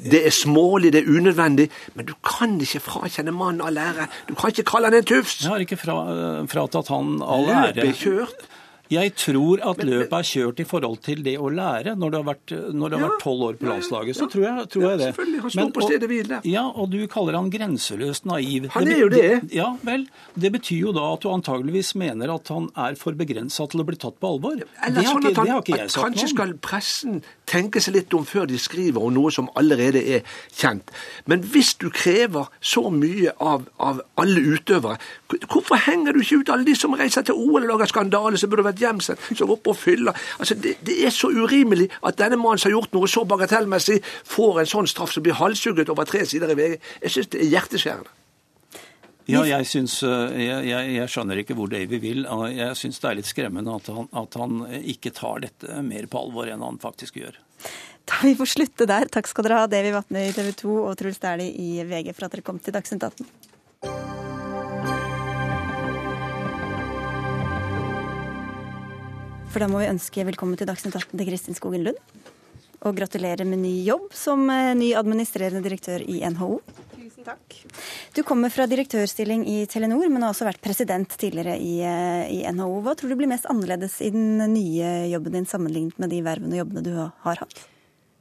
Det 0.00 0.22
er 0.24 0.32
smålig, 0.32 0.92
det 0.92 1.02
er 1.02 1.10
unødvendig, 1.12 1.66
men 1.96 2.06
du 2.08 2.14
kan 2.24 2.54
ikke 2.60 2.80
frakjenne 2.80 3.34
mannen 3.36 3.64
all 3.64 3.76
ære. 3.80 4.08
Du 4.28 4.36
kan 4.36 4.52
ikke 4.52 4.68
kalle 4.68 4.88
han 4.88 5.00
en 5.00 5.08
tufs. 5.08 5.42
Jeg 5.42 5.52
har 5.52 5.64
ikke 5.64 5.80
fra, 5.80 5.98
fratatt 6.48 6.88
han 6.92 7.18
all 7.24 7.48
ære. 7.48 7.74
Løpet 7.74 7.88
er 7.88 8.00
kjørt. 8.04 8.48
Jeg 8.90 9.12
tror 9.14 9.60
at 9.70 9.80
løpet 9.86 10.14
er 10.16 10.26
kjørt 10.26 10.60
i 10.62 10.66
forhold 10.66 10.98
til 11.06 11.22
det 11.22 11.36
å 11.38 11.50
lære. 11.54 11.94
Når 11.98 12.10
det 12.10 12.18
har 12.18 12.26
vært, 12.26 12.54
tolv 13.22 13.44
år 13.46 13.58
på 13.60 13.68
landslaget, 13.68 14.18
så 14.18 14.26
tror 14.30 14.46
jeg, 14.48 14.66
tror 14.74 14.86
jeg 14.88 14.98
det. 14.98 15.10
Selvfølgelig, 15.12 15.42
han 15.44 15.54
står 15.54 15.72
på 15.76 15.86
stedet 15.86 16.10
hvil 16.10 16.32
Ja, 16.50 16.64
og 16.68 16.90
du 16.90 16.98
kaller 17.10 17.38
han 17.38 17.50
grenseløst 17.54 18.26
naiv. 18.26 18.66
Han 18.74 18.90
er 18.90 19.02
jo 19.04 19.10
det. 19.12 19.28
Ja, 19.54 19.68
vel. 19.86 20.08
Det 20.34 20.50
betyr 20.56 20.88
jo 20.88 20.94
da 20.96 21.06
at 21.14 21.22
du 21.22 21.30
antageligvis 21.30 21.92
mener 22.00 22.34
at 22.34 22.50
han 22.50 22.66
er 22.74 22.98
for 22.98 23.14
begrensa 23.18 23.68
til 23.70 23.84
å 23.84 23.86
bli 23.86 23.98
tatt 24.00 24.18
på 24.18 24.32
alvor. 24.34 24.58
Eller 24.86 25.06
sånn 25.06 25.30
ikke, 25.30 25.46
han. 25.46 25.90
Kanskje 25.94 26.32
skal 26.34 26.56
pressen 26.58 27.20
tenke 27.50 27.82
seg 27.82 27.96
litt 27.98 28.14
om 28.14 28.26
før 28.26 28.48
de 28.50 28.58
skriver 28.60 29.02
om 29.02 29.14
noe 29.14 29.30
som 29.34 29.50
allerede 29.58 30.02
er 30.16 30.26
kjent. 30.50 30.90
Men 31.30 31.42
hvis 31.52 31.72
du 31.80 31.88
krever 31.94 32.50
så 32.58 32.88
mye 32.94 33.34
av, 33.38 33.66
av 33.78 34.02
alle 34.20 34.42
utøvere, 34.56 34.98
hvorfor 35.46 35.80
henger 35.86 36.14
du 36.14 36.22
ikke 36.22 36.42
ut 36.42 36.52
alle 36.54 36.66
de 36.66 36.76
som 36.78 36.94
reiser 36.98 37.26
til 37.26 37.38
OL 37.38 37.62
og 37.62 37.70
lager 37.72 37.90
skandale, 37.90 38.38
som 38.40 38.50
burde 38.50 38.66
vært 38.66 38.79
Jemsen 38.80 39.18
som 39.30 39.50
går 39.50 39.60
på 39.64 39.74
og 39.74 39.80
fyller. 39.80 40.16
Altså, 40.38 40.54
det, 40.54 40.76
det, 40.86 40.96
er 41.06 41.14
så 41.14 41.30
urimelig 41.32 41.90
at 42.06 42.18
denne 42.20 42.38
mannen 42.40 42.60
som 42.60 42.70
har 42.70 42.78
gjort 42.78 42.96
noe 42.96 43.10
så 43.10 43.26
bagatellmessig, 43.28 44.00
får 44.28 44.62
en 44.62 44.72
sånn 44.72 44.90
straff 44.90 45.14
som 45.14 45.24
blir 45.26 45.38
halshugget 45.38 45.92
over 45.92 46.08
tre 46.08 46.24
sider 46.28 46.52
i 46.52 46.58
VG. 46.58 46.80
Jeg 47.04 47.14
syns 47.16 47.30
det 47.34 47.44
er 47.44 47.54
hjerteskjærende. 47.54 48.16
Ja, 49.30 49.44
jeg, 49.46 49.66
synes, 49.68 50.00
eh, 50.02 50.40
jeg, 50.42 50.64
jeg, 50.70 50.94
jeg, 50.96 51.10
skjønner 51.12 51.40
ikke 51.42 51.54
hvor 51.58 51.70
Davy 51.70 52.00
vil. 52.02 52.24
Jeg 52.50 52.78
syns 52.78 52.98
det 53.02 53.10
er 53.10 53.20
litt 53.20 53.28
skremmende 53.28 53.76
at 53.76 53.90
han, 53.94 54.08
at 54.16 54.38
han, 54.40 54.64
ikke 54.80 55.12
tar 55.14 55.44
dette 55.44 55.82
mer 55.86 56.08
på 56.10 56.24
alvor 56.24 56.50
enn 56.50 56.64
han 56.64 56.80
faktisk 56.82 57.20
gjør. 57.20 57.38
Da 58.10 58.18
vi 58.24 58.34
får 58.38 58.50
slutte 58.56 58.88
der. 58.90 59.10
Takk 59.12 59.30
skal 59.30 59.46
dere 59.46 59.60
ha, 59.62 59.70
Davy 59.70 59.92
Vatne 59.94 60.26
i 60.26 60.34
TV 60.34 60.50
2 60.64 60.74
og 60.82 60.96
Truls 60.98 61.20
Dæhlie 61.22 61.52
i 61.54 61.84
VG 61.86 62.10
for 62.16 62.26
at 62.26 62.34
dere 62.34 62.46
kom 62.46 62.58
til 62.62 62.74
Dagsnytt 62.74 63.06
18. 63.06 63.49
For 69.50 69.58
da 69.58 69.66
må 69.66 69.80
vi 69.80 69.88
ønske 69.90 70.22
velkommen 70.28 70.54
til 70.54 70.68
Dagsnytt 70.68 70.94
18 70.94 71.18
til 71.18 71.26
Kristin 71.26 71.56
Skogen 71.58 71.82
Lund. 71.82 71.96
Og 72.86 72.94
gratulerer 72.94 73.42
med 73.48 73.58
ny 73.58 73.72
jobb 73.82 74.12
som 74.14 74.44
eh, 74.46 74.76
ny 74.78 74.92
administrerende 74.94 75.62
direktør 75.64 76.04
i 76.06 76.20
NHO. 76.22 76.60
Tusen 76.94 77.26
takk. 77.26 77.56
Du 78.14 78.22
kommer 78.26 78.52
fra 78.54 78.68
direktørstilling 78.70 79.42
i 79.50 79.64
Telenor, 79.68 80.06
men 80.06 80.22
har 80.22 80.30
også 80.30 80.46
vært 80.46 80.62
president 80.62 81.18
tidligere 81.18 81.58
i, 81.58 81.80
eh, 81.82 82.30
i 82.30 82.38
NHO. 82.46 82.78
Hva 82.86 82.94
tror 82.94 83.10
du 83.10 83.18
blir 83.18 83.32
mest 83.32 83.50
annerledes 83.50 83.98
i 84.06 84.12
den 84.14 84.38
nye 84.54 84.94
jobben 85.10 85.34
din 85.40 85.50
sammenlignet 85.50 85.98
med 85.98 86.14
de 86.14 86.22
vervene 86.30 86.54
og 86.54 86.62
jobbene 86.62 86.86
du 86.86 86.94
har 87.02 87.42
hatt? 87.42 87.66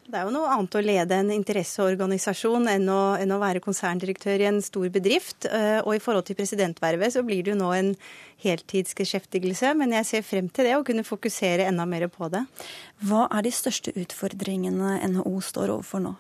Det 0.10 0.18
er 0.18 0.26
jo 0.26 0.32
noe 0.34 0.50
annet 0.50 0.74
å 0.74 0.82
lede 0.82 1.18
en 1.22 1.28
interesseorganisasjon 1.36 2.64
enn 2.72 2.88
å, 2.90 3.02
enn 3.22 3.30
å, 3.30 3.38
være 3.38 3.62
konserndirektør 3.62 4.42
i 4.42 4.48
en 4.50 4.58
stor 4.66 4.88
bedrift. 4.90 5.46
Eh, 5.46 5.84
og 5.84 5.92
i 5.94 6.02
forhold 6.02 6.26
til 6.26 6.38
presidentvervet 6.40 7.14
så 7.14 7.22
blir 7.26 7.44
det 7.46 7.54
jo 7.54 7.60
nå 7.60 7.70
en 7.78 7.92
heltidsgeskjeftigelse, 8.42 9.76
men 9.78 9.94
jeg 10.00 10.08
ser 10.10 10.26
frem 10.26 10.48
til 10.50 10.66
det 10.66 10.74
å 10.80 10.86
kunne 10.88 11.06
fokusere 11.06 11.68
enda 11.70 11.86
mer 11.86 12.08
på 12.10 12.26
det. 12.34 12.42
Hva 13.06 13.28
er 13.30 13.46
de 13.46 13.54
største 13.54 13.94
utfordringene 14.02 14.98
NHO 15.14 15.36
står 15.46 15.76
overfor 15.76 16.02
nå? 16.08 16.16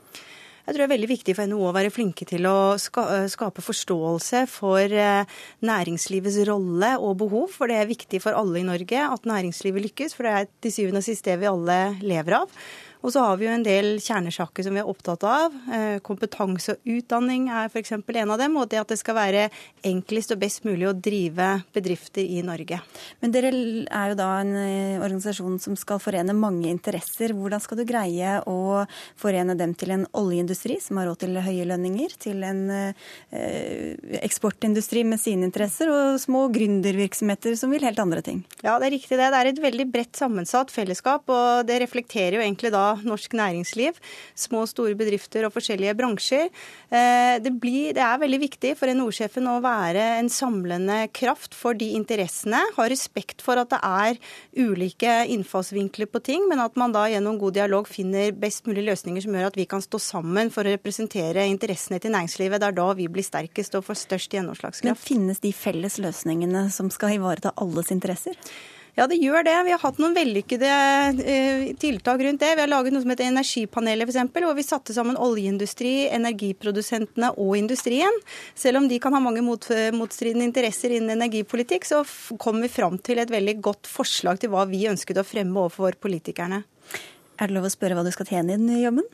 Jeg 0.69 0.75
tror 0.75 0.83
det 0.83 0.85
er 0.85 0.91
veldig 0.91 1.09
viktig 1.09 1.33
for 1.33 1.49
NHO 1.49 1.63
å 1.65 1.73
være 1.73 1.89
flinke 1.89 2.27
til 2.29 2.45
å 2.45 2.57
eh, 2.77 3.23
skape 3.33 3.63
forståelse 3.65 4.43
for 4.53 4.85
eh, 4.85 5.39
næringslivets 5.65 6.37
rolle 6.51 6.91
og 7.01 7.15
behov. 7.23 7.55
For 7.55 7.73
det 7.73 7.79
er 7.79 7.89
viktig 7.89 8.21
for 8.21 8.37
alle 8.37 8.61
i 8.61 8.67
Norge 8.67 9.01
at 9.01 9.25
næringslivet 9.25 9.87
lykkes, 9.87 10.13
for 10.13 10.29
det 10.29 10.35
er 10.35 10.53
til 10.61 10.75
syvende 10.75 11.01
og 11.01 11.07
sist 11.09 11.25
det 11.25 11.39
vi 11.41 11.49
alle 11.49 11.79
lever 12.05 12.37
av. 12.43 12.53
Og 12.99 13.13
så 13.13 13.21
har 13.23 13.37
vi 13.39 13.47
jo 13.47 13.53
en 13.53 13.63
del 13.63 13.93
kjernesaker 14.03 14.65
som 14.65 14.75
vi 14.75 14.81
er 14.81 14.89
opptatt 14.91 15.23
av. 15.23 15.53
Eh, 15.71 15.99
kompetanse 16.03 16.75
og 16.75 16.89
utdanning 16.97 17.47
er 17.47 17.69
f.eks. 17.71 17.93
en 17.95 18.33
av 18.33 18.39
dem. 18.41 18.57
Og 18.59 18.67
det 18.71 18.81
at 18.81 18.91
det 18.91 18.99
skal 18.99 19.15
være 19.15 19.45
enklest 19.87 20.33
og 20.35 20.41
best 20.41 20.65
mulig 20.67 20.89
å 20.89 20.95
drive 20.95 21.47
bedrifter 21.75 22.27
i 22.27 22.43
Norge. 22.43 22.81
Men 23.23 23.31
dere 23.35 23.53
er 23.53 24.11
jo 24.11 24.17
da 24.19 24.27
en 24.41 24.51
eh, 24.59 24.97
organisasjon 24.99 25.55
som 25.63 25.77
skal 25.79 26.01
forene 26.03 26.35
mange 26.35 26.67
interesser. 26.67 27.31
Hvordan 27.37 27.63
skal 27.63 27.79
du 27.79 27.85
greie 27.87 28.35
å 28.43 28.83
forene 29.19 29.55
dem 29.59 29.77
til 29.79 29.95
en 29.95 30.03
oljeindustri 30.19 30.81
som 30.83 30.99
har 30.99 31.07
råd 31.07 31.23
til 31.23 31.39
høye 31.39 31.69
lønninger, 31.71 32.17
til 32.19 32.43
en 32.43 32.61
eh, 32.73 33.95
eksportindustri 34.19 35.05
med 35.07 35.23
sine 35.23 35.47
interesser, 35.47 35.87
og 35.87 36.19
små 36.19 36.49
gründervirksomheter 36.51 37.55
som 37.59 37.71
vil 37.71 37.87
helt 37.87 38.03
andre 38.03 38.25
ting? 38.27 38.43
Ja, 38.59 38.75
det 38.75 38.89
er 38.89 38.95
riktig 38.97 39.15
det. 39.15 39.31
Det 39.31 39.39
er 39.39 39.53
et 39.53 39.65
veldig 39.69 39.87
bredt 39.95 40.19
sammensatt 40.19 40.75
fellesskap, 40.75 41.31
og 41.31 41.63
det 41.69 41.79
reflekterer 41.85 42.41
jo 42.41 42.43
egentlig 42.43 42.75
da 42.75 42.88
norsk 43.05 43.35
næringsliv. 43.37 43.97
Små 44.37 44.63
og 44.65 44.71
store 44.71 44.97
bedrifter 44.99 45.45
og 45.47 45.53
forskjellige 45.55 45.95
bransjer. 45.99 46.49
Eh, 46.89 47.35
det, 47.43 47.53
blir, 47.61 47.93
det 47.97 48.03
er 48.05 48.21
veldig 48.21 48.41
viktig 48.45 48.73
for 48.79 48.91
NHO-sjefen 48.91 49.49
å 49.51 49.59
være 49.63 50.05
en 50.19 50.31
samlende 50.33 51.01
kraft 51.15 51.57
for 51.57 51.77
de 51.77 51.91
interessene. 51.97 52.61
Ha 52.77 52.87
respekt 52.91 53.43
for 53.45 53.61
at 53.61 53.71
det 53.73 53.81
er 53.85 54.19
ulike 54.59 55.19
innfallsvinkler 55.35 56.09
på 56.09 56.23
ting, 56.25 56.47
men 56.49 56.63
at 56.63 56.79
man 56.79 56.95
da 56.95 57.05
gjennom 57.11 57.39
god 57.41 57.57
dialog 57.59 57.89
finner 57.89 58.33
best 58.35 58.67
mulig 58.69 58.87
løsninger 58.87 59.25
som 59.25 59.35
gjør 59.35 59.51
at 59.51 59.59
vi 59.59 59.67
kan 59.69 59.83
stå 59.83 60.01
sammen 60.01 60.51
for 60.53 60.65
å 60.65 60.73
representere 60.73 61.47
interessene 61.49 62.01
til 62.01 62.15
næringslivet. 62.15 62.61
Det 62.61 62.71
er 62.71 62.79
da 62.79 62.89
vi 62.97 63.07
blir 63.11 63.25
sterkest 63.25 63.77
og 63.77 63.85
får 63.87 64.03
størst 64.05 64.35
gjennomslagskraft. 64.37 64.89
Men 64.89 64.99
finnes 64.99 65.43
de 65.43 65.53
felles 65.55 65.99
løsningene 66.01 66.67
som 66.73 66.91
skal 66.93 67.17
ivareta 67.19 67.53
alles 67.61 67.93
interesser? 67.95 68.37
Ja, 68.99 69.05
det 69.07 69.15
gjør 69.15 69.45
det. 69.47 69.53
Vi 69.63 69.71
har 69.71 69.79
hatt 69.79 69.99
noen 70.01 70.11
vellykkede 70.11 70.69
eh, 71.23 71.61
tiltak 71.79 72.19
rundt 72.19 72.41
det. 72.43 72.49
Vi 72.57 72.63
har 72.65 72.67
laget 72.67 72.91
noe 72.91 72.99
som 73.05 73.13
heter 73.13 73.29
Energipanelet 73.29 74.09
f.eks., 74.09 74.33
hvor 74.43 74.57
vi 74.57 74.65
satte 74.67 74.95
sammen 74.95 75.15
oljeindustri, 75.15 76.09
energiprodusentene 76.11 77.29
og 77.39 77.53
industrien. 77.55 78.19
Selv 78.59 78.81
om 78.81 78.89
de 78.91 78.99
kan 78.99 79.15
ha 79.15 79.23
mange 79.23 79.45
mot, 79.45 79.69
motstridende 79.95 80.49
interesser 80.49 80.97
innen 80.97 81.15
energipolitikk, 81.15 81.87
så 81.87 82.03
kom 82.43 82.59
vi 82.59 82.73
fram 82.73 82.99
til 82.99 83.23
et 83.23 83.31
veldig 83.31 83.55
godt 83.63 83.87
forslag 83.87 84.43
til 84.43 84.51
hva 84.51 84.67
vi 84.67 84.83
ønsket 84.91 85.23
å 85.23 85.27
fremme 85.27 85.63
overfor 85.63 85.95
politikerne. 86.03 86.65
Er 87.39 87.47
det 87.47 87.55
lov 87.55 87.69
å 87.69 87.71
spørre 87.71 87.95
hva 87.95 88.03
du 88.03 88.11
skal 88.11 88.27
tjene 88.27 88.51
i 88.51 88.59
den 88.59 88.67
nye 88.67 88.83
jobben? 88.83 89.05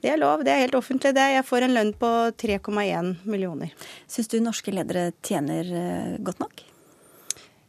Det 0.00 0.14
er 0.14 0.22
lov, 0.24 0.48
det 0.48 0.54
er 0.54 0.64
helt 0.64 0.80
offentlig 0.80 1.12
det. 1.18 1.32
Jeg 1.36 1.50
får 1.52 1.66
en 1.66 1.76
lønn 1.76 1.96
på 2.00 2.16
3,1 2.40 3.16
millioner. 3.28 3.76
Syns 4.08 4.32
du 4.32 4.40
norske 4.40 4.72
ledere 4.72 5.10
tjener 5.20 5.68
eh, 5.68 6.14
godt 6.24 6.40
nok? 6.40 6.70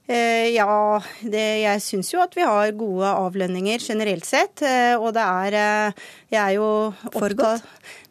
Eh, 0.08 0.52
ja, 0.54 1.02
det, 1.26 1.44
jeg 1.64 1.82
syns 1.82 2.12
jo 2.14 2.20
at 2.22 2.36
vi 2.38 2.44
har 2.46 2.76
gode 2.78 3.10
avlønninger 3.10 3.82
generelt 3.82 4.26
sett. 4.28 4.62
Eh, 4.62 4.94
og 5.00 5.16
det 5.18 5.24
er 5.24 5.56
eh, 5.58 6.04
Jeg 6.30 6.42
er 6.42 6.52
jo 6.60 6.68
opptatt, 7.10 7.64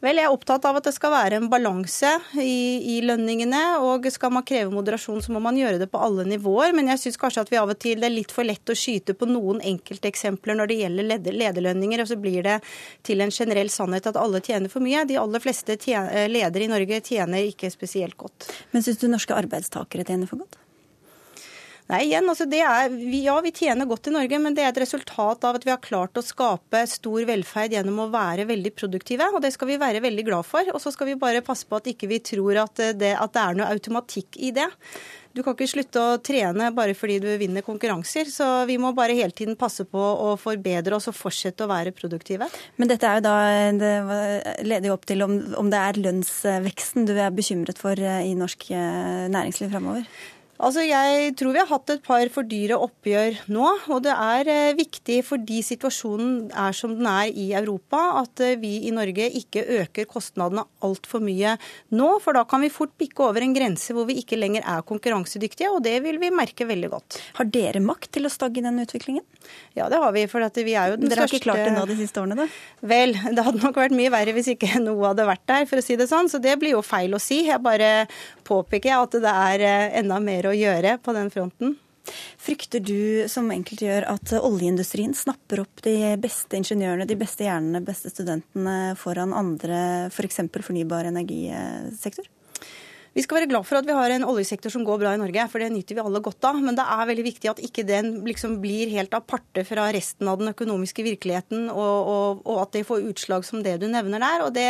vel, 0.02 0.18
jeg 0.18 0.26
er 0.26 0.33
opptatt 0.33 0.66
av 0.66 0.80
at 0.80 0.88
det 0.88 0.94
skal 0.96 1.12
være 1.12 1.38
en 1.38 1.46
balanse 1.52 2.11
i, 2.40 2.96
i, 2.96 2.98
lønningene. 3.07 3.62
Og 3.87 4.09
skal 4.11 4.33
man 4.35 4.46
kreve 4.46 4.74
moderasjon, 4.74 5.22
så 5.22 5.35
må 5.37 5.42
man 5.44 5.59
gjøre 5.61 5.78
det 5.85 5.88
på 5.92 6.00
alle 6.02 6.26
nivåer. 6.26 6.74
Men 6.74 6.90
jeg 6.90 7.04
syns 7.04 7.20
kanskje 7.20 7.46
at 7.46 7.54
vi 7.54 7.61
av 7.62 7.70
og 7.70 7.78
til 7.78 8.02
det 8.02 8.11
er 8.11 8.16
litt 8.16 8.35
for 8.35 8.48
lett 8.48 8.74
å 8.74 8.78
skyte 8.78 9.14
på 9.14 9.30
noen 9.30 9.62
enkelteksempler 9.62 10.59
når 10.59 10.72
det 10.72 10.80
gjelder 10.80 11.30
lederlønninger, 11.44 12.02
og 12.02 12.11
så 12.11 12.18
blir 12.18 12.42
det 12.48 12.59
til 13.07 13.22
en 13.22 13.35
generell 13.35 13.70
sannhet 13.70 14.11
at 14.11 14.18
alle 14.18 14.42
tjener 14.42 14.72
for 14.72 14.83
mye. 14.83 15.07
De 15.07 15.20
aller 15.20 15.46
fleste 15.46 15.78
ledere 15.78 16.66
i 16.66 16.74
Norge 16.74 17.02
tjener 17.07 17.46
ikke 17.54 17.70
spesielt 17.70 18.18
godt. 18.18 18.50
Men 18.74 18.83
syns 18.83 18.98
du 18.98 19.07
norske 19.12 19.37
arbeidstakere 19.38 20.11
tjener 20.11 20.26
for 20.30 20.42
godt? 20.42 20.63
Nei, 21.92 21.99
igjen, 22.07 22.29
altså 22.33 22.47
det 22.49 22.62
er, 22.64 22.92
Ja, 23.12 23.35
vi 23.44 23.53
tjener 23.53 23.88
godt 23.88 24.09
i 24.09 24.14
Norge, 24.14 24.38
men 24.40 24.55
det 24.57 24.62
er 24.64 24.70
et 24.73 24.81
resultat 24.81 25.44
av 25.44 25.59
at 25.59 25.66
vi 25.66 25.73
har 25.73 25.83
klart 25.85 26.16
å 26.16 26.25
skape 26.25 26.81
stor 26.88 27.27
velferd 27.29 27.75
gjennom 27.77 28.07
å 28.07 28.11
være 28.12 28.47
veldig 28.49 28.73
produktive. 28.73 29.29
og 29.35 29.42
Det 29.44 29.53
skal 29.53 29.68
vi 29.68 29.81
være 29.83 30.01
veldig 30.05 30.25
glad 30.25 30.49
for. 30.49 30.64
Og 30.73 30.81
så 30.81 30.94
skal 30.94 31.12
vi 31.12 31.18
bare 31.20 31.44
passe 31.44 31.68
på 31.68 31.77
at 31.77 31.90
ikke 31.92 32.09
vi 32.09 32.23
tror 32.25 32.62
at 32.64 32.81
det, 32.97 33.12
at 33.12 33.37
det 33.37 33.42
er 33.42 33.61
noe 33.61 33.68
automatikk 33.77 34.40
i 34.40 34.55
det. 34.57 34.70
Du 35.35 35.42
kan 35.42 35.57
ikke 35.57 35.66
slutte 35.66 35.99
å 35.99 36.18
trene 36.23 36.68
bare 36.73 36.94
fordi 36.94 37.18
du 37.20 37.27
vinner 37.40 37.64
konkurranser. 37.66 38.31
Så 38.33 38.47
vi 38.70 38.79
må 38.81 38.94
bare 38.97 39.16
hele 39.18 39.35
tiden 39.35 39.59
passe 39.59 39.85
på 39.85 39.99
å 39.99 40.37
forbedre 40.40 40.97
oss 40.97 41.11
og 41.11 41.18
fortsette 41.18 41.66
å 41.66 41.73
være 41.73 41.92
produktive. 41.97 42.49
Men 42.79 42.92
dette 42.92 43.11
er 43.11 43.18
jo 43.18 43.25
da, 43.27 43.35
det 43.77 44.64
leder 44.64 44.88
jo 44.88 44.97
opp 44.97 45.05
til 45.11 45.27
om, 45.27 45.37
om 45.59 45.68
det 45.73 45.83
er 45.83 46.01
lønnsveksten 46.07 47.11
du 47.11 47.16
er 47.18 47.35
bekymret 47.35 47.83
for 47.83 47.99
eh, 47.99 48.23
i 48.31 48.33
norsk 48.38 48.70
eh, 48.73 49.27
næringsliv 49.35 49.75
framover? 49.75 50.09
Altså, 50.62 50.85
Jeg 50.87 51.35
tror 51.38 51.55
vi 51.55 51.59
har 51.59 51.71
hatt 51.71 51.90
et 51.90 52.03
par 52.05 52.29
for 52.31 52.47
dyre 52.47 52.77
oppgjør 52.79 53.40
nå. 53.51 53.67
Og 53.90 54.03
det 54.05 54.14
er 54.14 54.51
eh, 54.53 54.77
viktig 54.79 55.19
fordi 55.27 55.61
situasjonen 55.67 56.53
er 56.55 56.77
som 56.77 56.95
den 56.95 57.09
er 57.11 57.31
i 57.31 57.49
Europa, 57.59 58.21
at 58.23 58.43
eh, 58.45 58.55
vi 58.61 58.87
i 58.87 58.93
Norge 58.95 59.27
ikke 59.40 59.64
øker 59.81 60.07
kostnadene 60.11 60.67
altfor 60.87 61.25
mye 61.25 61.57
nå. 61.97 62.11
For 62.23 62.38
da 62.38 62.45
kan 62.47 62.62
vi 62.62 62.71
fort 62.73 62.95
bikke 63.01 63.27
over 63.27 63.43
en 63.43 63.57
grense 63.57 63.97
hvor 63.97 64.07
vi 64.07 64.21
ikke 64.23 64.38
lenger 64.38 64.62
er 64.62 64.87
konkurransedyktige, 64.87 65.73
og 65.75 65.83
det 65.87 65.97
vil 66.07 66.21
vi 66.23 66.31
merke 66.35 66.69
veldig 66.69 66.93
godt. 66.93 67.19
Har 67.40 67.51
dere 67.51 67.83
makt 67.83 68.12
til 68.14 68.29
å 68.29 68.33
stagge 68.33 68.62
den 68.64 68.79
utviklingen? 68.85 69.27
Ja, 69.75 69.88
det 69.90 69.99
har 70.01 70.14
vi. 70.14 70.25
For 70.31 70.45
vi 70.64 70.77
er 70.79 70.95
jo 70.95 71.01
den 71.01 71.11
største 71.11 71.14
Dere 71.14 71.25
har 71.27 71.35
ikke 71.35 71.45
klart 71.49 71.64
det 71.67 71.75
nå 71.75 71.85
de 71.90 71.99
siste 71.99 72.23
årene, 72.23 72.45
da? 72.45 72.47
Vel, 72.95 73.17
det 73.35 73.45
hadde 73.45 73.61
nok 73.64 73.83
vært 73.83 73.97
mye 73.97 74.12
verre 74.14 74.35
hvis 74.37 74.53
ikke 74.55 74.79
noe 74.85 75.11
hadde 75.11 75.27
vært 75.29 75.45
der, 75.51 75.67
for 75.69 75.83
å 75.83 75.85
si 75.85 75.99
det 75.99 76.09
sånn. 76.11 76.31
Så 76.31 76.40
det 76.43 76.55
blir 76.62 76.77
jo 76.77 76.85
feil 76.87 77.17
å 77.17 77.23
si. 77.23 77.43
Jeg 77.49 77.61
bare 77.64 78.07
påpeker 78.47 78.97
at 79.01 79.19
det 79.25 79.35
er 79.35 79.67
eh, 79.67 79.99
enda 80.01 80.21
mer 80.23 80.43
å 80.50 80.57
gjøre 80.57 80.98
på 81.02 81.14
den 81.16 81.33
fronten. 81.33 81.76
Frykter 82.40 82.83
du 82.85 83.24
som 83.33 83.48
enkelte 83.52 83.87
gjør 83.87 84.07
at 84.12 84.35
oljeindustrien 84.37 85.14
snapper 85.16 85.62
opp 85.62 85.83
de 85.87 85.96
beste 86.20 86.59
ingeniørene, 86.59 87.07
de 87.09 87.16
beste 87.16 87.46
hjernene, 87.46 87.80
beste 87.85 88.12
studentene 88.12 88.92
foran 89.00 89.33
andre, 89.37 90.11
f.eks. 90.12 90.42
For 90.52 90.68
fornybar 90.68 91.09
energisektor? 91.09 92.28
Vi 93.14 93.22
skal 93.22 93.38
være 93.38 93.46
glad 93.53 93.62
for 93.62 93.79
at 93.79 93.87
vi 93.87 93.94
har 93.94 94.11
en 94.11 94.24
oljesektor 94.27 94.72
som 94.74 94.83
går 94.83 94.98
bra 94.98 95.12
i 95.14 95.18
Norge, 95.20 95.44
for 95.53 95.62
det 95.62 95.68
nyter 95.70 95.94
vi 95.94 96.03
alle 96.03 96.18
godt 96.22 96.48
av. 96.48 96.57
Men 96.59 96.74
det 96.74 96.83
er 96.83 97.07
veldig 97.07 97.24
viktig 97.29 97.50
at 97.53 97.61
ikke 97.62 97.85
den 97.87 98.09
liksom 98.27 98.57
blir 98.62 98.90
helt 98.90 99.14
aparte 99.14 99.62
fra 99.68 99.85
resten 99.94 100.31
av 100.31 100.40
den 100.40 100.50
økonomiske 100.50 101.05
virkeligheten, 101.07 101.68
og, 101.70 102.11
og, 102.11 102.42
og, 102.42 102.59
at 102.64 102.74
det 102.74 102.83
får 102.88 103.07
utslag 103.12 103.46
som 103.46 103.62
det 103.62 103.77
du 103.85 103.87
nevner 103.92 104.18
der. 104.18 104.48
Og 104.48 104.50
Det 104.57 104.66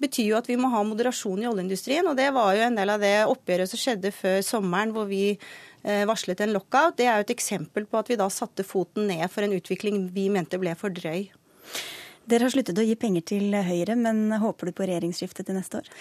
betyr 0.00 0.30
jo 0.30 0.40
at 0.40 0.48
vi 0.48 0.56
må 0.56 0.72
ha 0.72 0.80
moderasjon 0.80 1.44
i 1.44 1.50
oljeindustrien. 1.50 2.08
og 2.08 2.16
Det 2.16 2.30
var 2.32 2.56
jo 2.56 2.64
en 2.70 2.80
del 2.80 2.94
av 2.96 3.04
det 3.04 3.14
oppgjøret 3.28 3.74
som 3.74 3.84
skjedde 3.84 4.16
før 4.16 4.40
sommeren, 4.48 4.96
hvor 4.96 5.04
vi 5.12 5.34
eh, 5.36 6.08
varslet 6.08 6.40
en 6.40 6.56
lockout. 6.56 6.96
Det 6.96 7.04
er 7.04 7.20
jo 7.20 7.28
et 7.28 7.36
eksempel 7.36 7.84
på 7.84 8.00
at 8.00 8.08
vi 8.08 8.16
da 8.16 8.32
satte 8.32 8.64
foten 8.64 9.12
ned 9.12 9.28
for 9.28 9.44
en 9.44 9.60
utvikling 9.60 10.06
vi 10.16 10.30
mente 10.32 10.56
ble 10.56 10.72
for 10.80 10.88
drøy. 10.88 11.28
Dere 12.24 12.46
har 12.48 12.56
sluttet 12.56 12.80
å 12.80 12.88
gi 12.88 12.96
penger 12.96 13.28
til 13.36 13.52
Høyre, 13.52 13.92
men 14.00 14.30
håper 14.40 14.70
du 14.70 14.78
på 14.78 14.88
regjeringsskifte 14.88 15.44
til 15.44 15.60
neste 15.60 15.84
år? 15.84 15.96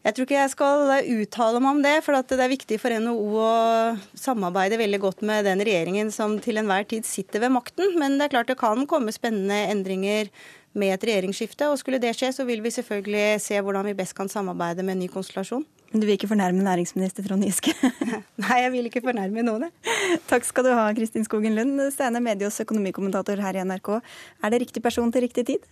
Jeg 0.00 0.16
tror 0.16 0.24
ikke 0.24 0.36
jeg 0.38 0.52
skal 0.54 0.92
uttale 1.12 1.60
meg 1.60 1.74
om 1.74 1.80
det, 1.84 1.96
for 2.06 2.16
det 2.16 2.38
er 2.40 2.48
viktig 2.48 2.78
for 2.80 2.94
NHO 3.04 3.34
å 3.36 3.50
samarbeide 4.16 4.78
veldig 4.80 5.00
godt 5.02 5.24
med 5.28 5.44
den 5.44 5.60
regjeringen 5.60 6.08
som 6.14 6.38
til 6.40 6.56
enhver 6.56 6.86
tid 6.88 7.04
sitter 7.04 7.42
ved 7.44 7.52
makten. 7.52 7.98
Men 8.00 8.16
det 8.16 8.28
er 8.28 8.32
klart 8.32 8.48
det 8.48 8.56
kan 8.60 8.86
komme 8.88 9.12
spennende 9.12 9.58
endringer 9.68 10.30
med 10.72 10.94
et 10.94 11.04
regjeringsskifte. 11.04 11.68
Og 11.68 11.82
skulle 11.82 12.00
det 12.00 12.14
skje, 12.16 12.30
så 12.32 12.46
vil 12.48 12.62
vi 12.64 12.72
selvfølgelig 12.72 13.42
se 13.44 13.60
hvordan 13.60 13.90
vi 13.90 13.96
best 13.98 14.16
kan 14.16 14.30
samarbeide 14.32 14.86
med 14.86 14.96
en 14.96 15.04
ny 15.04 15.10
konstellasjon. 15.12 15.66
Men 15.90 16.00
du 16.00 16.06
vil 16.06 16.14
ikke 16.14 16.30
fornærme 16.30 16.64
næringsminister 16.64 17.26
Trond 17.26 17.44
Giske? 17.44 17.74
Nei, 18.44 18.58
jeg 18.62 18.72
vil 18.72 18.88
ikke 18.88 19.02
fornærme 19.04 19.44
noen. 19.44 19.68
Takk 20.30 20.48
skal 20.48 20.64
du 20.64 20.72
ha, 20.78 20.86
Kristin 20.96 21.26
Skogen 21.26 21.58
Lund, 21.58 21.82
Stene 21.92 22.22
Medios 22.24 22.60
økonomikommentator 22.62 23.42
her 23.42 23.58
i 23.58 23.66
NRK. 23.66 23.98
Er 23.98 24.54
det 24.54 24.62
riktig 24.64 24.84
person 24.86 25.12
til 25.12 25.26
riktig 25.26 25.48
tid? 25.50 25.68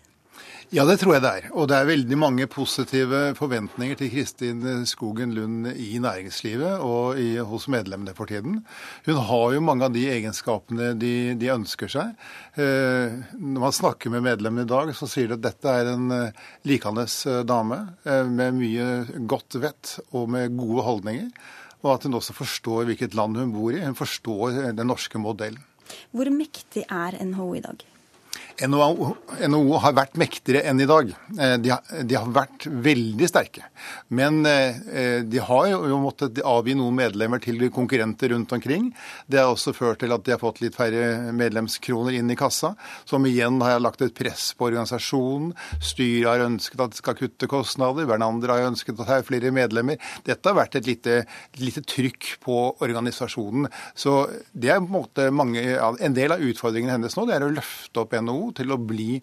Ja, 0.74 0.84
det 0.84 0.98
tror 1.00 1.14
jeg 1.16 1.24
det 1.24 1.30
er. 1.32 1.48
Og 1.56 1.68
det 1.70 1.78
er 1.78 1.88
veldig 1.88 2.18
mange 2.20 2.46
positive 2.50 3.20
forventninger 3.38 3.96
til 3.96 4.10
Kristin 4.12 4.64
Skogen 4.88 5.32
Lund 5.36 5.70
i 5.72 5.96
næringslivet 6.02 6.82
og 6.84 7.20
i, 7.20 7.38
hos 7.40 7.68
medlemmene 7.72 8.12
for 8.16 8.28
tiden. 8.28 8.60
Hun 9.06 9.20
har 9.30 9.54
jo 9.54 9.64
mange 9.64 9.86
av 9.88 9.94
de 9.94 10.04
egenskapene 10.12 10.92
de, 11.00 11.14
de 11.40 11.52
ønsker 11.54 11.92
seg. 11.92 12.12
Eh, 12.60 13.16
når 13.38 13.64
man 13.64 13.76
snakker 13.78 14.12
med 14.12 14.26
medlemmene 14.26 14.66
i 14.66 14.70
dag, 14.70 14.92
så 14.96 15.08
sier 15.08 15.30
de 15.30 15.38
at 15.38 15.46
dette 15.46 15.72
er 15.72 15.92
en 15.94 16.12
eh, 16.14 16.44
likandes 16.68 17.20
eh, 17.28 17.44
dame 17.48 17.80
eh, 18.04 18.24
med 18.28 18.58
mye 18.58 18.88
godt 19.30 19.58
vett 19.62 19.96
og 20.12 20.28
med 20.34 20.56
gode 20.58 20.84
holdninger. 20.86 21.30
Og 21.84 21.92
at 21.94 22.08
hun 22.08 22.18
også 22.18 22.34
forstår 22.34 22.88
hvilket 22.88 23.16
land 23.16 23.38
hun 23.38 23.54
bor 23.54 23.72
i. 23.72 23.84
Hun 23.84 23.96
forstår 23.98 24.74
den 24.76 24.90
norske 24.90 25.20
modellen. 25.22 25.62
Hvor 26.12 26.28
mektig 26.32 26.84
er 26.90 27.16
NHO 27.24 27.54
i 27.56 27.62
dag? 27.64 27.84
NHO, 28.66 29.12
NHO, 29.46 29.76
har 29.82 29.94
vært 29.94 30.16
mektigere 30.18 30.64
enn 30.66 30.80
i 30.82 30.86
dag. 30.88 31.10
Eh, 31.38 31.54
de 31.62 31.70
har, 31.70 31.82
de 32.02 32.16
har 32.16 32.30
vært 32.34 32.66
veldig 32.66 33.28
sterke. 33.30 33.68
Men 34.10 34.40
eh, 34.48 35.22
de 35.22 35.42
har 35.44 35.68
jo 35.70 36.00
måttet 36.02 36.40
avgi 36.42 36.74
noen 36.78 36.96
medlemmer 36.98 37.42
til 37.42 37.68
konkurrenter 37.74 38.32
rundt 38.34 38.52
omkring. 38.56 38.88
Det 39.30 39.38
har 39.38 39.52
også 39.52 39.74
ført 39.76 40.02
til 40.02 40.14
at 40.14 40.24
de 40.26 40.34
har 40.34 40.42
fått 40.42 40.62
litt 40.64 40.76
færre 40.78 41.30
medlemskroner 41.36 42.18
inn 42.18 42.32
i 42.34 42.38
kassa, 42.38 42.72
som 43.08 43.26
igjen 43.28 43.60
har 43.62 43.78
lagt 43.82 44.02
et 44.02 44.16
press 44.16 44.50
på 44.58 44.70
organisasjonen. 44.72 45.54
Styret 45.78 46.26
har 46.32 46.46
ønsket 46.48 46.82
at 46.82 46.96
de 46.96 47.02
skal 47.02 47.18
kutte 47.20 47.50
kostnader. 47.50 48.08
Bernander 48.10 48.54
har 48.56 48.66
ønsket 48.72 48.96
at 48.98 49.04
det 49.04 49.20
er 49.20 49.28
flere 49.28 49.54
medlemmer. 49.54 50.02
Dette 50.26 50.50
har 50.50 50.58
vært 50.58 50.80
et 50.80 50.90
lite, 50.90 51.20
lite 51.62 51.84
trykk 51.86 52.34
på 52.42 52.58
organisasjonen. 52.82 53.70
Så 53.94 54.18
det 54.52 54.74
er 54.74 54.82
på 54.82 54.88
en 54.88 54.98
måte 54.98 55.30
mange, 55.30 55.62
en 55.78 56.16
del 56.16 56.34
av 56.34 56.42
utfordringene 56.42 56.98
hennes 56.98 57.14
nå. 57.14 57.28
det 57.28 57.38
er 57.38 57.46
å 57.46 57.54
løfte 57.54 58.02
opp 58.02 58.18
NHO 58.18 58.47
til 58.56 58.74
å 58.74 58.78
bli 58.80 59.18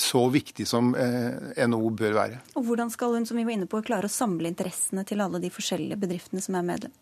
så 0.00 0.24
viktig 0.32 0.66
som 0.68 0.94
eh, 0.98 1.54
NHO 1.66 1.92
bør 2.00 2.16
være. 2.16 2.40
Og 2.58 2.66
Hvordan 2.68 2.92
skal 2.92 3.16
hun 3.16 3.28
som 3.28 3.38
vi 3.40 3.46
var 3.46 3.56
inne 3.56 3.70
på, 3.70 3.82
klare 3.86 4.10
å 4.10 4.12
samle 4.12 4.50
interessene 4.50 5.06
til 5.08 5.22
alle 5.24 5.42
de 5.42 5.52
forskjellige 5.52 6.00
bedriftene 6.00 6.44
som 6.44 6.58
er 6.58 6.66
medlem? 6.66 6.94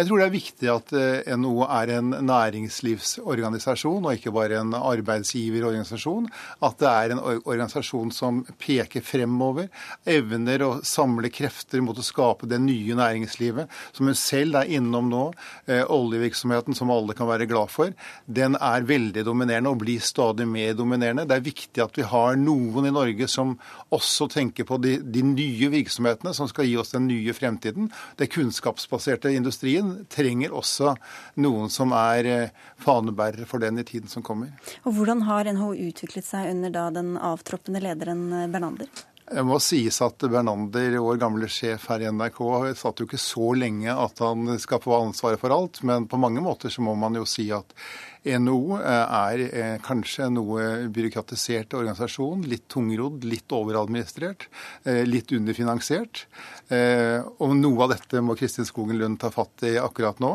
Jeg 0.00 0.08
tror 0.08 0.20
det 0.22 0.26
er 0.30 0.32
viktig 0.32 0.68
at 0.72 0.92
eh, 0.96 1.34
NHO 1.36 1.66
er 1.66 1.90
en 1.98 2.14
næringslivsorganisasjon 2.24 4.06
og 4.06 4.14
ikke 4.16 4.30
bare 4.32 4.62
en 4.62 4.72
arbeidsgiverorganisasjon. 4.72 6.30
At 6.64 6.78
det 6.80 6.88
er 6.88 7.12
en 7.12 7.20
organisasjon 7.20 8.08
som 8.16 8.38
peker 8.62 9.04
fremover, 9.04 9.68
evner 10.08 10.64
å 10.64 10.70
samle 10.88 11.28
krefter 11.28 11.84
mot 11.84 12.00
å 12.00 12.04
skape 12.06 12.48
det 12.48 12.62
nye 12.64 12.96
næringslivet 12.96 13.68
som 13.92 14.08
hun 14.08 14.16
selv 14.16 14.62
er 14.62 14.72
innom 14.78 15.10
nå. 15.12 15.26
Eh, 15.66 15.82
oljevirksomheten, 15.84 16.78
som 16.78 16.94
alle 16.94 17.12
kan 17.18 17.28
være 17.28 17.50
glad 17.50 17.68
for, 17.68 17.92
den 18.24 18.56
er 18.56 18.88
veldig 18.88 19.26
dominerende 19.28 19.74
og 19.74 19.82
blir 19.84 20.00
stadig 20.00 20.48
mer 20.48 20.72
dominerende. 20.80 21.28
Det 21.28 21.36
er 21.36 21.46
viktig 21.50 21.84
at 21.84 22.00
vi 22.00 22.08
har 22.08 22.40
noen 22.40 22.88
i 22.88 22.94
Norge 22.96 23.28
som 23.28 23.52
også 23.92 24.30
tenker 24.32 24.64
på 24.64 24.80
de, 24.80 24.96
de 25.04 25.26
nye 25.28 25.68
virksomhetene 25.76 26.32
som 26.40 26.48
skal 26.48 26.70
gi 26.70 26.80
oss 26.80 26.96
den 26.96 27.04
nye 27.12 27.36
fremtiden. 27.36 27.92
Det 28.16 28.32
kunnskapsbaserte 28.32 29.36
industrien 29.36 29.89
trenger 30.12 30.54
også 30.56 30.94
noen 31.42 31.70
som 31.72 31.94
er 31.96 32.30
eh, 32.30 32.56
fanebærere 32.80 33.46
for 33.48 33.62
den 33.62 33.80
i 33.82 33.86
tiden 33.86 34.10
som 34.10 34.24
kommer. 34.26 34.52
Og 34.84 34.96
Hvordan 34.96 35.24
har 35.28 35.50
NHO 35.50 35.72
utviklet 35.90 36.26
seg 36.26 36.50
under 36.54 36.74
da 36.74 36.88
den 36.94 37.16
avtroppende 37.16 37.82
lederen 37.84 38.26
eh, 38.32 38.50
Bernander? 38.50 38.90
Det 39.30 39.44
må 39.46 39.60
sies 39.62 40.00
at 40.02 40.24
Bernander, 40.26 40.96
vår 40.98 41.18
gamle 41.22 41.46
sjef 41.46 41.84
her 41.92 42.02
i 42.02 42.08
NRK, 42.10 42.40
satt 42.74 42.98
jo 42.98 43.06
ikke 43.06 43.20
så 43.22 43.52
lenge 43.54 43.94
at 43.94 44.18
han 44.24 44.56
skal 44.58 44.80
få 44.82 44.96
ansvaret 44.96 45.38
for 45.38 45.54
alt. 45.54 45.84
Men 45.86 46.08
på 46.10 46.18
mange 46.18 46.42
måter 46.42 46.72
så 46.72 46.82
må 46.82 46.96
man 46.98 47.14
jo 47.14 47.22
si 47.28 47.46
at 47.54 47.76
NHO 48.24 48.76
eh, 48.76 49.14
er 49.16 49.42
eh, 49.48 49.76
kanskje 49.80 50.26
noe 50.32 50.64
byråkratisert 50.92 51.72
organisasjon. 51.78 52.44
Litt 52.50 52.66
tungrodd, 52.68 53.24
litt 53.24 53.52
overadministrert, 53.56 54.48
eh, 54.84 55.02
litt 55.08 55.32
underfinansiert. 55.32 56.26
Og 56.70 57.56
noe 57.58 57.82
av 57.82 57.90
dette 57.90 58.20
må 58.22 58.36
Kristin 58.38 58.66
Skogen 58.68 58.94
Lund 59.00 59.18
ta 59.18 59.26
fatt 59.34 59.64
i 59.66 59.72
akkurat 59.80 60.20
nå. 60.22 60.28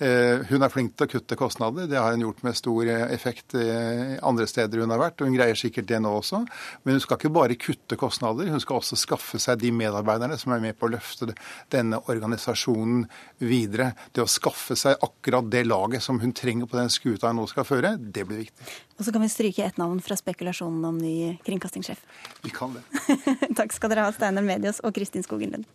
Hun 0.00 0.64
er 0.66 0.72
flink 0.72 0.96
til 0.96 1.06
å 1.06 1.10
kutte 1.12 1.36
kostnader. 1.38 1.86
Det 1.86 2.00
har 2.00 2.10
hun 2.10 2.24
gjort 2.24 2.40
med 2.42 2.56
stor 2.58 2.88
effekt 3.04 3.54
andre 3.54 4.48
steder 4.50 4.82
hun 4.82 4.90
har 4.90 4.98
vært, 4.98 5.20
og 5.20 5.30
hun 5.30 5.36
greier 5.36 5.54
sikkert 5.54 5.86
det 5.86 6.00
nå 6.02 6.10
også. 6.18 6.40
Men 6.82 6.96
hun 6.96 7.04
skal 7.04 7.20
ikke 7.20 7.30
bare 7.36 7.58
kutte 7.62 7.94
kostnader, 8.00 8.50
hun 8.50 8.64
skal 8.64 8.80
også 8.80 8.98
skaffe 8.98 9.38
seg 9.38 9.62
de 9.62 9.70
medarbeiderne 9.78 10.34
som 10.42 10.56
er 10.56 10.64
med 10.64 10.74
på 10.74 10.88
å 10.88 10.94
løfte 10.96 11.30
denne 11.70 12.02
organisasjonen 12.10 13.06
videre. 13.46 13.92
Det 14.10 14.26
å 14.26 14.30
skaffe 14.30 14.74
seg 14.74 14.98
akkurat 15.06 15.46
det 15.54 15.68
laget 15.70 16.02
som 16.02 16.18
hun 16.18 16.34
trenger 16.34 16.66
på 16.66 16.80
den 16.80 16.90
skuta 16.90 17.25
han 17.30 17.40
nå 17.40 17.46
skal 17.50 17.66
føre, 17.68 17.94
det 17.98 18.26
blir 18.28 18.44
viktig. 18.44 18.68
Og 18.98 19.06
så 19.06 19.14
kan 19.14 19.24
vi 19.24 19.30
stryke 19.32 19.64
ett 19.66 19.80
navn 19.80 20.00
fra 20.04 20.16
spekulasjonen 20.18 20.84
om 20.88 21.00
ny 21.00 21.36
kringkastingssjef. 21.46 22.02
Vi 22.44 22.52
kan 22.54 22.76
det. 22.76 22.84
Takk 23.58 23.74
skal 23.76 23.92
dere 23.92 24.06
ha, 24.06 24.14
Steinar 24.14 24.46
Medios 24.46 24.82
og 24.84 24.94
Kristin 24.96 25.26
Skogen 25.26 25.54
Lund. 25.54 25.68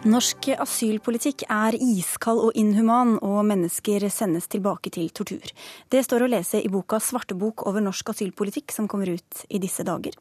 Norsk 0.00 0.46
asylpolitikk 0.56 1.42
er 1.52 1.76
iskald 1.76 2.38
og 2.40 2.54
inhuman, 2.56 3.18
og 3.20 3.42
mennesker 3.44 4.06
sendes 4.08 4.46
tilbake 4.48 4.88
til 4.94 5.10
tortur. 5.12 5.44
Det 5.92 6.00
står 6.06 6.24
å 6.24 6.30
lese 6.32 6.56
i 6.56 6.70
boka 6.72 6.96
'Svartebok 6.96 7.66
over 7.68 7.84
norsk 7.84 8.08
asylpolitikk', 8.08 8.72
som 8.72 8.88
kommer 8.88 9.12
ut 9.12 9.44
i 9.50 9.58
disse 9.58 9.84
dager. 9.84 10.16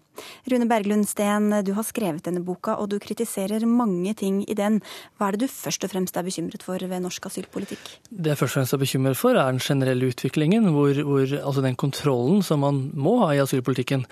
Rune 0.49 0.67
Berglund 0.69 1.08
Steen, 1.10 1.51
du 1.65 1.73
har 1.77 1.88
skrevet 1.88 2.25
denne 2.25 2.43
boka, 2.45 2.77
og 2.79 2.89
du 2.91 2.97
kritiserer 3.01 3.65
mange 3.69 4.13
ting 4.19 4.41
i 4.49 4.58
den. 4.58 4.79
Hva 5.17 5.29
er 5.29 5.38
det 5.38 5.47
du 5.47 5.53
først 5.53 5.86
og 5.86 5.93
fremst 5.93 6.17
er 6.17 6.27
bekymret 6.27 6.65
for 6.65 6.79
ved 6.79 7.03
norsk 7.03 7.29
asylpolitikk? 7.29 7.93
Det 8.10 8.34
jeg 8.34 8.39
først 8.39 8.55
og 8.55 8.60
fremst 8.60 8.77
er 8.77 8.84
bekymret 8.84 9.19
for, 9.19 9.38
er 9.38 9.51
den 9.51 9.63
generelle 9.63 10.12
utviklingen, 10.12 10.71
hvor, 10.75 10.93
hvor 11.05 11.36
altså 11.39 11.65
den 11.65 11.79
kontrollen 11.79 12.43
som 12.45 12.63
man 12.65 12.82
må 12.93 13.19
ha 13.23 13.34
i 13.36 13.43
asylpolitikken, 13.43 14.05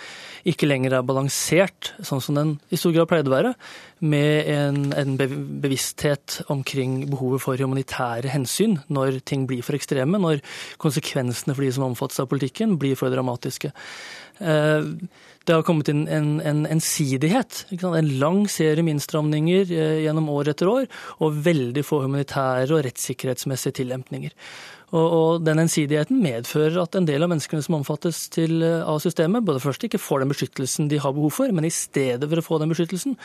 ikke 0.48 0.70
lenger 0.70 0.98
er 0.98 1.08
balansert 1.08 1.94
sånn 2.06 2.24
som 2.24 2.38
den 2.38 2.56
i 2.72 2.80
stor 2.80 2.94
grad 2.96 3.10
pleide 3.10 3.32
å 3.32 3.36
være, 3.36 3.54
med 4.00 4.50
en, 4.54 4.92
en 4.94 5.16
bevissthet 5.18 6.42
omkring 6.54 7.00
behovet 7.10 7.42
for 7.42 7.58
humanitære 7.58 8.30
hensyn 8.30 8.78
når 8.94 9.22
ting 9.26 9.48
blir 9.50 9.66
for 9.66 9.78
ekstreme, 9.78 10.20
når 10.22 10.44
konsekvensene 10.82 11.56
for 11.56 11.66
de 11.66 11.72
som 11.74 11.88
omfattes 11.88 12.22
av 12.22 12.30
politikken, 12.32 12.78
blir 12.78 12.98
for 13.00 13.14
dramatiske. 13.14 13.74
Eh, 14.40 14.92
det 15.48 15.56
har 15.56 15.64
kommet 15.64 15.88
inn 15.92 16.08
en, 16.12 16.32
en 16.44 16.66
ensidighet. 16.68 17.66
En 17.72 18.10
lang 18.20 18.42
serie 18.52 18.84
med 18.84 18.98
innstramninger 18.98 19.72
eh, 19.72 20.00
gjennom 20.04 20.28
år 20.34 20.52
etter 20.52 20.72
år, 20.72 20.90
og 21.24 21.38
veldig 21.46 21.86
få 21.88 22.02
humanitære 22.04 22.74
og 22.76 22.84
rettssikkerhetsmessige 22.88 23.80
tillempninger. 23.80 24.36
Og, 24.96 25.04
og, 25.04 25.32
den 25.44 25.60
ensidigheten 25.60 26.22
medfører 26.24 26.78
at 26.80 26.96
en 26.96 27.08
del 27.08 27.26
av 27.26 27.32
menneskene 27.34 27.64
som 27.66 27.76
omfattes 27.76 28.22
til, 28.32 28.62
eh, 28.64 28.86
av 28.88 29.02
systemet, 29.04 29.44
både 29.44 29.60
først 29.60 29.84
ikke 29.84 30.00
får 30.00 30.24
den 30.24 30.32
beskyttelsen 30.32 30.88
de 30.88 31.00
har 31.04 31.12
behov 31.16 31.34
for, 31.36 31.52
men 31.52 31.68
i 31.68 31.74
stedet 31.74 32.24
for 32.24 32.40
å 32.40 32.46
få 32.46 32.60
den 32.62 32.72
beskyttelsen, 32.72 33.18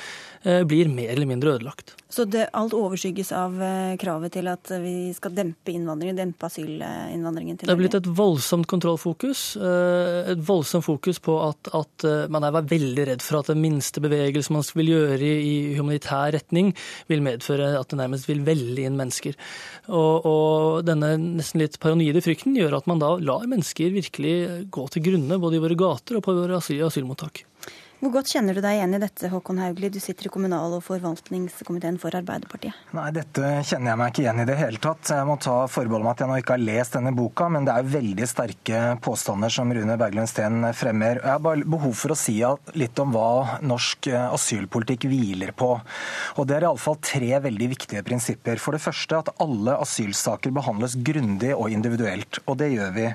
eh, 0.45 0.65
blir 0.67 0.91
mer 0.91 1.15
eller 1.15 1.29
mindre 1.31 1.55
ødelagt. 1.55 1.95
Så 2.11 2.27
det, 2.29 2.49
alt 2.53 2.75
overskygges 2.75 3.31
av 3.39 3.55
eh, 3.63 3.95
kravet 3.97 4.35
til 4.35 4.51
at 4.51 4.73
vi 4.83 5.13
skal 5.15 5.37
dempe 5.37 5.71
innvandringen, 5.71 6.19
dempe 6.19 6.49
asylinnvandringen 6.51 7.61
til 7.61 7.69
Norge? 7.69 7.71
Det 7.71 7.77
har 7.77 7.83
blitt 7.83 7.99
et 8.01 8.11
voldsomt 8.11 8.67
kontrollfokus. 8.67 9.57
Et 9.63 10.43
voldsomt 10.43 10.85
fokus 10.85 11.23
på 11.23 11.39
at, 11.47 11.71
at 11.79 12.29
man 12.29 12.43
er 12.43 12.59
veldig 12.59 13.07
redd 13.07 13.23
for 13.23 13.39
at 13.39 13.53
den 13.53 13.63
minste 13.63 14.03
bevegelse 14.03 14.53
man 14.53 14.67
vil 14.75 14.91
gjøre 14.97 15.23
i, 15.23 15.33
i 15.47 15.55
humanitær 15.79 16.35
retning, 16.35 16.75
vil 17.07 17.23
medføre 17.23 17.79
at 17.79 17.89
det 17.93 18.01
nærmest 18.03 18.27
vil 18.29 18.43
velle 18.47 18.83
inn 18.83 18.99
mennesker. 18.99 19.39
Og, 19.89 20.27
og 20.27 20.87
denne 20.87 21.15
nesten 21.53 21.61
litt 21.61 21.81
paranoide 21.81 22.23
frykten 22.25 22.57
gjør 22.57 22.79
at 22.79 22.87
man 22.89 23.01
da 23.01 23.17
lar 23.21 23.45
mennesker 23.47 23.93
virkelig 23.93 24.71
gå 24.73 24.89
til 24.89 25.03
grunne, 25.05 25.39
både 25.39 25.59
i 25.59 25.63
våre 25.63 25.77
gater 25.77 26.17
og 26.17 26.25
på 26.25 26.35
våre 26.35 26.57
asyl 26.57 26.85
asylmottak. 26.87 27.45
Hvor 28.03 28.17
godt 28.17 28.33
kjenner 28.33 28.57
du 28.57 28.59
deg 28.59 28.81
igjen 28.81 28.97
i 28.97 28.99
dette, 28.99 29.29
Håkon 29.31 29.61
Haugli? 29.63 29.87
Du 29.95 30.01
sitter 30.03 30.27
i 30.27 30.31
kommunal- 30.35 30.73
og 30.75 30.81
forvaltningskomiteen 30.83 32.01
for 32.03 32.11
Arbeiderpartiet. 32.19 32.75
Nei, 32.99 33.13
dette 33.15 33.51
kjenner 33.63 33.93
jeg 33.93 33.99
meg 34.01 34.09
ikke 34.11 34.23
igjen 34.25 34.43
i 34.43 34.47
det 34.49 34.57
hele 34.59 34.81
tatt. 34.83 35.07
Jeg 35.07 35.29
må 35.29 35.37
ta 35.39 35.69
forbehold 35.71 36.03
om 36.03 36.11
at 36.11 36.19
jeg 36.19 36.27
nå 36.27 36.39
ikke 36.41 36.57
har 36.57 36.65
lest 36.67 36.97
denne 36.97 37.13
boka, 37.15 37.47
men 37.47 37.69
det 37.69 37.77
er 37.79 37.93
veldig 37.93 38.27
sterke 38.27 38.81
påstander 39.07 39.55
som 39.55 39.71
Rune 39.71 39.95
Berglund 40.01 40.27
Steen 40.33 40.67
fremmer. 40.75 41.21
Jeg 41.21 41.31
har 41.31 41.45
bare 41.47 41.63
behov 41.77 41.95
for 42.01 42.11
å 42.11 42.17
si 42.19 42.35
litt 42.75 42.99
om 43.05 43.15
hva 43.15 43.61
norsk 43.63 44.11
asylpolitikk 44.17 45.07
hviler 45.07 45.55
på. 45.55 45.71
Og 46.43 46.51
Det 46.51 46.59
er 46.59 46.67
iallfall 46.67 46.99
tre 46.99 47.39
veldig 47.47 47.71
viktige 47.77 48.03
prinsipper. 48.03 48.59
For 48.59 48.75
det 48.75 48.83
første 48.83 49.23
at 49.23 49.31
alle 49.47 49.79
asylsaker 49.79 50.51
behandles 50.51 50.99
grundig 50.99 51.55
og 51.55 51.71
individuelt, 51.71 52.43
og 52.49 52.59
det 52.59 52.73
gjør 52.75 52.93
vi. 52.99 53.07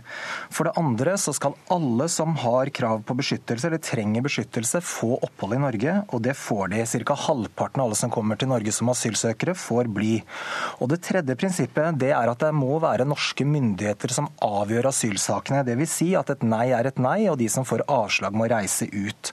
For 0.47 0.71
det 0.71 0.77
andre 0.79 1.19
så 1.19 1.35
skal 1.35 1.59
alle 1.75 2.07
som 2.07 2.39
har 2.39 2.71
krav 2.71 3.03
på 3.03 3.19
beskyttelse 3.19 3.67
eller 3.67 3.83
trenger 3.83 4.23
beskyttelse, 4.23 4.76
få 4.85 5.15
opphold 5.25 5.57
i 5.57 5.61
Norge, 5.61 5.95
og 6.13 6.23
det 6.25 6.35
får 6.37 6.73
de. 6.73 6.83
Ca. 6.87 7.15
halvparten 7.27 7.81
av 7.81 7.87
alle 7.87 7.97
som 7.99 8.11
kommer 8.13 8.39
til 8.39 8.51
Norge 8.51 8.73
som 8.75 8.91
asylsøkere, 8.93 9.55
får 9.57 9.89
bli. 9.93 10.15
Og 10.81 10.89
Det 10.91 11.01
tredje 11.03 11.35
prinsippet 11.39 11.99
det 11.99 12.11
er 12.15 12.31
at 12.31 12.41
det 12.41 12.53
må 12.55 12.79
være 12.81 13.07
norske 13.07 13.45
myndigheter 13.45 14.13
som 14.13 14.29
avgjør 14.43 14.89
asylsakene. 14.91 15.63
Dvs. 15.67 15.95
Si 15.97 16.09
at 16.17 16.29
et 16.33 16.43
nei 16.45 16.67
er 16.75 16.89
et 16.89 16.99
nei, 17.01 17.27
og 17.31 17.39
de 17.41 17.47
som 17.51 17.65
får 17.67 17.85
avslag 17.91 18.35
må 18.37 18.47
reise 18.51 18.87
ut. 18.93 19.31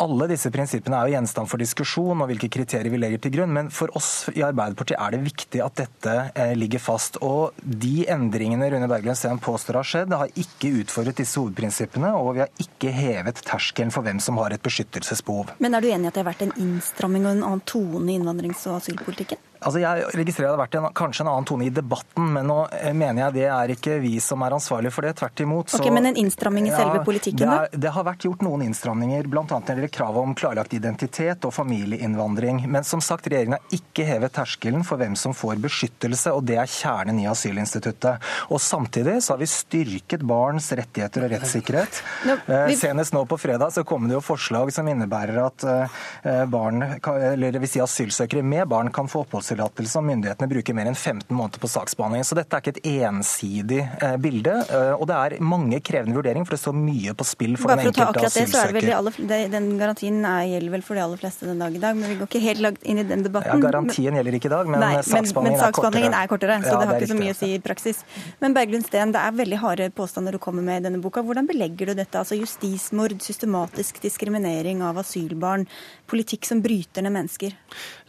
Alle 0.00 0.28
disse 0.30 0.50
prinsippene 0.52 0.96
er 0.96 1.08
jo 1.08 1.16
gjenstand 1.16 1.50
for 1.50 1.60
diskusjon 1.60 2.22
og 2.22 2.30
hvilke 2.30 2.50
kriterier 2.52 2.92
vi 2.92 3.00
legger 3.00 3.22
til 3.24 3.34
grunn, 3.36 3.52
men 3.56 3.70
for 3.74 3.92
oss 3.98 4.28
i 4.32 4.44
Arbeiderpartiet 4.46 5.00
er 5.00 5.14
det 5.14 5.22
viktig 5.26 5.62
at 5.64 5.76
dette 5.80 6.16
eh, 6.34 6.54
ligger 6.58 6.82
fast. 6.82 7.20
Og 7.24 7.56
De 7.60 8.06
endringene 8.10 8.70
Rune 8.72 8.88
Berglund 8.90 9.18
Steen 9.18 9.40
påstår 9.42 9.80
har 9.80 9.90
skjedd, 9.90 10.16
har 10.16 10.32
ikke 10.40 10.72
utfordret 10.82 11.20
disse 11.20 11.40
hovedprinsippene, 11.40 12.12
og 12.16 12.34
vi 12.36 12.44
har 12.44 12.64
ikke 12.64 12.94
hevet 12.94 13.42
terskelen 13.46 13.92
for 13.94 14.06
hvem 14.06 14.20
som 14.22 14.38
har 14.40 14.54
et 14.54 14.64
beskyttelsesbehov. 14.70 15.54
Men 15.58 15.76
er 15.76 15.84
du 15.84 15.90
enig 15.90 16.08
i 16.08 16.12
at 16.12 16.16
det 16.16 16.24
har 16.24 16.30
vært 16.32 16.46
en 16.46 16.56
innstramming 16.62 17.26
og 17.26 17.36
en 17.36 17.46
annen 17.50 17.64
tone 17.68 18.06
i 18.08 18.18
innvandrings- 18.18 18.66
og 18.70 18.80
asylpolitikken? 18.80 19.42
Altså 19.60 19.80
jeg 19.82 20.06
registrerer 20.16 20.48
det 20.48 20.54
har 20.54 20.60
vært 20.62 20.76
en, 20.78 20.86
kanskje 20.96 21.24
en 21.26 21.30
annen 21.34 21.46
tone 21.48 21.66
i 21.66 21.72
debatten, 21.74 22.30
men 22.32 22.46
nå 22.48 22.62
eh, 22.72 22.94
mener 22.96 23.26
jeg 23.26 23.34
det 23.34 23.46
er 23.52 23.72
ikke 23.74 23.98
vi 24.00 24.14
som 24.24 24.40
er 24.46 24.54
ansvarlige 24.56 24.94
for 24.94 25.04
det. 25.04 25.12
Tvert 25.20 25.42
imot. 25.44 25.74
Ok, 25.76 25.88
Men 25.92 26.08
en 26.08 26.16
innstramming 26.22 26.70
i 26.70 26.72
selve 26.72 27.02
politikken, 27.04 27.44
da? 27.44 27.66
Det, 27.68 27.80
det, 27.84 27.90
har 27.92 28.06
vært 28.08 28.24
gjort 28.24 28.44
noen 28.46 28.64
innstramninger, 28.64 29.28
bl.a. 29.28 29.44
når 29.44 29.66
det 29.66 29.74
gjelder 29.74 29.92
kravet 29.92 30.22
om 30.22 30.32
klarlagt 30.38 30.76
identitet 30.76 31.44
og 31.44 31.52
familieinnvandring. 31.52 32.62
Men 32.72 32.88
som 32.88 33.02
sagt, 33.04 33.28
regjeringen 33.28 33.58
har 33.58 33.76
ikke 33.76 34.06
hevet 34.08 34.34
terskelen 34.38 34.86
for 34.86 35.00
hvem 35.02 35.18
som 35.20 35.36
får 35.36 35.60
beskyttelse, 35.60 36.32
og 36.32 36.46
det 36.48 36.56
er 36.62 36.72
kjernen 36.72 37.20
i 37.20 37.28
asylinstituttet. 37.28 38.24
Og 38.48 38.62
samtidig 38.64 39.18
så 39.20 39.34
har 39.34 39.42
vi 39.42 39.50
styrket 39.50 40.24
barns 40.24 40.70
rettigheter 40.72 41.26
og 41.26 41.34
rettssikkerhet. 41.34 42.00
Nå, 42.30 42.38
eh, 42.48 42.66
vi... 42.72 42.80
Senest 42.80 43.12
nå 43.12 43.26
på 43.28 43.36
fredag 43.36 43.74
så 43.76 43.84
kom 43.84 44.08
det 44.08 44.16
jo 44.16 44.24
forslag 44.24 44.72
som 44.72 44.88
innebærer 44.88 45.36
at 45.44 45.68
eh, 45.68 46.42
barn, 46.48 46.80
eller 46.96 47.52
det 47.52 47.60
vil 47.60 47.74
si 47.76 47.84
asylsøkere 47.84 48.46
med 48.46 48.64
barn 48.70 48.88
kan 48.94 49.10
få 49.10 49.26
oppholdstillatelse 49.26 49.49
oppholdstillatelse 49.50 49.98
og 49.98 50.06
myndighetene 50.06 50.48
bruker 50.50 50.76
mer 50.76 50.88
enn 50.90 50.96
15 50.96 51.34
måneder 51.34 51.60
på 51.62 51.70
saksbehandling. 51.70 52.24
Så 52.24 52.36
dette 52.38 52.56
er 52.56 52.62
ikke 52.62 52.74
et 52.78 53.06
ensidig 53.06 53.80
eh, 53.82 54.16
bilde. 54.22 54.54
Eh, 54.70 54.92
og 54.94 55.06
det 55.10 55.16
er 55.16 55.36
mange 55.42 55.80
krevende 55.84 56.16
vurderinger, 56.18 56.46
for 56.46 56.56
det 56.56 56.62
står 56.62 56.76
mye 56.76 57.14
på 57.14 57.26
spill 57.26 57.56
for, 57.56 57.70
for 57.70 57.80
den 57.80 57.90
enkelte 57.90 58.26
asylsøker. 58.28 58.88
Det, 59.30 59.38
er 59.38 59.52
den 59.52 59.70
garantien 59.80 60.20
er, 60.24 60.44
gjelder 60.54 60.74
vel 60.76 60.84
for 60.86 60.98
de 60.98 61.04
aller 61.04 61.20
fleste 61.20 61.48
den 61.48 61.62
dag 61.62 61.74
i 61.74 61.82
dag, 61.82 61.98
men 61.98 62.12
vi 62.12 62.18
går 62.20 62.30
ikke 62.30 62.44
helt 62.44 62.64
langt 62.66 62.86
inn 62.86 63.02
i 63.02 63.06
den 63.06 63.24
debatten. 63.26 63.50
Ja, 63.50 63.70
Garantien 63.70 64.18
gjelder 64.18 64.38
ikke 64.38 64.50
i 64.50 64.54
dag, 64.54 64.70
men, 64.70 64.82
Nei, 64.82 64.92
saksbehandlingen, 65.00 65.58
men, 65.58 65.64
saksbehandlingen 65.64 66.16
er 66.16 66.30
kortere. 66.30 66.58
Er 66.58 66.64
kortere 66.64 66.70
så 66.70 66.74
ja, 66.74 66.80
det 66.80 66.90
har 66.90 67.00
ikke 67.00 67.12
så 67.12 67.20
mye 67.20 67.34
å 67.34 67.40
si 67.40 67.50
i 67.56 67.60
praksis. 67.62 68.02
Men 68.42 68.56
Berglund 68.56 68.88
Steen, 68.88 69.14
det 69.14 69.22
er 69.22 69.36
veldig 69.40 69.60
harde 69.62 69.90
påstander 69.96 70.36
du 70.36 70.40
kommer 70.42 70.64
med 70.66 70.82
i 70.82 70.86
denne 70.88 71.02
boka. 71.02 71.24
Hvordan 71.26 71.48
belegger 71.50 71.90
du 71.90 71.96
dette? 71.98 72.20
Altså 72.20 72.38
justismord, 72.38 73.16
systematisk 73.24 74.00
diskriminering 74.02 74.84
av 74.86 75.00
asylbarn, 75.02 75.66
politikk 76.10 76.48
som 76.48 76.60
bryter 76.64 77.04
ned 77.06 77.14
mennesker? 77.14 77.54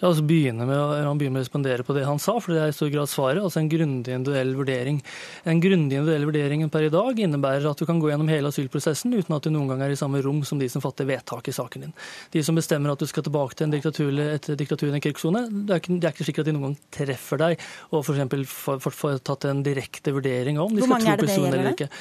La 0.02 0.10
oss 0.10 0.22
begynne 0.26 0.66
med, 0.66 0.78
begynne 1.20 1.36
med 1.36 1.42
å 1.42 1.46
respondere 1.46 1.86
på 1.86 1.96
det 1.96 2.08
han 2.08 2.20
sa, 2.22 2.36
for 2.42 2.56
det 2.56 2.64
er 2.64 2.74
i 2.74 2.76
stor 2.76 2.90
grad 2.94 3.12
svaret. 3.12 3.42
Altså 3.44 3.62
en 3.62 3.70
grundig 3.72 4.16
individuell 4.16 4.56
vurdering. 4.58 5.02
En 5.46 5.62
grundig 5.64 6.00
individuell 6.00 6.28
vurdering 6.30 6.66
per 6.74 6.88
i 6.88 6.92
dag 6.94 7.22
innebærer 7.26 7.70
at 7.70 7.82
du 7.82 7.88
kan 7.90 8.02
gå 8.02 8.12
gjennom 8.12 8.32
hele 8.32 8.52
asylprosessen 8.52 9.14
uten 9.14 9.38
at 9.38 9.46
du 9.46 9.54
noen 9.54 9.70
gang 9.72 9.86
er 9.86 9.94
i 9.94 10.00
samme 10.00 10.24
rom 10.26 10.42
som 10.48 10.62
de 10.62 10.70
som 10.72 10.84
fatter 10.84 11.10
vedtak 11.10 11.52
i 11.52 11.56
saken 11.56 11.88
din. 11.88 11.96
De 12.34 12.44
som 12.46 12.58
bestemmer 12.58 12.94
at 12.94 13.02
du 13.02 13.10
skal 13.10 13.26
tilbake 13.28 13.58
til 13.58 13.70
en 13.70 13.76
diktatur, 13.78 14.12
et 14.26 14.52
diktatur 14.58 14.90
i 14.90 14.98
en 14.98 15.06
krigssone, 15.06 15.46
det, 15.52 15.78
er 15.78 15.84
ikke, 15.84 15.98
det 15.98 16.10
er 16.10 16.16
ikke 16.16 16.30
sikkert 16.30 16.48
at 16.48 16.52
de 16.52 16.58
noen 16.58 16.72
gang 16.72 16.78
treffer 16.98 17.42
deg 17.42 17.66
og 17.92 18.06
f.eks. 18.06 18.56
får 18.98 19.22
tatt 19.28 19.50
en 19.50 19.64
direkte 19.66 20.14
vurdering 20.16 20.60
av 20.60 20.70
om 20.70 20.78
de 20.78 20.86
skal 20.86 21.06
tro 21.06 21.20
personen 21.26 21.54
eller 21.54 21.76
ikke. 21.76 21.92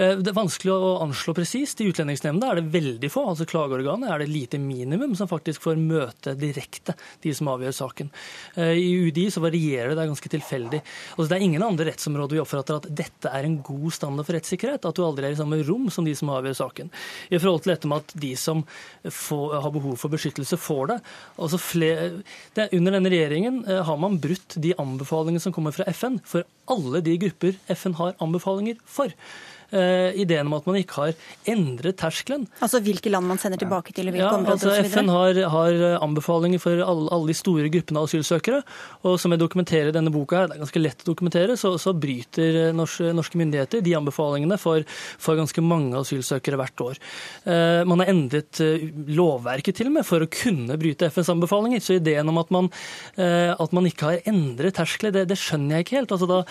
Eh, 0.00 0.16
det 0.16 0.32
er 0.32 0.36
vanskelig 0.36 0.72
å 0.72 0.92
anslå 1.04 1.34
presist. 1.36 1.80
I 1.82 1.90
Utlendingsnemnda 1.90 2.50
er 2.50 2.60
det 2.60 2.72
veldig 2.72 3.10
få. 3.12 3.26
altså 3.28 3.46
Klageorganet 3.48 4.08
er 4.10 4.22
det 4.22 4.30
lite 4.30 4.60
minimum 4.60 5.12
som 5.18 5.28
faktisk 5.28 5.66
får 5.66 5.80
møte 5.80 6.34
direkte 6.40 6.94
de 7.24 7.34
som 7.36 7.50
avgjør 7.52 7.76
saken. 7.76 8.10
Eh, 8.56 8.78
I 8.80 8.88
UDI 9.08 9.28
så 9.34 9.42
varierer 9.44 9.90
det, 9.90 9.98
det 9.98 10.06
er 10.06 10.12
ganske 10.14 10.32
tilfeldig. 10.32 10.80
Altså 11.16 11.28
Det 11.28 11.36
er 11.36 11.44
ingen 11.44 11.66
andre 11.66 11.90
rettsområder 11.90 12.38
vi 12.38 12.42
oppfatter 12.44 12.80
at 12.80 12.88
dette 13.02 13.28
er 13.28 13.44
en 13.44 13.58
god 13.66 13.90
standard 13.92 14.28
for 14.28 14.38
rettssikkerhet. 14.38 14.88
At 14.88 14.96
du 14.96 15.04
aldri 15.04 15.28
er 15.28 15.36
i 15.36 15.40
samme 15.42 15.60
rom 15.68 15.90
som 15.92 16.08
de 16.08 16.16
som 16.16 16.32
avgjør 16.32 16.56
saken. 16.62 16.90
I 17.28 17.36
forhold 17.36 17.66
til 17.66 17.74
dette 17.74 17.90
med 17.90 18.00
at 18.00 18.16
de 18.24 18.32
som 18.40 18.64
får, 19.04 19.60
har 19.60 19.76
behov 19.76 20.00
for 20.00 20.12
beskyttelse, 20.12 20.56
får 20.60 20.94
det. 20.94 20.98
Altså 21.36 21.60
flere, 21.60 22.08
det 22.56 22.70
under 22.76 22.96
denne 22.96 23.12
regjeringen 23.12 23.64
eh, 23.68 23.84
har 23.84 24.00
man 24.00 24.16
brutt 24.22 24.56
de 24.56 24.72
anbefalingene 24.80 25.44
som 25.44 25.52
kommer 25.52 25.76
fra 25.76 25.84
FN, 25.92 26.20
for 26.24 26.48
alle 26.70 27.04
de 27.04 27.20
grupper 27.20 27.56
FN 27.68 27.96
har 28.00 28.16
anbefalinger 28.22 28.80
for. 28.88 29.12
Eh, 29.70 30.16
ideen 30.18 30.48
om 30.48 30.56
at 30.56 30.66
man 30.66 30.76
ikke 30.80 30.96
har 30.98 31.12
endret 31.46 32.00
terskelen. 32.00 32.48
Altså 32.58 32.80
hvilke 32.82 33.10
land 33.12 33.28
man 33.28 33.38
sender 33.38 33.60
tilbake 33.60 33.94
til, 33.94 34.08
og 34.10 34.16
hvilke 34.16 34.26
ja, 34.26 34.32
områder 34.34 34.56
altså 34.56 34.90
FN 34.90 35.10
har, 35.12 35.38
har, 35.52 35.76
anbefalinger 36.02 36.62
for 36.62 36.82
alle, 36.82 37.06
alle, 37.14 37.30
de 37.30 37.36
store 37.38 37.70
gruppene 37.70 38.00
av 38.00 38.08
asylsøkere. 38.08 38.64
Og 39.06 39.14
som 39.22 39.30
jeg 39.30 39.42
dokumenterer 39.42 39.92
i 39.92 39.94
denne 39.94 40.10
boka, 40.10 40.40
her, 40.40 40.50
det 40.50 40.56
er 40.56 40.64
ganske 40.64 40.82
lett 40.82 41.04
å 41.04 41.10
dokumentere, 41.12 41.56
så, 41.60 41.76
så 41.78 41.94
bryter 41.94 42.74
norske, 42.74 43.12
norske, 43.14 43.38
myndigheter 43.38 43.84
de 43.86 43.94
anbefalingene 43.94 44.58
for, 44.58 44.82
for, 45.22 45.38
ganske 45.38 45.62
mange 45.62 45.94
asylsøkere 46.00 46.58
hvert 46.58 46.84
år. 46.88 46.98
Eh, 47.46 47.84
man 47.86 48.02
har 48.02 48.10
endret 48.10 48.58
eh, 48.64 48.88
lovverket 49.14 49.78
til 49.78 49.92
og 49.92 50.00
med 50.00 50.08
for 50.08 50.26
å 50.26 50.30
kunne 50.34 50.80
bryte 50.82 51.12
FNs 51.14 51.30
anbefalinger. 51.36 51.84
Så 51.84 52.00
ideen 52.00 52.28
om 52.32 52.42
at 52.42 52.50
man, 52.50 52.72
eh, 53.14 53.54
at 53.54 53.76
man 53.76 53.86
ikke 53.86 54.10
har 54.10 54.28
endret 54.34 54.80
terskler, 54.80 55.14
det, 55.14 55.28
det, 55.30 55.38
skjønner 55.38 55.78
jeg 55.78 55.86
ikke 55.86 56.00
helt. 56.00 56.18
Altså 56.18 56.26
da, 56.26 56.42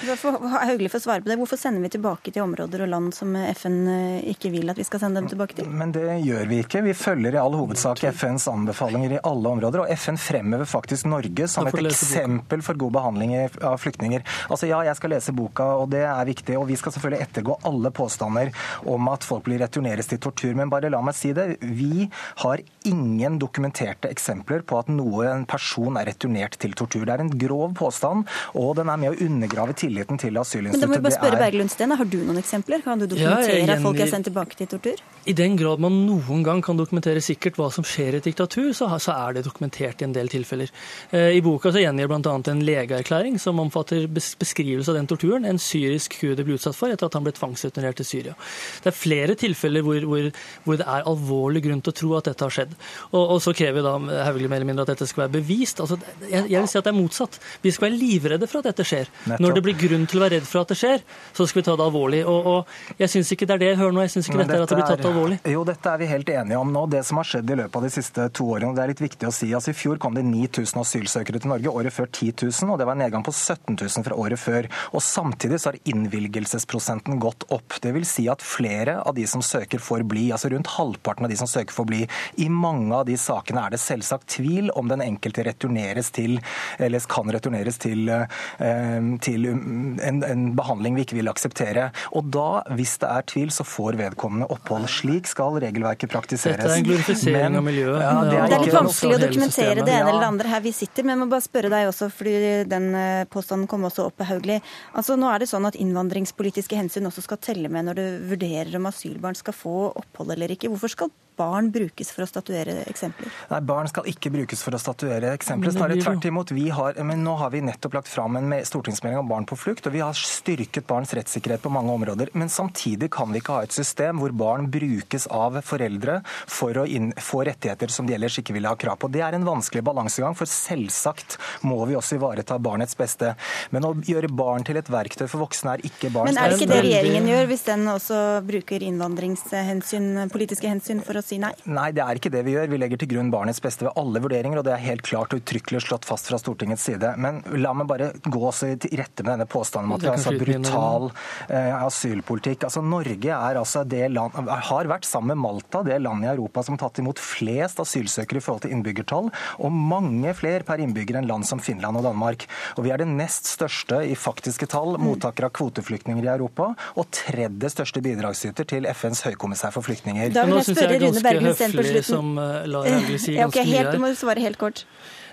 Hauglie 0.64 0.96
får 0.96 1.04
svare 1.04 1.26
på 1.26 1.34
det. 1.34 1.40
Hvorfor 1.44 1.60
sender 1.60 1.84
vi 1.84 1.94
tilbake 2.00 2.32
til 2.32 2.48
områder 2.48 2.88
og 2.88 2.94
land 2.96 3.09
som 3.16 3.36
FN 3.36 3.78
eh, 3.92 4.30
ikke 4.32 4.52
vil 4.54 4.72
at 4.72 4.80
vi 4.80 4.86
skal 4.88 5.02
sende 5.04 5.22
dem 5.22 5.30
tilbake 5.32 5.58
til? 5.58 5.70
Men 5.70 5.94
det 5.96 6.20
gjør 6.26 6.50
vi 6.50 6.62
ikke. 6.64 6.84
Vi 6.86 6.96
følger 6.98 7.36
i 7.36 7.42
all 7.42 7.58
hovedsak 7.58 8.04
FNs 8.16 8.48
anbefalinger 8.52 9.18
i 9.18 9.22
alle 9.24 9.54
områder. 9.56 9.84
Og 9.84 9.94
FN 10.00 10.20
fremhever 10.20 10.70
faktisk 10.70 11.10
Norge 11.10 11.48
som 11.52 11.68
et 11.70 11.80
eksempel 11.82 12.64
for 12.66 12.80
god 12.80 12.96
behandling 13.00 13.36
av 13.38 13.78
flyktninger. 13.82 14.26
Altså 14.50 14.70
ja, 14.70 14.82
jeg 14.88 15.00
skal 15.00 15.16
lese 15.16 15.36
boka, 15.36 15.68
og 15.84 15.90
det 15.94 16.04
er 16.08 16.30
viktig. 16.30 16.58
Og 16.60 16.68
vi 16.70 16.80
skal 16.80 16.96
selvfølgelig 16.96 17.28
ettergå 17.28 17.60
alle 17.70 17.94
påstander 17.96 18.54
om 18.90 19.12
at 19.14 19.28
folk 19.28 19.46
blir 19.48 19.62
returneres 19.64 20.10
til 20.10 20.22
tortur. 20.22 20.56
Men 20.58 20.72
bare 20.72 20.92
la 20.92 21.02
meg 21.06 21.18
si 21.18 21.34
det. 21.38 21.52
Vi 21.62 22.08
har 22.44 22.66
ingen 22.90 23.38
dokumenterte 23.42 24.10
eksempler 24.12 24.64
på 24.68 24.80
at 24.82 24.92
noen 24.92 25.46
person 25.50 25.98
er 26.00 26.10
returnert 26.10 26.58
til 26.62 26.76
tortur. 26.78 27.06
Det 27.08 27.16
er 27.16 27.24
en 27.26 27.32
grov 27.46 27.76
påstand, 27.80 28.28
og 28.60 28.76
den 28.80 28.92
er 28.92 29.02
med 29.02 29.14
å 29.14 29.28
undergrave 29.28 29.76
tilliten 29.78 30.20
til 30.22 30.40
asylinstituttet. 30.42 30.82
Men 30.82 30.88
da 30.88 30.92
må 30.92 31.00
vi 31.00 31.08
bare 31.08 31.18
spørre 31.18 31.42
Berglundsten, 31.44 31.96
Har 32.00 32.10
du 32.10 32.20
noen 32.24 32.42
eksempler? 32.42 32.84
Kan 32.86 33.02
du 33.02 33.08
dokumentere 33.08 33.62
ja, 33.62 33.76
at 33.76 33.86
folk 33.86 34.00
er 34.04 34.12
sendt 34.12 34.30
tilbake 34.30 34.60
til 34.60 34.72
tortur? 34.74 35.04
I 35.30 35.36
den 35.38 35.58
grad 35.60 35.82
man 35.84 36.02
noen 36.08 36.44
gang 36.46 36.64
kan 36.66 36.80
dokumentere 36.80 37.22
sikkert 37.24 37.60
hva 37.60 37.70
som 37.74 37.86
skjer 37.88 38.18
i 38.18 38.22
et 38.22 38.30
diktatur, 38.30 38.72
så, 38.76 38.90
så 39.02 39.16
er 39.16 39.38
det 39.38 39.46
dokumentert 39.48 40.02
i 40.02 40.08
en 40.08 40.16
del 40.16 40.32
tilfeller. 40.32 40.72
Eh, 41.12 41.36
I 41.38 41.44
boka 41.46 41.74
så 41.74 41.84
gjengir 41.84 42.10
bl.a. 42.10 42.36
en 42.54 42.64
legeerklæring 42.66 43.40
som 43.42 43.60
omfatter 43.62 44.08
beskrivelse 44.10 44.94
av 44.94 45.00
den 45.00 45.10
torturen 45.10 45.48
en 45.50 45.60
syrisk 45.62 46.20
kurder 46.22 46.48
ble 46.48 46.58
utsatt 46.58 46.78
for 46.78 46.94
etter 46.94 47.10
at 47.10 47.18
han 47.18 47.26
ble 47.26 47.34
tvangsreturnert 47.36 48.00
til 48.00 48.08
Syria. 48.08 48.36
Det 48.84 48.92
er 48.92 48.98
flere 48.98 49.36
tilfeller 49.40 49.86
hvor, 49.86 50.00
hvor, 50.10 50.30
hvor, 50.66 50.80
det 50.80 50.88
er 50.88 51.08
alvorlig 51.10 51.64
grunn 51.68 51.84
til 51.84 51.94
å 51.94 52.00
tro 52.02 52.14
at 52.20 52.30
dette 52.32 52.48
har 52.48 52.56
skjedd. 52.56 52.76
Og, 53.12 53.36
og 53.36 53.42
så 53.44 53.54
krever 53.56 53.86
da 53.86 53.96
Hauglie 54.28 54.50
mer 54.52 54.62
eller 54.62 54.70
mindre 54.72 54.86
at 54.88 54.94
dette 54.94 55.08
skal 55.10 55.26
være 55.26 55.36
bevist. 55.40 55.82
Altså, 55.84 56.00
jeg, 56.26 56.46
jeg, 56.50 56.60
vil 56.60 56.70
si 56.72 56.80
at 56.80 56.88
det 56.88 56.94
er 56.94 57.00
motsatt. 57.00 57.40
Vi 57.64 57.74
skal 57.76 57.90
være 57.90 58.00
livredde 58.00 58.50
for 58.50 58.62
at 58.62 58.72
dette 58.72 58.86
skjer. 58.88 59.12
Nettopp. 59.26 59.44
Når 59.46 59.58
det 59.58 59.66
blir 59.68 59.78
grunn 59.84 60.08
til 60.10 60.22
å 60.22 60.26
være 60.26 60.40
redd 60.40 60.50
for 60.50 60.64
at 60.64 60.74
det 60.74 60.80
skjer, 60.80 61.06
så 61.38 61.48
skal 61.50 61.62
vi 61.62 61.66
ta 61.70 61.76
det 61.80 61.86
alvorlig. 61.86 62.22
Og, 62.30 62.50
og 62.54 63.00
jeg 63.02 63.14
syns 63.16 63.34
ikke 63.36 63.50
det 63.50 63.58
er 63.58 63.64
det 63.64 63.72
jeg 63.74 63.80
hører 63.82 63.98
nå. 63.98 64.06
Jeg 64.06 64.16
syns 64.16 64.32
ikke 64.32 64.42
dette, 64.44 64.54
dette, 64.54 64.60
er 64.60 64.66
at 64.66 64.74
det 64.74 64.80
blir 64.80 64.90
tatt 64.94 65.10
alvorlig. 65.12 65.40
Jo, 65.54 65.66
dette 65.68 65.94
er 65.94 66.02
vi 66.02 66.10
helt 66.10 66.34
enige 66.34 66.62
om 66.62 66.74
nå. 66.76 66.86
Det 66.96 67.04
som 67.08 67.22
har 67.22 67.30
skjedd 67.30 67.54
i 67.54 67.60
løpet 67.62 67.80
av 67.80 67.88
de 67.88 67.94
siste 67.94 68.30
to 68.40 68.50
årene, 68.56 68.74
det 68.78 68.86
er 68.86 68.94
litt 68.94 69.04
viktig 69.04 69.30
å 69.30 69.34
si. 69.36 69.52
Altså, 69.58 69.74
I 69.74 69.80
fjor 69.80 70.02
kom 70.02 70.18
det 70.18 70.26
9000 70.28 70.84
asylsøkere 70.84 71.44
til 71.44 71.54
Norge, 71.54 71.76
året 71.82 71.96
før 71.96 72.10
10 72.10 72.34
000, 72.48 72.74
og 72.74 72.82
det 72.82 72.90
var 72.90 72.98
en 72.98 73.04
nedgang 73.06 73.26
på 73.26 73.34
17 73.36 73.76
000 73.76 74.08
fra 74.08 74.18
året 74.20 74.42
før. 74.42 74.70
Og 74.94 75.04
Samtidig 75.10 75.60
så 75.60 75.72
har 75.72 75.80
innvilgelsesprosenten 75.90 77.20
gått 77.22 77.46
opp. 77.54 77.80
Det 77.82 77.92
vil 77.96 78.06
si 78.08 78.28
at 78.32 78.44
flere 78.46 79.00
av 79.02 79.16
de 79.18 79.26
som 79.28 79.44
søker, 79.44 79.82
får 79.84 80.06
bli. 80.10 80.30
Altså 80.36 80.52
rundt 80.54 80.70
halvparten 80.76 81.28
av 81.28 81.32
de 81.32 81.40
som 81.40 81.50
søker, 81.50 81.74
får 81.76 81.88
bli. 81.90 82.02
I 82.40 82.50
mange 82.60 82.94
av 82.96 83.08
de 83.10 83.18
sakene 83.20 83.66
er 83.66 83.76
det 83.76 83.82
selvsagt 83.82 84.30
tvil 84.36 84.70
om 84.78 84.90
den 84.92 85.04
enkelte 85.06 85.46
returneres 85.48 86.12
til, 86.16 86.38
eller 86.80 87.08
kan 87.10 87.30
returneres 87.32 87.80
til, 87.82 88.10
eh, 88.10 89.10
til 89.26 89.48
en, 89.50 90.24
en 90.26 90.46
behandling 90.58 90.98
vi 90.98 91.06
ikke 91.08 91.20
vil 91.20 91.32
akseptere. 91.32 91.90
Og 92.18 92.30
da, 92.34 92.64
hvis 92.76 92.98
det 93.02 93.10
er 93.10 93.28
tvil, 93.32 93.54
så 93.54 93.66
får 93.68 94.00
vedkommende 94.00 94.50
opphold. 94.54 94.88
Slik 94.92 95.30
skal 95.30 95.60
regelverket 95.64 96.12
praktiseres. 96.12 96.60
Dette 96.60 96.74
er 96.74 96.82
en 96.82 96.88
glorifisering 96.88 97.60
av 97.60 97.66
miljøet. 97.66 98.02
Ja, 98.04 98.14
det, 98.26 98.36
er 98.38 98.52
det, 98.52 98.58
er 98.60 98.66
litt 98.66 98.78
vanskelig 98.80 99.18
å 99.18 99.22
dokumentere 99.24 99.86
det 99.86 99.96
ene 99.96 100.10
eller 100.10 100.26
det 100.26 100.32
andre 100.34 100.54
her 100.54 100.66
vi 100.66 100.74
sitter, 100.76 101.06
men 101.06 101.16
jeg 101.16 101.24
må 101.24 101.30
bare 101.32 101.46
spørre 101.46 101.74
deg 101.74 101.90
også, 101.92 102.10
fordi 102.14 102.36
den 102.70 102.90
eh, 102.98 103.24
påstanden 103.32 103.70
kom 103.72 103.88
også 103.90 104.10
opp, 104.10 104.26
Hauglie. 104.30 104.60
Altså, 104.98 105.18
nå 105.20 105.30
er 105.32 105.44
det 105.44 105.50
sånn 105.52 105.68
at 105.70 105.78
innvandringspolitiske 105.80 106.78
hensyn 106.80 107.10
også 107.10 107.26
skal 107.26 107.42
telle 107.44 107.72
med 107.72 107.90
når 107.90 108.00
du 108.00 108.06
vurderer 108.34 108.76
om 108.80 108.90
asylbarn 108.90 109.38
skal 109.38 109.56
få 109.56 109.76
opphold 109.90 110.36
eller 110.36 110.56
ikke. 110.56 110.72
Hvorfor 110.72 110.92
skal 110.96 111.14
barn 111.40 111.72
brukes 111.74 112.12
for 112.14 112.26
å 112.26 112.30
statuere 112.30 112.82
eksempler? 112.90 113.32
Nei, 113.50 113.62
Barn 113.70 113.90
skal 113.92 114.08
ikke 114.12 114.32
brukes 114.34 114.64
for 114.66 114.76
å 114.76 114.82
statuere 114.82 115.32
eksempler. 115.38 115.74
Snarere 115.76 116.02
tvert 116.04 116.28
imot. 116.30 116.52
Vi 116.56 116.68
har, 116.76 116.98
men 117.06 117.24
nå 117.24 117.36
har 117.40 117.54
vi 117.54 117.62
nettopp 117.64 118.00
lagt 118.00 118.12
fram 118.12 118.38
en 118.40 118.54
stortingsmelding 118.66 119.22
om 119.22 119.30
barn 119.30 119.48
på 119.50 119.58
flukt, 119.60 119.88
og 119.88 119.96
vi 119.96 120.04
har 120.04 120.18
styrket 120.18 120.88
barns 120.90 121.14
rettssikkerhet 121.16 121.64
på 121.64 121.72
mange 121.74 121.94
områder. 121.96 122.34
Men 122.38 122.52
samtidig 122.52 123.12
kan 123.16 123.32
vi 123.34 123.42
ikke 123.44 123.58
ha 123.58 123.68
et 123.68 123.76
system 123.76 124.20
hvor 124.22 124.36
barn 124.36 124.70
brukes 124.72 125.28
av 125.34 125.60
foreldre 125.66 126.20
for 126.50 126.78
å 126.82 126.86
inn, 126.90 127.12
få 127.16 127.44
rettigheter 127.48 127.92
som 127.94 128.08
de 128.10 128.16
ellers 128.18 128.40
ikke 128.42 128.56
ville 128.56 128.70
ha 128.70 128.78
krav 128.80 129.00
på. 129.02 129.12
Det 129.12 129.24
er 129.26 129.38
en 129.38 129.48
vanskelig 129.48 129.84
balansegang, 129.88 130.36
for 130.38 130.50
selvsagt 130.50 131.38
må 131.68 131.80
vi 131.90 131.98
også 132.00 132.20
ivareta 132.20 132.60
barnets 132.62 132.98
beste. 133.00 133.34
Men 133.76 133.88
å 133.88 133.94
gjøre 134.06 134.32
barn 134.32 134.66
til 134.68 134.80
et 134.82 134.92
verktøy 134.92 135.28
for 135.28 135.46
voksne 135.46 135.78
er 135.78 135.86
ikke 135.88 136.12
barns 136.14 136.34
beste. 136.34 136.40
Men 136.40 136.44
er 136.44 136.54
det 136.54 136.60
ikke 136.60 136.74
det 136.74 136.84
regjeringen 136.86 137.32
gjør, 137.32 137.50
hvis 137.54 137.66
den 137.70 137.88
også 137.94 138.20
bruker 138.48 138.86
innvandringshensyn, 138.90 140.10
politiske 140.34 140.70
hensyn, 140.70 141.04
for 141.06 141.20
å 141.20 141.26
si 141.30 141.40
nei? 141.42 141.52
Nei, 141.70 141.90
det 141.96 142.04
er 142.04 142.20
ikke 142.20 142.32
det 142.34 142.44
vi 142.48 142.56
gjør. 142.56 142.70
Vi 142.72 142.80
legger 142.82 143.02
til 143.02 143.12
grunn 143.14 143.32
barnets 143.34 143.62
beste 143.64 143.88
ved 143.88 143.98
alle 144.00 144.22
vurderinger, 144.24 144.62
og 144.62 144.68
det 144.68 144.74
er 144.76 144.84
helt 144.84 145.06
klart 145.06 145.34
og 145.34 145.44
uttrykkelig 145.44 145.84
slått 145.86 146.08
fast 146.10 146.30
fra 146.30 146.40
Stortingets 146.42 146.86
side. 146.90 147.14
Men 147.22 147.42
la 147.60 147.74
meg 147.78 147.90
bare 147.90 148.12
gå 148.26 148.42
også 148.50 148.72
i 148.74 149.00
rette 149.00 149.26
med 149.26 149.36
denne 149.36 149.50
påstanden 149.50 149.92
om 149.92 149.98
at 149.98 150.06
vi 150.06 150.10
har 150.10 150.18
altså 150.18 150.36
brutal 150.40 151.10
eh, 151.48 151.74
asylpolitikk. 151.78 152.66
Altså, 152.68 152.84
Norge 152.86 153.34
er 153.36 153.60
altså 153.60 153.84
det 153.88 154.06
land, 154.14 154.36
har 154.70 154.90
vært 154.90 155.08
sammen 155.08 155.36
med 155.36 155.44
Malta 155.44 155.84
det 155.86 156.00
landet 156.02 156.30
i 156.30 156.32
Europa 156.34 156.64
som 156.66 156.76
har 156.76 156.88
tatt 156.88 157.02
imot 157.04 157.22
flest 157.22 157.82
asylsøkere 157.84 158.42
i 158.42 158.44
forhold 158.44 158.66
til 158.66 158.74
innbyggertall, 158.76 159.30
og 159.60 159.80
mange 159.94 160.34
flere 160.38 160.66
per 160.68 160.82
innbygger 160.82 161.20
enn 161.20 161.30
land 161.30 161.48
som 161.48 161.62
Finland 161.64 162.00
og 162.00 162.08
Danmark. 162.08 162.48
Og 162.78 162.86
vi 162.88 162.94
er 162.94 163.02
det 163.02 163.10
nest 163.12 163.50
største 163.50 164.02
i 164.08 164.18
faktiske 164.18 164.70
tall 164.72 164.98
mottakere 165.02 165.50
av 165.50 165.56
kvoteflyktninger 165.60 166.26
i 166.26 166.32
Europa, 166.34 166.72
og 166.96 167.10
tredje 167.16 167.72
største 167.74 168.04
bidragsyter 168.04 168.68
til 168.70 168.88
FNs 168.90 169.24
høykommissær 169.28 169.74
for 169.76 169.86
flyktninger. 169.86 170.34
Da 170.36 170.46
vil 170.48 170.60
jeg 170.60 170.72
spørre 170.72 171.00
Rune 171.04 171.19
På 171.24 171.84
slutten. 171.84 172.04
Som 172.04 172.38
uh, 172.38 172.66
Lar 172.70 172.90
Hauglie 172.90 173.22
si 173.22 173.36
ganske 173.38 173.66
mye 173.66 173.78
her. 173.78 173.92
Du 173.96 174.04
må 174.04 174.14
svare 174.18 174.44
helt 174.44 174.60
kort. 174.62 174.86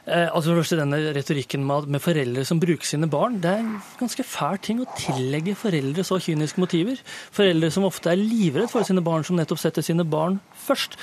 Eh, 0.07 0.28
altså 0.30 0.54
for 0.54 0.78
Denne 0.78 1.00
retorikken 1.16 1.64
med, 1.66 1.98
foreldre 2.02 2.44
som 2.46 2.61
bruker 2.62 2.86
sine 2.86 3.09
barn, 3.11 3.40
det 3.42 3.50
er 3.50 3.62
en 3.64 3.72
ganske 3.98 4.22
fæl 4.22 4.61
ting 4.62 4.82
å 4.82 4.86
tillegge 4.94 5.57
foreldre 5.59 6.04
så 6.07 6.20
kyniske 6.22 6.62
motiver. 6.62 7.00
Foreldre 7.34 7.72
som 7.74 7.88
ofte 7.88 8.12
er 8.12 8.20
livredd 8.20 8.70
for 8.70 8.86
sine 8.86 9.02
barn, 9.02 9.26
som 9.26 9.38
nettopp 9.38 9.59
setter 9.59 9.82
sine 9.82 10.07
barn 10.07 10.38
først. 10.66 10.94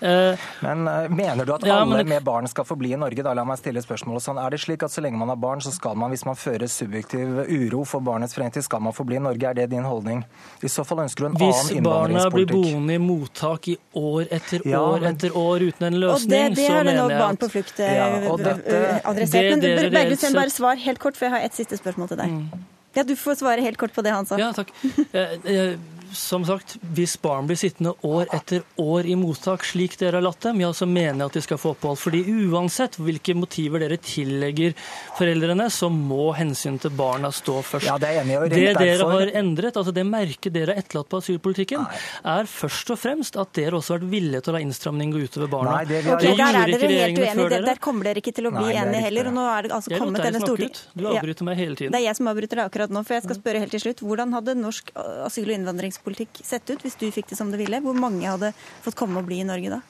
Eh, 0.00 0.46
men 0.64 0.88
eh, 0.88 1.08
Mener 1.08 1.44
du 1.44 1.52
at 1.54 1.66
ja, 1.68 1.78
alle 1.80 2.02
med 2.04 2.24
barn 2.24 2.48
skal 2.48 2.64
få 2.68 2.78
bli 2.80 2.94
i 2.96 3.00
Norge? 3.00 3.24
Da 3.24 3.32
la 3.36 3.44
meg 3.48 3.60
stille 3.60 3.80
spørsmålet 3.84 4.24
sånn. 4.24 4.40
Er 4.40 4.52
det 4.52 4.62
slik 4.64 4.84
at 4.84 4.92
så 4.92 5.04
lenge 5.04 5.20
man 5.20 5.32
har 5.32 5.40
barn, 5.40 5.60
så 5.64 5.72
skal 5.72 5.96
man, 6.00 6.12
hvis 6.12 6.24
man 6.28 6.36
fører 6.40 6.68
subjektiv 6.72 7.42
uro 7.48 7.84
for 7.88 8.04
barnets 8.04 8.36
fremtid, 8.36 8.64
skal 8.64 8.84
man 8.88 8.96
få 8.96 9.04
bli 9.08 9.20
i 9.20 9.24
Norge? 9.24 9.52
Er 9.52 9.60
det 9.60 9.68
din 9.72 9.84
holdning? 9.84 10.24
I 10.64 10.72
så 10.72 10.84
fall 10.84 11.04
ønsker 11.04 11.26
du 11.26 11.30
en 11.30 11.38
hvis 11.40 11.60
annen 11.60 11.82
innvandringspolitikk. 11.82 12.56
Hvis 12.56 12.64
barna 12.64 12.72
blir 12.72 12.72
boende 12.72 12.96
i 12.96 13.04
mottak 13.04 13.70
i 13.72 13.76
år 14.00 14.32
etter 14.36 14.64
ja, 14.64 14.80
år 14.80 15.04
men... 15.04 15.08
etter 15.12 15.40
år 15.44 15.68
uten 15.68 15.88
en 15.90 16.00
løsning, 16.06 16.24
så 16.24 16.32
mener 16.32 16.56
jeg 16.56 16.56
at 16.56 16.56
Og 16.56 16.56
det, 16.56 16.60
det 16.62 16.68
har 16.72 16.88
det 16.88 16.96
nok 16.96 17.16
Barn 17.16 17.40
på 17.40 17.48
flukt 17.52 17.80
ja, 17.80 18.08
dette, 18.20 18.45
adressert. 18.46 19.50
Men 19.56 19.92
Berglund, 19.94 20.34
bare 20.38 20.54
svar 20.54 20.80
helt 20.86 21.02
kort, 21.02 21.18
for 21.18 21.28
jeg 21.28 21.36
har 21.36 21.46
et 21.48 21.54
siste 21.58 21.78
spørsmål 21.80 22.08
til 22.12 22.20
deg. 22.22 22.32
Mm. 22.32 22.64
Ja, 22.96 23.02
Du 23.04 23.12
får 23.18 23.36
svare 23.42 23.60
helt 23.60 23.76
kort 23.76 23.92
på 23.92 24.02
det 24.04 24.12
han 24.14 24.26
sa. 24.28 24.38
Ja, 24.40 24.52
takk. 24.56 24.72
Som 26.12 26.44
sagt, 26.46 26.76
hvis 26.94 27.16
barn 27.22 27.48
blir 27.48 27.58
sittende 27.58 27.92
år 28.06 28.28
etter 28.34 28.62
år 28.80 29.06
i 29.08 29.16
mottak, 29.18 29.64
slik 29.66 29.96
dere 30.00 30.18
har 30.18 30.26
latt 30.26 30.44
dem, 30.44 30.60
ja, 30.62 30.72
så 30.76 30.86
mener 30.88 31.24
jeg 31.24 31.30
at 31.30 31.38
de 31.38 31.42
skal 31.44 31.60
få 31.60 31.72
opphold. 31.74 31.98
Fordi 32.00 32.22
uansett 32.50 32.98
hvilke 33.00 33.34
motiver 33.38 33.82
dere 33.82 33.98
tillegger 34.02 34.74
foreldrene, 35.16 35.68
så 35.72 35.90
må 35.92 36.30
hensynet 36.36 36.86
til 36.86 36.94
barna 36.96 37.32
stå 37.34 37.58
først. 37.66 37.88
Ja, 37.88 37.98
Det 37.98 38.10
er 38.12 38.22
enig, 38.22 38.38
og 38.40 38.50
det 38.52 38.74
dere 38.78 39.08
har 39.10 39.32
endret, 39.40 39.76
altså 39.76 39.94
det 39.96 40.06
merket 40.08 40.54
dere 40.54 40.74
har 40.74 40.82
etterlatt 40.82 41.10
på 41.12 41.20
asylpolitikken, 41.22 41.86
Nei. 41.86 42.02
er 42.36 42.50
først 42.50 42.92
og 42.94 43.00
fremst 43.00 43.40
at 43.40 43.52
dere 43.56 43.80
også 43.80 43.96
har 43.96 44.02
vært 44.02 44.12
villige 44.12 44.44
til 44.44 44.52
å 44.52 44.56
la 44.56 44.62
innstramning 44.64 45.14
gå 45.14 45.24
utover 45.26 45.52
barna. 45.52 45.78
Nei, 45.78 45.84
det 45.90 46.02
har... 46.06 46.20
okay, 46.20 46.36
der 46.36 46.60
er 46.60 46.74
dere 46.74 46.92
helt 46.92 47.22
uenige. 47.22 47.62
Der 47.66 47.82
kommer 47.82 48.10
dere 48.10 48.22
ikke 48.22 48.34
til 48.36 48.50
å 48.50 48.54
bli 48.54 48.74
enige 48.74 49.04
heller. 49.08 49.30
og 49.32 49.38
nå 49.38 49.46
er 49.52 49.68
det 49.68 49.74
altså 49.76 49.94
jeg 49.94 50.02
kommet 50.02 50.26
denne 50.26 50.42
storting... 50.44 50.74
Du 50.96 51.06
avbryter 51.10 51.48
meg 51.48 51.60
hele 51.60 51.78
tiden. 51.78 51.94
Det 51.94 52.00
er 52.00 52.08
jeg 52.08 52.18
som 52.18 52.30
avbryter 52.30 52.60
deg 52.60 52.70
akkurat 52.70 52.92
nå, 52.94 53.02
for 53.06 53.16
jeg 53.16 53.26
skal 53.26 53.40
spørre 53.40 53.62
helt 53.64 53.74
til 53.74 53.82
slutt. 53.86 54.02
Hvordan 54.06 54.34
hadde 54.36 54.56
norsk 54.58 54.92
asyl- 55.26 55.52
og 55.54 55.56
innvandringspolitikk 55.96 56.04
politikk 56.04 56.46
sett 56.46 56.70
ut 56.70 56.82
hvis 56.82 56.96
du 56.96 57.10
fikk 57.10 57.28
det 57.30 57.36
som 57.36 57.50
du 57.50 57.56
ville? 57.56 57.80
Hvor 57.80 57.94
mange 57.94 58.26
hadde 58.26 58.52
fått 58.82 58.96
komme 58.96 59.20
og 59.20 59.26
bli 59.26 59.40
i 59.40 59.46
Norge 59.46 59.70
da? 59.70 59.80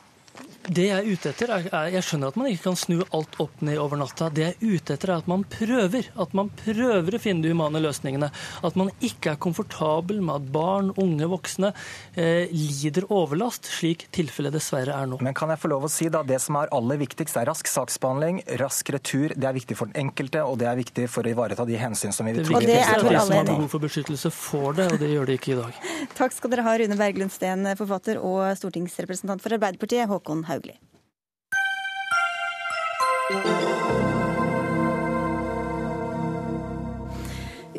Det 0.66 0.88
jeg 0.88 0.98
er 0.98 1.06
ute 1.06 1.30
etter, 1.30 1.50
er, 1.54 1.90
Jeg 1.94 2.02
skjønner 2.02 2.32
at 2.32 2.38
man 2.40 2.48
ikke 2.50 2.64
kan 2.64 2.78
snu 2.78 2.96
alt 3.14 3.36
opp 3.42 3.60
ned 3.64 3.78
over 3.78 4.00
natta. 4.00 4.28
Det 4.34 4.42
jeg 4.42 4.54
er 4.56 4.74
ute 4.76 4.96
etter, 4.96 5.12
er 5.12 5.22
at 5.22 5.28
man 5.30 5.44
prøver. 5.46 6.08
At 6.18 6.34
man 6.36 6.50
prøver 6.58 7.16
å 7.16 7.20
finne 7.22 7.44
de 7.44 7.52
humane 7.54 7.82
løsningene. 7.82 8.30
At 8.66 8.78
man 8.78 8.90
ikke 8.98 9.34
er 9.34 9.40
komfortabel 9.42 10.18
med 10.24 10.34
at 10.40 10.48
barn, 10.54 10.90
unge, 10.98 11.28
voksne 11.30 11.70
eh, 12.18 12.50
lider 12.50 13.06
overlast, 13.14 13.68
slik 13.78 14.08
tilfellet 14.14 14.56
dessverre 14.56 14.96
er 14.96 15.10
nå. 15.10 15.20
Men 15.22 15.36
kan 15.38 15.52
jeg 15.54 15.62
få 15.62 15.70
lov 15.70 15.86
å 15.86 15.92
si 15.92 16.08
da, 16.12 16.24
det 16.26 16.40
som 16.42 16.58
er 16.58 16.72
aller 16.74 16.98
viktigst, 17.04 17.38
er 17.38 17.46
rask 17.50 17.70
saksbehandling, 17.70 18.42
rask 18.62 18.90
retur. 18.94 19.36
Det 19.36 19.46
er 19.46 19.56
viktig 19.56 19.78
for 19.78 19.92
den 19.92 20.08
enkelte, 20.08 20.42
og 20.42 20.58
det 20.62 20.70
er 20.70 20.80
viktig 20.80 21.06
for 21.12 21.26
å 21.26 21.34
ivareta 21.34 21.68
de 21.68 21.78
hensyn 21.78 22.14
som 22.16 22.26
vi 22.26 22.34
vil 22.40 22.48
trygge. 22.48 22.66
Det 22.66 22.80
er 22.82 23.06
de 23.06 23.14
som 23.20 23.36
har 23.38 23.46
behov 23.52 23.70
for 23.70 23.86
beskyttelse, 23.86 24.34
får 24.34 24.80
det, 24.80 24.90
og 24.96 24.98
det 25.02 25.12
gjør 25.14 25.30
de 25.30 25.38
ikke 25.38 25.54
i 25.54 25.60
dag. 25.62 25.80
Takk 26.18 26.34
skal 26.34 26.56
dere 26.56 26.66
ha, 26.66 26.74
Rune 26.82 26.98
Berglund 26.98 27.34
Steen, 27.34 27.62
forfatter 27.78 28.18
og 28.18 28.42
stortingsrepresentant 28.58 29.44
for 29.44 29.54
Arbeiderpartiet, 29.54 30.08
Håkon 30.10 30.25
Haug. 30.26 30.44
Hauglie. 30.48 30.80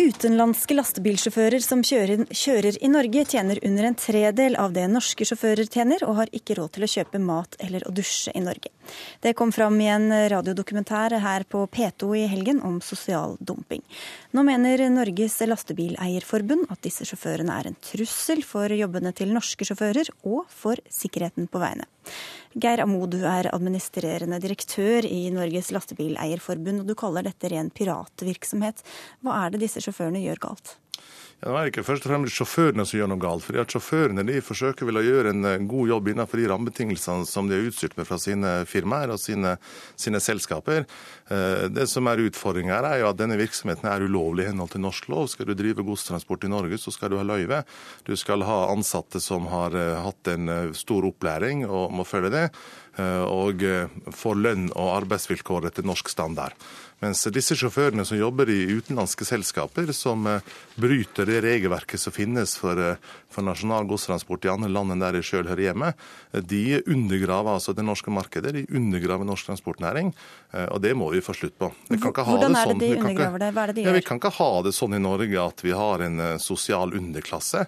Utenlandske 0.08 0.76
lastebilsjåfører 0.78 1.60
som 1.60 1.82
kjører, 1.84 2.22
kjører, 2.32 2.78
i 2.80 2.88
Norge, 2.88 3.26
tjener 3.28 3.60
under 3.66 3.90
en 3.90 3.98
tredel 4.00 4.56
av 4.56 4.72
det 4.72 4.86
norske 4.88 5.26
sjåfører 5.28 5.68
tjener, 5.68 6.06
og 6.08 6.16
har 6.22 6.32
ikke 6.38 6.56
råd 6.56 6.78
til 6.78 6.86
å 6.86 6.90
kjøpe 6.94 7.20
mat 7.20 7.58
eller 7.66 7.84
å 7.84 7.92
dusje 7.92 8.32
i 8.32 8.44
Norge. 8.46 8.72
Det 9.20 9.34
kom 9.36 9.52
fram 9.52 9.76
i 9.84 9.90
en 9.92 10.08
radiodokumentar 10.32 11.18
her 11.20 11.44
på 11.52 11.66
P2 11.68 12.14
i 12.22 12.24
helgen 12.32 12.64
om 12.64 12.80
sosial 12.80 13.36
dumping. 13.44 13.84
Nå 14.32 14.48
mener 14.48 14.86
Norges 14.94 15.42
Lastebileierforbund 15.44 16.72
at 16.72 16.86
disse 16.88 17.04
sjåførene 17.10 17.60
er 17.60 17.74
en 17.74 17.80
trussel 17.92 18.46
for 18.48 18.72
jobbene 18.72 19.12
til 19.18 19.36
norske 19.36 19.68
sjåfører 19.68 20.14
og 20.24 20.46
for 20.48 20.80
sikkerheten 20.88 21.52
på 21.52 21.60
veiene. 21.66 21.90
Geir 22.56 22.82
Amo, 22.82 23.04
du 23.12 23.20
er 23.28 23.50
administrerende 23.52 24.40
direktør 24.40 25.06
i 25.06 25.28
Norges 25.36 25.74
Lastebileierforbund, 25.76 26.84
og 26.84 26.88
du 26.88 26.96
kaller 26.98 27.28
dette 27.28 27.52
ren 27.52 27.70
piratvirksomhet. 27.76 28.84
Hva 29.26 29.44
er 29.44 29.54
det 29.54 29.66
disse 29.66 29.84
sjåførene 29.84 30.24
gjør 30.24 30.46
galt? 30.48 30.78
Ja, 31.38 31.52
det 31.54 31.58
er 31.60 31.70
ikke 31.70 31.84
først 31.86 32.06
og 32.08 32.10
fremst 32.10 32.34
sjåførene 32.34 32.84
som 32.90 32.98
gjør 32.98 33.10
noe 33.12 33.22
galt. 33.22 33.44
fordi 33.46 33.60
at 33.62 33.70
Sjåførene 33.70 34.24
de 34.26 34.40
forsøker 34.42 34.88
vel 34.90 34.98
å 34.98 35.04
gjøre 35.06 35.34
en 35.36 35.46
eh, 35.46 35.66
god 35.70 35.92
jobb 35.92 36.08
innenfor 36.10 36.42
de 36.42 36.48
rammebetingelsene 36.50 37.28
som 37.30 37.46
de 37.46 37.60
er 37.60 37.68
utstyrt 37.70 37.94
med 38.00 38.08
fra 38.10 38.18
sine 38.18 38.54
firmaer 38.66 39.14
og 39.14 39.22
sine, 39.22 39.52
sine 39.94 40.18
selskaper. 40.18 40.88
Eh, 41.30 41.68
det 41.70 41.86
som 41.92 42.10
er 42.10 42.24
Utfordringa 42.26 42.80
er 42.90 43.04
jo 43.04 43.12
at 43.12 43.20
denne 43.22 43.38
virksomheten 43.38 43.86
er 43.86 44.08
ulovlig 44.10 44.48
i 44.48 44.50
henhold 44.50 44.74
til 44.74 44.82
norsk 44.82 45.12
lov. 45.14 45.30
Skal 45.30 45.52
du 45.52 45.54
drive 45.54 45.86
godstransport 45.86 46.50
i 46.50 46.50
Norge, 46.50 46.82
så 46.82 46.96
skal 46.96 47.14
du 47.14 47.20
ha 47.22 47.28
løyve. 47.30 47.62
Du 48.10 48.16
skal 48.18 48.42
ha 48.48 48.58
ansatte 48.72 49.22
som 49.22 49.46
har 49.54 49.78
eh, 49.78 49.94
hatt 50.08 50.34
en 50.34 50.74
stor 50.74 51.06
opplæring 51.06 51.68
og 51.70 51.94
må 51.94 52.08
følge 52.08 52.34
det. 52.34 52.46
Og 52.98 53.62
får 54.18 54.40
lønn 54.42 54.64
og 54.72 54.88
arbeidsvilkår 55.04 55.68
etter 55.70 55.86
norsk 55.86 56.10
standard. 56.10 56.56
Mens 57.04 57.22
disse 57.30 57.54
sjåførene 57.54 58.06
som 58.10 58.18
jobber 58.18 58.50
i 58.50 58.64
utenlandske 58.74 59.26
selskaper, 59.28 59.92
som 59.94 60.26
eh, 60.26 60.46
bryter 60.82 61.30
det 61.30 61.44
regelverket 61.46 62.02
som 62.02 62.16
finnes 62.16 62.56
for, 62.58 62.80
eh, 62.82 62.98
for 63.30 63.46
nasjonal 63.46 63.88
godstransport 63.90 64.48
i 64.48 64.52
andre 64.54 64.70
land 64.72 64.94
enn 64.96 65.04
der 65.04 65.18
de 65.18 65.24
sjøl 65.26 65.48
hører 65.50 65.70
hjemme, 65.70 65.94
eh, 66.34 66.42
de 66.42 66.82
undergraver 66.86 67.58
altså 67.58 67.76
det 67.76 67.86
norske 67.86 68.14
markedet, 68.14 68.54
de 68.56 68.66
undergraver 68.72 69.28
norsk 69.28 69.52
transportnæring. 69.52 70.14
Og 70.72 70.80
det 70.82 70.94
må 70.96 71.10
vi 71.12 71.20
få 71.22 71.34
slutt 71.36 71.58
på. 71.60 71.68
Vi 71.90 71.98
kan 72.00 72.14
ikke 72.14 72.24
ha 72.24 72.32
Hvordan 72.32 72.54
det 72.56 72.62
sånn. 72.64 72.72
er 72.72 72.80
det 72.80 72.88
de 72.88 73.00
undergraver 73.02 73.42
det? 73.44 73.50
Hva 73.54 73.64
er 73.64 73.68
det 73.68 73.76
de 73.76 73.82
gjør? 73.84 73.92
Ja, 73.92 73.98
vi 73.98 74.06
kan 74.08 74.20
ikke 74.22 74.32
ha 74.38 74.50
det 74.64 74.74
sånn 74.74 74.96
i 74.96 75.02
Norge 75.04 75.44
at 75.44 75.64
vi 75.66 75.74
har 75.76 76.04
en 76.06 76.22
sosial 76.40 76.96
underklasse 76.96 77.66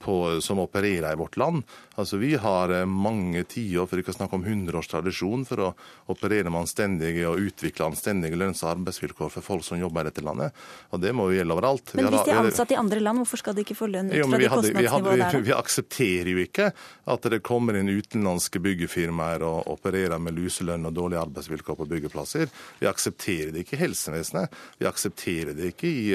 på, 0.00 0.16
som 0.40 0.62
opererer 0.64 1.12
i 1.12 1.20
vårt 1.20 1.36
land. 1.36 1.62
Altså, 2.00 2.16
Vi 2.16 2.34
har 2.40 2.72
mange 2.88 3.44
tiår, 3.44 3.86
for 3.86 4.00
ikke 4.00 4.14
å 4.14 4.16
snakke 4.16 4.38
om 4.38 4.44
100 4.44 4.78
års 4.78 4.88
tradisjon, 4.88 5.44
for 5.44 5.60
å 5.60 5.68
operere 6.08 6.48
med 6.48 6.62
anstendige 6.64 7.26
og 7.28 7.42
utvikle 7.44 7.90
anstendige 7.90 8.38
lønns- 8.40 8.62
og 8.64 8.72
arbeidsvilkår 8.72 9.30
for 9.34 9.44
folk 9.44 9.66
som 9.66 9.80
jobber 9.80 10.06
i 10.06 10.10
dette 10.10 10.24
landet. 10.24 10.56
Og 10.92 11.02
det 11.02 11.12
må 11.12 11.28
jo 11.28 11.36
gjelde 11.36 11.56
overalt. 11.56 11.94
Men 11.98 12.08
hvis 12.08 12.24
de 12.24 12.32
er 12.32 12.40
ansatt 12.46 12.72
i 12.72 12.78
andre 12.80 13.02
land, 13.04 13.20
hvorfor 13.20 13.42
skal 13.42 13.56
de 13.58 13.66
ikke 13.66 13.76
få 13.76 13.90
lønn 13.92 14.08
ut 14.08 14.24
fra 14.24 14.61
det 14.62 14.72
vi, 14.76 14.86
hadde, 14.90 15.16
Vi, 15.18 15.42
vi 15.48 15.56
aksepterer 15.56 16.30
jo 16.32 16.42
ikke 16.42 16.70
at 17.12 17.28
det 17.32 17.42
kommer 17.46 17.78
inn 17.78 17.90
utenlandske 17.90 18.62
byggefirmaer 18.62 19.44
og 19.46 19.68
opererer 19.74 20.22
med 20.22 20.38
luselønn 20.38 20.88
og 20.88 20.96
dårlige 20.96 21.24
arbeidsvilkår 21.26 21.80
på 21.82 21.90
byggeplasser. 21.96 22.48
Vi 22.80 22.90
aksepterer 22.90 23.52
det 23.52 23.66
ikke 23.66 23.78
i 23.78 23.84
helsevesenet. 23.84 24.62
Vi 24.80 24.88
aksepterer 24.90 25.54
det 25.58 25.74
ikke 25.74 25.92
i 25.92 26.08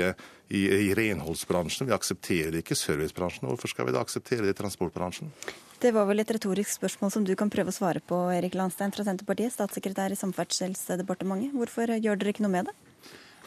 i, 0.50 0.68
i 0.68 0.93
renholdsbransjen. 0.95 1.88
Vi 1.88 1.93
aksepterer 1.93 2.52
det 2.52 2.64
ikke 2.64 2.76
i 2.76 2.80
servicebransjen. 2.80 3.48
Hvorfor 3.50 3.72
skal 3.72 3.89
vi 3.89 3.95
da 3.95 4.04
akseptere 4.04 4.45
det 4.45 4.56
i 4.56 4.60
transportbransjen? 4.62 5.32
Det 5.82 5.91
var 5.93 6.08
vel 6.10 6.24
et 6.24 6.32
retorisk 6.34 6.72
spørsmål 6.80 7.14
som 7.14 7.26
du 7.28 7.36
kan 7.38 7.52
prøve 7.54 7.74
å 7.74 7.76
svare 7.76 8.02
på, 8.02 8.18
Erik 8.34 8.56
Landstein 8.58 8.93
fra 8.95 9.06
Senterpartiet, 9.06 9.54
statssekretær 9.54 10.14
i 10.14 10.20
Samferdselsdepartementet. 10.20 11.54
Hvorfor 11.58 11.93
gjør 12.00 12.18
dere 12.18 12.34
ikke 12.34 12.48
noe 12.48 12.56
med 12.56 12.72
det? 12.72 12.87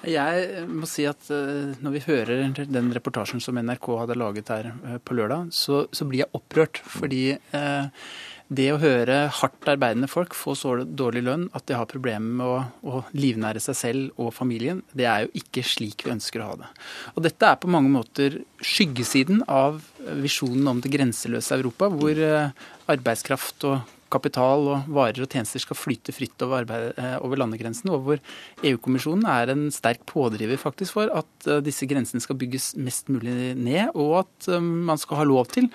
Jeg 0.09 0.64
må 0.70 0.88
si 0.88 1.05
at 1.09 1.28
eh, 1.34 1.76
når 1.84 1.94
vi 1.98 2.05
hører 2.07 2.66
den 2.72 2.90
reportasjen 2.96 3.42
som 3.44 3.59
NRK 3.61 3.88
hadde 4.01 4.16
laget 4.16 4.53
her 4.53 4.70
eh, 4.72 4.98
på 5.05 5.16
lørdag, 5.18 5.51
så, 5.53 5.84
så 5.92 6.07
blir 6.09 6.24
jeg 6.24 6.32
opprørt. 6.36 6.80
Fordi 6.88 7.24
eh, 7.36 8.07
det 8.51 8.66
å 8.72 8.80
høre 8.82 9.18
hardt 9.30 9.68
arbeidende 9.70 10.09
folk 10.11 10.34
få 10.34 10.57
så 10.59 10.72
dårlig 10.82 11.22
lønn 11.28 11.44
at 11.55 11.68
de 11.70 11.76
har 11.78 11.86
problemer 11.90 12.32
med 12.40 12.46
å, 12.48 12.57
å, 12.82 13.03
livnære 13.14 13.62
seg 13.62 13.78
selv 13.78 14.18
og 14.18 14.32
familien, 14.34 14.80
det 14.96 15.07
er 15.07 15.26
jo 15.26 15.30
ikke 15.42 15.62
slik 15.66 16.07
vi 16.07 16.14
ønsker 16.16 16.42
å 16.42 16.48
ha 16.48 16.59
det. 16.64 16.72
Og 17.14 17.22
dette 17.28 17.46
er 17.46 17.61
på 17.62 17.70
mange 17.70 17.92
måter 17.94 18.40
skyggesiden 18.59 19.44
av 19.46 19.78
visjonen 20.24 20.66
om 20.72 20.82
det 20.82 20.90
grenseløse 20.96 21.61
Europa, 21.61 21.92
hvor 21.94 22.24
eh, 22.26 22.51
arbeidskraft 22.90 23.68
og 23.70 23.96
kapital 24.12 24.66
og 24.70 24.90
varer 24.90 25.24
og 25.24 25.30
tjenester 25.30 25.62
skal 25.62 25.78
flyte 25.78 26.14
fritt 26.14 26.44
over, 26.44 26.64
arbeid, 26.64 26.98
over 27.20 27.40
landegrensene, 27.40 27.94
og 27.94 28.06
hvor 28.06 28.22
EU-kommisjonen 28.66 29.26
er 29.30 29.54
en 29.54 29.66
sterk 29.74 30.04
pådriver 30.11 30.61
faktisk 30.61 30.98
for 30.98 31.12
at 31.14 31.48
disse 31.64 31.86
grensene 31.88 32.22
skal 32.22 32.38
bygges 32.40 32.72
mest 32.80 33.11
mulig 33.12 33.54
ned, 33.56 33.92
og 33.94 34.24
at 34.24 34.50
man 34.61 34.98
skal 35.00 35.20
ha 35.20 35.26
lov 35.28 35.50
til, 35.54 35.70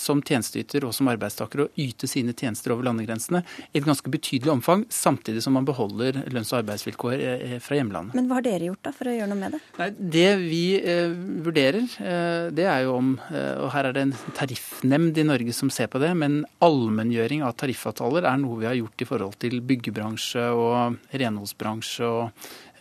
som 0.00 0.22
tjenesteyter 0.24 0.84
og 0.86 0.94
som 0.96 1.08
arbeidstaker, 1.12 1.64
å 1.64 1.70
yte 1.80 2.08
sine 2.10 2.34
tjenester 2.36 2.74
over 2.74 2.88
landegrensene 2.88 3.44
i 3.70 3.80
et 3.80 3.86
ganske 3.86 4.10
betydelig 4.12 4.52
omfang, 4.56 4.84
samtidig 4.92 5.44
som 5.44 5.56
man 5.56 5.68
beholder 5.68 6.24
lønns- 6.34 6.52
og 6.52 6.62
arbeidsvilkår 6.62 7.60
fra 7.64 7.78
hjemlandet. 7.78 8.16
Men 8.18 8.28
hva 8.28 8.40
har 8.40 8.46
dere 8.46 8.68
gjort 8.70 8.84
da 8.84 8.92
for 8.94 9.10
å 9.10 9.14
gjøre 9.14 9.30
noe 9.30 9.40
med 9.40 9.56
det? 9.56 9.60
Nei, 9.78 9.88
det 10.16 10.30
vi 10.42 10.62
eh, 10.78 11.14
vurderer, 11.44 11.86
eh, 12.02 12.48
det 12.54 12.66
er 12.70 12.84
jo 12.86 12.96
om 12.98 13.14
eh, 13.30 13.54
Og 13.62 13.70
her 13.74 13.88
er 13.88 13.96
det 13.96 14.04
en 14.06 14.14
tariffnemnd 14.36 15.18
i 15.20 15.26
Norge 15.26 15.54
som 15.56 15.70
ser 15.72 15.90
på 15.92 16.00
det, 16.02 16.12
men 16.18 16.42
allmenngjøring 16.64 17.43
av 17.46 17.56
tariffavtaler 17.60 18.26
er 18.28 18.38
noe 18.40 18.60
vi 18.60 18.68
har 18.68 18.76
gjort 18.78 19.04
i 19.04 19.08
forhold 19.08 19.38
til 19.42 19.60
byggebransje 19.64 20.44
og 20.56 20.96
renholdsbransje. 21.12 22.08
og 22.08 22.30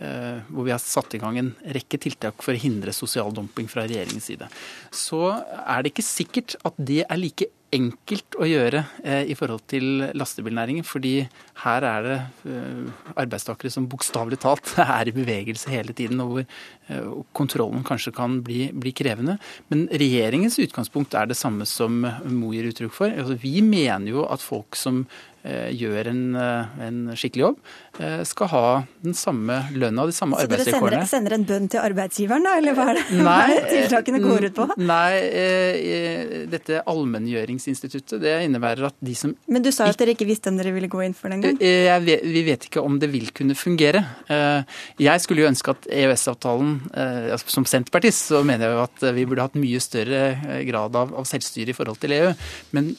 eh, 0.03 0.39
hvor 0.49 0.68
vi 0.68 0.74
har 0.74 0.82
satt 0.82 1.16
i 1.16 1.22
gang 1.22 1.38
en 1.39 1.51
rekke 1.78 1.99
tiltak 2.01 2.43
for 2.43 2.53
å 2.53 2.64
hindre 2.64 2.95
sosial 2.95 3.34
dumping 3.36 3.70
fra 3.72 3.86
regjeringens 3.88 4.30
side. 4.32 4.49
Så 4.91 5.22
er 5.32 5.84
det 5.84 5.93
ikke 5.93 6.07
sikkert 6.07 6.57
at 6.64 6.78
det 6.78 7.03
er 7.05 7.20
like 7.20 7.49
enkelt 7.74 8.38
å 8.39 8.47
gjøre 8.47 8.84
eh, 9.03 9.24
i 9.32 9.36
forhold 9.38 9.65
til 9.71 10.05
lastebilnæringen. 10.17 10.86
Fordi 10.88 11.15
her 11.63 11.88
er 11.88 12.07
det 12.07 12.17
eh, 12.49 13.09
arbeidstakere 13.15 13.71
som 13.74 13.88
bokstavelig 13.91 14.39
talt 14.43 14.74
er 14.84 15.09
i 15.09 15.15
bevegelse 15.15 15.74
hele 15.74 15.95
tiden, 15.97 16.21
og 16.24 16.32
hvor 16.34 16.45
eh, 16.45 17.11
kontrollen 17.36 17.86
kanskje 17.88 18.15
kan 18.15 18.39
bli, 18.45 18.67
bli, 18.74 18.93
krevende. 18.95 19.38
Men 19.74 19.86
regjeringens 19.91 20.59
utgangspunkt 20.63 21.17
er 21.17 21.30
det 21.30 21.39
samme 21.39 21.67
som 21.69 22.03
Mo 22.34 22.53
gir 22.53 22.69
uttrykk 22.69 22.93
for. 22.93 23.13
Altså, 23.13 23.38
vi 23.41 23.59
mener 23.65 24.13
jo 24.13 24.28
at 24.28 24.43
folk 24.43 24.78
som 24.80 25.03
gjør 25.43 26.07
en, 26.07 26.21
eh, 26.39 26.83
en, 26.87 26.99
skikkelig 27.19 27.43
jobb, 27.43 27.57
eh, 27.99 28.21
skal 28.23 28.49
ha 28.53 28.67
den 29.03 29.15
samme 29.17 29.57
lønna, 29.75 30.05
de 30.07 30.15
samme 30.15 30.37
arbeidsvilkårene. 30.39 30.79
Så 30.79 30.89
dere 30.89 31.07
sender, 31.09 31.09
sender, 31.11 31.35
en 31.35 31.47
bønn 31.49 31.67
til 31.71 31.81
arbeidsgiveren, 31.83 32.47
da, 32.47 32.53
eller 32.61 32.77
hva 32.77 32.85
er 32.91 32.99
det 32.99 33.17
nei, 33.19 33.57
tiltakene 33.73 34.21
går 34.23 34.47
ut 34.47 34.55
på? 34.55 34.67
Nei, 34.79 36.45
dette 36.53 36.79
allmenngjøringsinstituttet, 36.87 38.21
det 38.23 38.37
innebærer 38.47 38.87
at 38.87 38.97
de 39.03 39.15
som 39.19 39.35
Men 39.51 39.65
du 39.65 39.71
sa 39.75 39.89
at 39.91 39.99
dere 39.99 40.15
ikke 40.15 40.27
visste 40.29 40.51
om 40.51 40.59
dere 40.59 40.71
ville 40.75 40.91
gå 40.91 41.03
inn 41.03 41.17
for 41.17 41.33
den 41.33 41.43
gang? 41.43 41.59
Vi 41.59 42.45
vet 42.47 42.69
ikke 42.69 42.83
om 42.83 42.95
det 43.01 43.11
vil 43.11 43.29
kunne 43.35 43.57
fungere. 43.57 44.03
Jeg 44.29 45.23
skulle 45.23 45.43
jo 45.43 45.49
ønske 45.51 45.75
at 45.75 45.89
EØS-avtalen, 45.91 46.79
altså 46.93 47.57
som 47.57 47.67
senterpartist, 47.67 48.29
så 48.31 48.43
mener 48.47 48.69
jeg 48.69 48.77
jo 48.77 48.83
at 48.85 49.05
vi 49.17 49.27
burde 49.27 49.47
hatt 49.49 49.59
mye 49.59 49.81
større 49.83 50.23
grad 50.69 50.95
av, 50.99 51.13
av 51.19 51.27
selvstyre 51.27 51.73
i 51.73 51.77
forhold 51.77 51.99
til 52.01 52.15
EU. 52.15 52.31
Men 52.77 52.93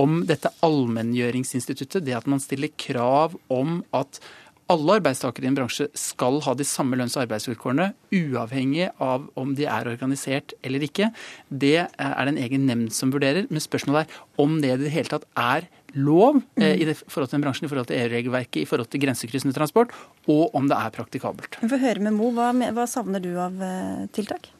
om 0.00 0.20
dette 0.28 0.52
allmenngjøringsinstituttet 0.66 1.79
instituttet, 1.80 2.06
det 2.06 2.18
at 2.18 2.28
man 2.30 2.42
stiller 2.42 2.72
krav 2.76 3.36
om 3.48 3.82
at 3.96 4.20
alle 4.70 5.00
arbeidstakere 5.00 5.48
i 5.48 5.50
en 5.50 5.56
bransje 5.58 5.88
skal 5.98 6.38
ha 6.44 6.52
de 6.54 6.66
samme 6.68 6.94
lønns- 6.98 7.16
og 7.16 7.24
arbeidsvilkårene, 7.24 7.88
uavhengig 8.14 8.86
av 9.02 9.26
om 9.40 9.56
de 9.58 9.66
er 9.66 9.90
organisert 9.90 10.54
eller 10.62 10.84
ikke. 10.86 11.10
Det 11.50 11.74
er 11.80 11.88
det 12.28 12.34
en 12.34 12.38
egen 12.44 12.68
nemnd 12.68 12.94
som 12.94 13.10
vurderer. 13.10 13.48
Men 13.50 13.64
spørsmålet 13.64 14.06
er 14.06 14.20
om 14.38 14.60
det 14.62 14.70
i 14.70 14.78
det 14.84 14.92
hele 14.94 15.10
tatt 15.10 15.26
er 15.34 15.66
lov 15.98 16.38
eh, 16.60 16.78
i 16.78 16.86
forhold 16.86 17.32
til 17.32 17.40
den 17.40 17.48
bransjen, 17.48 17.66
i 17.66 17.72
forhold 17.72 17.90
til 17.90 17.98
EU-regelverket, 17.98 18.62
i 18.62 18.68
forhold 18.70 18.92
til 18.92 19.02
grensekryssende 19.02 19.56
transport, 19.56 19.90
og 20.30 20.54
om 20.54 20.70
det 20.70 20.78
er 20.78 20.94
praktikabelt. 20.94 21.58
Få 21.58 21.82
høre 21.82 22.06
med 22.06 22.14
Mo. 22.14 22.30
Hva, 22.36 22.52
hva 22.54 22.86
savner 22.86 23.22
du 23.24 23.32
av 23.42 23.58
eh, 23.58 24.06
tiltak? 24.14 24.52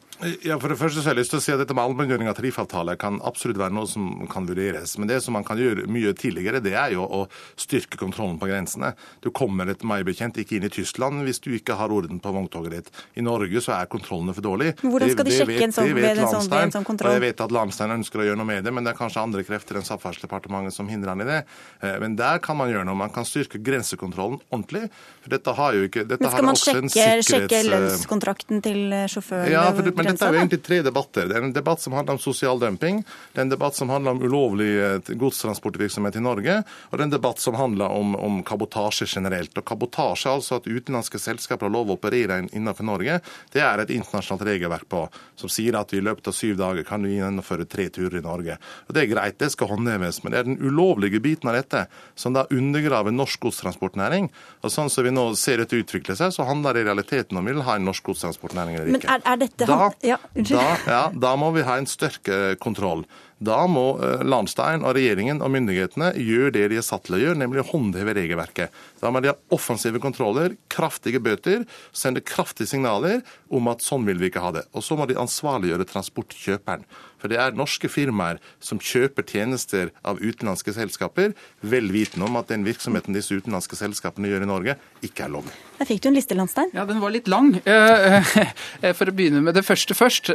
Ja, 0.44 0.58
for 0.60 0.68
det 0.68 0.76
første 0.76 1.00
så 1.00 1.08
har 1.08 1.14
jeg 1.14 1.22
lyst 1.22 1.32
til 1.32 1.40
å 1.40 1.42
si 1.42 1.52
at 1.54 1.60
Dette 1.62 1.74
med 1.76 1.86
allmenngjøring 1.86 2.28
av 2.28 2.36
tariffavtaler 2.36 2.98
kan 3.00 3.18
absolutt 3.24 3.58
være 3.60 3.72
noe 3.72 3.88
som 3.88 4.26
kan 4.28 4.44
vurderes. 4.48 4.96
Men 5.00 5.08
det 5.08 5.20
som 5.24 5.32
man 5.36 5.46
kan 5.46 5.58
gjøre 5.60 5.86
mye 5.88 6.12
tidligere, 6.16 6.60
det 6.64 6.74
er 6.76 6.94
jo 6.94 7.06
å 7.06 7.20
styrke 7.60 7.96
kontrollen 8.00 8.36
på 8.40 8.48
grensene. 8.50 8.92
Du 9.24 9.30
kommer 9.32 9.70
etter 9.72 9.88
meg 9.88 10.04
bekjent 10.08 10.36
ikke 10.40 10.58
inn 10.58 10.66
i 10.68 10.72
Tyskland 10.72 11.24
hvis 11.24 11.40
du 11.44 11.50
ikke 11.56 11.78
har 11.80 11.92
orden 11.94 12.20
på 12.20 12.32
vogntoget 12.34 12.76
ditt. 12.76 12.90
I 13.16 13.24
Norge 13.24 13.62
så 13.64 13.74
er 13.78 13.88
kontrollene 13.92 14.34
for 14.36 14.44
dårlige. 14.44 14.76
Hvordan 14.82 15.14
skal 15.14 15.28
de 15.28 15.36
sjekke 15.38 15.54
vet, 15.54 15.64
en 15.68 15.76
sånn, 15.78 15.92
ved 15.96 16.10
en 16.10 16.32
sånn, 16.34 16.52
en 16.58 16.74
sånn 16.76 16.88
kontroll? 16.88 17.16
Jeg 17.16 17.24
vet 17.24 17.44
at 17.46 17.56
Landstein 17.56 17.96
ønsker 17.96 18.20
å 18.20 18.28
gjøre 18.28 18.40
noe 18.42 18.50
med 18.50 18.68
det, 18.68 18.74
men 18.76 18.84
det 18.84 18.92
er 18.92 19.00
kanskje 19.00 19.24
andre 19.24 19.46
krefter 19.48 19.80
enn 19.80 19.88
Samferdselsdepartementet 19.88 20.76
som 20.76 20.90
hindrer 20.92 21.14
han 21.14 21.24
i 21.24 21.28
det. 21.30 21.40
Eh, 21.80 21.96
men 22.02 22.18
der 22.20 22.44
kan 22.44 22.60
man 22.60 22.72
gjøre 22.72 22.84
noe. 22.88 22.98
Man 23.00 23.14
kan 23.14 23.28
styrke 23.28 23.62
grensekontrollen 23.64 24.40
ordentlig. 24.50 24.90
For 25.24 25.32
dette 25.32 25.56
har 25.56 25.76
jo 25.76 25.88
ikke 25.88 26.04
dette 26.04 26.24
Men 26.24 26.34
skal 26.36 26.48
man 26.50 26.60
sjekke, 26.60 27.08
sjekke 27.24 27.64
lønnskontrakten 27.68 28.64
til 28.64 28.80
sjåføren? 29.10 29.50
Ja, 29.52 29.66
for, 29.76 29.88
men 29.96 30.09
dette 30.11 30.28
er 30.28 30.34
jo 30.34 30.40
egentlig 30.42 30.62
tre 30.66 30.80
debatter. 30.86 31.28
Det 31.30 31.36
er 31.38 31.46
en 31.46 31.54
debatt 31.56 31.82
som 31.82 31.94
handler 31.96 32.18
om 32.18 32.22
sosial 32.22 32.61
dumping, 32.61 33.02
det 33.32 33.40
er 33.40 33.46
en 33.46 33.52
debatt 33.52 33.78
som 33.78 33.92
handler 33.92 34.16
om 34.16 34.22
ulovlig 34.24 34.70
eh, 34.80 35.12
godstransportvirksomhet 35.20 36.18
i 36.18 36.24
Norge, 36.24 36.61
og 36.90 36.96
det 36.96 37.04
er 37.04 37.08
en 37.08 37.14
debatt 37.16 37.42
som 37.42 37.58
handler 37.58 37.94
om, 37.94 38.14
om 38.18 38.40
kabotasje 38.46 39.08
generelt. 39.11 39.56
Og 39.56 39.66
Kabotasje, 39.70 40.32
altså 40.32 40.58
at 40.58 40.68
utenlandske 40.68 41.20
selskaper 41.22 41.68
har 41.68 41.74
lov 41.74 41.92
å 41.92 41.98
operere 41.98 42.40
innenfor 42.50 42.86
Norge, 42.88 43.20
det 43.54 43.62
er 43.64 43.82
et 43.82 43.92
internasjonalt 43.94 44.46
regelverk 44.48 44.88
på, 44.90 45.04
som 45.38 45.52
sier 45.52 45.78
at 45.78 45.94
i 45.94 46.02
løpet 46.02 46.30
av 46.30 46.36
syv 46.36 46.58
dager 46.61 46.86
kan 46.86 47.02
du 47.04 47.11
gjennomføre 47.12 47.68
tre 47.70 47.88
turer 47.92 48.18
i 48.20 48.24
Norge. 48.24 48.58
Og 48.88 48.94
Det 48.94 49.04
er 49.04 49.12
greit, 49.12 49.38
det 49.40 49.52
skal 49.54 49.70
håndheves, 49.72 50.22
men 50.24 50.34
det 50.34 50.40
er 50.40 50.48
den 50.48 50.61
ulovlige 50.61 51.22
biten 51.22 51.50
av 51.50 51.58
dette 51.58 51.86
som 52.18 52.34
da 52.36 52.46
undergraver 52.50 53.14
norsk 53.14 53.40
godstransportnæring. 53.46 54.30
Og 54.64 54.72
sånn 54.72 54.90
som 54.92 55.06
vi 55.06 55.12
nå 55.14 55.26
ser 55.38 55.62
dette 55.62 55.78
utvikle 55.78 56.16
seg, 56.18 56.34
så 56.34 56.46
handler 56.48 56.76
det 56.76 56.84
i 56.84 56.88
realiteten 56.90 57.38
om 57.38 57.46
vi 57.46 57.54
vil 57.56 57.64
ha 57.66 57.76
en 57.78 57.86
norsk 57.88 58.11
godstransportnæring 58.11 58.76
eller 58.76 58.92
ikke. 58.98 59.06
Men 59.06 59.16
er, 59.16 59.26
er 59.32 59.40
dette... 59.44 59.68
Da, 59.70 59.78
ja, 60.01 60.16
da, 60.32 60.62
ja, 60.86 61.03
da 61.12 61.34
må 61.36 61.51
vi 61.53 61.64
ha 61.66 61.76
en 61.76 61.88
større 61.88 62.55
kontroll. 62.61 63.03
Da 63.40 63.62
må 63.68 63.94
eh, 64.05 64.22
Landstein 64.24 64.84
og 64.84 64.94
regjeringen 64.96 65.40
og 65.44 65.53
myndighetene 65.53 66.11
gjøre 66.20 66.53
det 66.57 66.66
de 66.72 66.78
er 66.80 66.84
satt 66.84 67.07
til 67.07 67.16
å 67.16 67.20
gjøre, 67.22 67.40
nemlig 67.40 67.62
å 67.62 67.68
håndheve 67.70 68.14
regelverket. 68.16 68.74
Da 69.01 69.12
må 69.12 69.22
de 69.24 69.32
ha 69.32 69.36
offensive 69.57 70.01
kontroller, 70.01 70.57
kraftige 70.72 71.22
bøter, 71.24 71.64
sende 71.92 72.24
kraftige 72.24 72.68
signaler 72.68 73.20
om 73.48 73.68
at 73.72 73.84
sånn 73.84 74.05
vil 74.09 74.20
vi 74.20 74.28
ikke 74.28 74.44
ha 74.44 74.53
det. 74.57 74.66
Og 74.76 74.84
så 74.84 74.96
må 74.96 75.09
de 75.09 75.16
ansvarliggjøre 75.20 75.88
transportkjøperen. 75.88 76.84
For 77.20 77.32
det 77.32 77.40
er 77.40 77.56
norske 77.56 77.90
firmaer 77.92 78.40
som 78.64 78.80
kjøper 78.80 79.26
tjenester 79.28 79.92
av 80.06 80.20
utenlandske 80.20 80.74
selskaper, 80.76 81.34
vel 81.60 81.90
vitende 81.92 82.28
om 82.28 82.38
at 82.40 82.50
den 82.52 82.66
virksomheten 82.66 83.16
disse 83.16 83.36
utenlandske 83.36 83.78
selskapene 83.78 84.30
gjør 84.30 84.46
i 84.46 84.50
Norge, 84.50 84.76
ikke 85.04 85.26
er 85.26 85.34
lovlig. 85.36 85.54
Der 85.80 85.88
fikk 85.88 86.02
du 86.04 86.10
en 86.10 86.18
liste, 86.18 86.36
Landstein. 86.36 86.72
Ja, 86.76 86.84
den 86.88 87.00
var 87.00 87.12
litt 87.14 87.28
lang. 87.30 87.54
Eh, 87.64 88.34
eh, 88.82 88.92
for 88.96 89.08
å 89.08 89.16
begynne 89.16 89.40
med 89.44 89.56
det 89.56 89.64
første 89.64 89.96
først. 89.96 90.32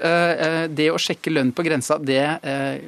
Det 0.76 0.88
å 0.92 1.02
sjekke 1.02 1.34
lønn 1.34 1.52
på 1.56 1.64
grensa, 1.66 1.98
det 2.02 2.24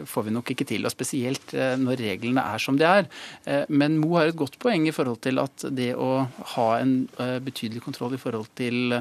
får 0.10 0.26
vi 0.28 0.34
nok 0.34 0.52
ikke 0.54 0.68
til. 0.68 0.86
Og 0.88 0.94
spesielt 0.94 1.54
eh, 1.58 1.76
når 1.80 2.02
reglene 2.04 2.44
er 2.54 2.64
som 2.64 2.78
de 2.80 2.88
er. 2.88 3.08
Eh, 3.46 3.64
men 3.70 4.00
Mo 4.02 4.16
har 4.18 4.32
et 4.32 4.40
godt 4.40 4.60
poeng 4.62 4.88
i 4.88 4.96
forhold 4.96 5.22
til 5.26 5.42
at 5.44 5.68
det 5.74 5.94
å 5.96 6.28
ha 6.56 6.68
en 6.80 7.00
eh, 7.22 7.38
betydelig 7.44 7.84
kontroll 7.86 8.18
i 8.18 8.22
forhold 8.22 8.50
til 8.58 9.00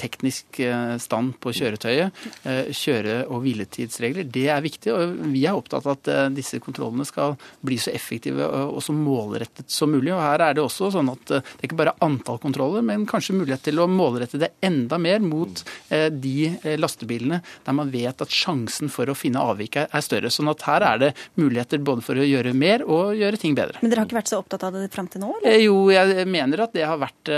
teknisk 0.00 0.60
eh, 0.64 0.96
stand 1.02 1.36
på 1.42 1.52
kjøretøyet, 1.54 2.24
eh, 2.48 2.70
kjøre- 2.74 3.24
og 3.28 3.42
hviletidsregler, 3.44 4.26
det 4.30 4.46
er 4.52 4.62
viktig. 4.64 4.92
og 4.92 5.16
Vi 5.32 5.44
er 5.46 5.56
opptatt 5.56 5.86
av 5.86 5.98
at 5.98 6.08
eh, 6.08 6.28
disse 6.34 6.60
kontrollene 6.62 7.06
skal 7.08 7.36
bli 7.64 7.76
så 7.80 7.92
effektive 7.94 8.44
og 8.44 8.80
så 8.84 8.94
målrettet 8.96 9.70
som 9.70 9.92
mulig. 9.92 10.12
og 10.14 10.22
Her 10.22 10.48
er 10.48 10.56
det 10.56 10.64
også 10.64 10.90
sånn 10.94 11.12
at 11.12 11.24
det 11.28 11.42
er 11.42 11.68
ikke 11.68 11.80
bare 11.82 11.96
antall 12.04 12.40
kontroller, 12.42 12.82
men 12.82 13.06
kanskje 13.06 13.36
mulighet 13.36 13.66
til 13.68 13.80
å 13.82 13.88
målrette 13.90 14.40
det 14.40 14.52
enda 14.64 14.98
mer 14.98 15.20
mot 15.24 15.62
de 15.88 16.34
lastebilene 16.80 17.40
der 17.64 17.76
man 17.76 17.90
vet 17.92 18.20
at 18.22 18.32
sjansen 18.32 18.90
for 18.92 19.08
å 19.10 19.16
finne 19.16 19.42
avvik 19.42 19.76
er 19.82 20.04
større. 20.04 20.30
Sånn 20.32 20.50
at 20.50 20.64
her 20.66 20.84
er 20.86 21.00
det 21.00 21.10
muligheter 21.40 21.82
både 21.84 22.04
for 22.04 22.18
å 22.20 22.26
gjøre 22.26 22.54
mer 22.56 22.84
og 22.84 23.14
gjøre 23.18 23.40
ting 23.40 23.56
bedre. 23.56 23.80
Men 23.82 23.92
dere 23.92 24.02
har 24.02 24.08
ikke 24.08 24.18
vært 24.18 24.32
så 24.32 24.40
opptatt 24.40 24.66
av 24.66 24.76
det 24.76 24.88
fram 24.94 25.08
til 25.10 25.24
nå? 25.24 25.32
Eller? 25.40 25.60
Jo, 25.64 25.76
jeg 25.94 26.26
mener 26.30 26.64
at 26.66 26.74
det 26.76 26.86
har 26.88 27.00
vært, 27.00 27.32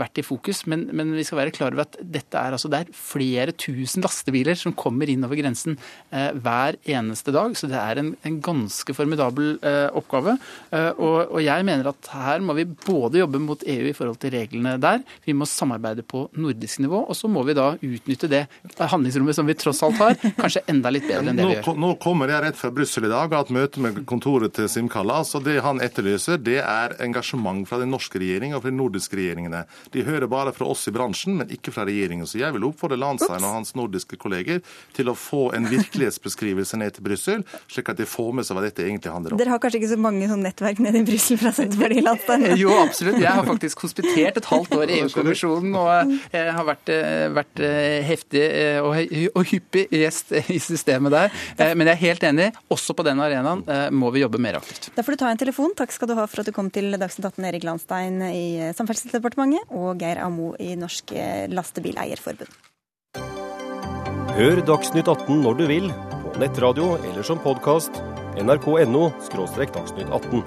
vært 0.00 0.20
i 0.20 0.26
fokus, 0.26 0.64
men, 0.70 0.86
men 0.92 1.14
vi 1.16 1.26
skal 1.26 1.42
være 1.42 1.54
klar 1.54 1.74
over 1.74 1.83
at 1.84 1.98
dette 2.00 2.40
er, 2.40 2.56
altså, 2.56 2.70
det 2.72 2.82
er 2.82 2.92
flere 2.96 3.54
tusen 3.56 4.04
lastebiler 4.04 4.58
som 4.58 4.74
kommer 4.76 5.10
inn 5.10 5.24
over 5.26 5.38
grensen 5.38 5.76
eh, 6.10 6.30
hver 6.34 6.78
eneste 6.96 7.34
dag. 7.34 7.56
Så 7.58 7.70
det 7.70 7.78
er 7.80 8.00
en, 8.00 8.12
en 8.26 8.40
ganske 8.44 8.96
formidabel 8.96 9.56
eh, 9.62 9.88
oppgave. 9.96 10.36
Eh, 10.70 10.90
og, 10.94 11.18
og, 11.30 11.40
jeg 11.44 11.66
mener 11.66 11.90
at 11.90 12.10
her 12.14 12.44
må 12.44 12.56
vi 12.58 12.66
både 12.66 13.20
jobbe 13.20 13.40
mot 13.42 13.64
EU 13.68 13.90
i 13.90 13.94
forhold 13.96 14.20
til 14.22 14.34
reglene 14.34 14.76
der, 14.80 15.02
vi 15.24 15.34
må 15.36 15.46
samarbeide 15.48 16.04
på 16.06 16.26
nordisk 16.40 16.80
nivå, 16.84 17.04
og 17.08 17.16
så 17.16 17.28
må 17.30 17.44
vi 17.46 17.56
da 17.56 17.72
utnytte 17.74 18.30
det 18.30 18.44
handlingsrommet 18.78 19.36
som 19.36 19.48
vi 19.48 19.56
tross 19.58 19.82
alt 19.84 20.00
har, 20.00 20.16
kanskje 20.38 20.64
enda 20.72 20.92
litt 20.92 21.06
bedre 21.08 21.32
enn 21.32 21.40
det 21.40 21.48
vi 21.48 21.58
gjør. 21.58 21.80
Nå 21.84 21.92
kommer 22.02 22.32
jeg 22.32 22.46
rett 22.46 22.60
fra 22.60 22.72
Brussel 22.74 23.08
i 23.08 23.12
dag 23.12 23.28
og 23.28 23.36
har 23.36 23.44
hatt 23.44 23.54
møte 23.54 23.82
med 23.84 24.02
kontoret 24.08 24.54
til 24.56 24.68
Sim 24.70 24.88
Kallas. 24.92 25.34
og 25.36 25.44
Det 25.46 25.58
han 25.64 25.82
etterlyser, 25.84 26.40
det 26.40 26.60
er 26.62 26.96
engasjement 27.04 27.68
fra 27.68 27.80
den 27.82 27.92
norske 27.94 28.20
regjeringen 28.20 28.56
og 28.56 28.64
fra 28.64 28.72
de 28.72 28.78
nordiske 28.78 29.18
regjeringene. 29.18 29.64
De 29.94 30.06
hører 30.06 30.30
bare 30.30 30.54
fra 30.56 30.68
oss 30.70 30.86
i 30.88 30.94
bransjen, 30.94 31.38
men 31.40 31.52
ikke 31.54 31.73
fra 31.74 31.86
regjeringen. 31.88 32.28
Så 32.28 32.40
jeg 32.40 32.54
vil 32.56 32.66
oppfordre 32.68 32.98
Landstein 33.00 33.42
og 33.42 33.58
hans 33.58 33.74
nordiske 33.78 34.18
kolleger 34.20 34.62
til 34.96 35.10
å 35.10 35.16
få 35.18 35.48
en 35.56 35.68
virkelighetsbeskrivelse 35.70 36.78
ned 36.80 36.96
til 36.96 37.06
Brussel, 37.06 37.44
slik 37.70 37.90
at 37.92 38.00
de 38.00 38.06
får 38.08 38.32
med 38.38 38.46
seg 38.46 38.58
hva 38.58 38.64
dette 38.64 38.84
egentlig 38.84 39.12
handler 39.12 39.34
om. 39.34 39.40
Dere 39.40 39.54
har 39.54 39.62
kanskje 39.62 39.82
ikke 39.82 39.92
så 39.94 40.00
mange 40.00 40.28
sånn 40.30 40.44
nettverk 40.44 40.82
nede 40.84 41.02
i 41.02 41.06
Brussel 41.08 41.40
fra 41.40 41.52
Senterpartiet, 41.56 42.04
Landstein? 42.06 42.46
Jo, 42.64 42.70
absolutt. 42.80 43.18
Jeg 43.20 43.28
har 43.34 43.46
faktisk 43.46 43.82
hospitert 43.84 44.38
et 44.40 44.46
halvt 44.48 44.76
år 44.78 44.90
i 44.92 44.98
EU-kommisjonen 45.02 45.74
og 45.76 46.14
har 46.32 46.66
vært, 46.68 46.92
vært 47.34 47.62
heftig 48.08 48.44
og, 48.84 48.94
og 49.34 49.50
hyppig 49.50 49.84
gjest 49.92 50.32
i 50.54 50.60
systemet 50.62 51.14
der. 51.14 51.34
Men 51.74 51.90
jeg 51.90 51.94
er 51.96 52.02
helt 52.04 52.26
enig. 52.30 52.48
Også 52.72 52.96
på 52.96 53.04
den 53.06 53.20
arenaen 53.22 53.64
må 53.94 54.12
vi 54.14 54.22
jobbe 54.22 54.40
mer 54.42 54.60
aktivt. 54.60 54.92
Da 54.94 55.04
får 55.04 55.16
du 55.16 55.22
ta 55.24 55.32
en 55.32 55.40
telefon. 55.40 55.74
Takk 55.76 55.92
skal 55.94 56.10
du 56.10 56.16
ha 56.18 56.26
for 56.30 56.42
at 56.42 56.48
du 56.48 56.54
kom 56.56 56.70
til 56.74 56.94
Dagsnytt 57.00 57.28
18, 57.32 57.48
Erik 57.50 57.66
Landstein 57.66 58.20
i 58.30 58.44
Samferdselsdepartementet 58.76 59.74
og 59.74 60.00
Geir 60.00 60.22
Amo 60.24 60.52
i 60.62 60.74
Norsk 60.78 61.14
Lastebileierforbund. 61.64 62.52
Hør 64.34 64.60
Dagsnytt 64.66 65.08
18 65.08 65.42
når 65.44 65.60
du 65.60 65.66
vil, 65.70 65.90
på 66.24 66.38
nettradio 66.42 66.96
eller 67.00 67.22
som 67.26 67.38
podkast. 67.38 68.02
nrk.no– 68.34 69.10
dagsnytt 69.30 70.10
18. 70.10 70.42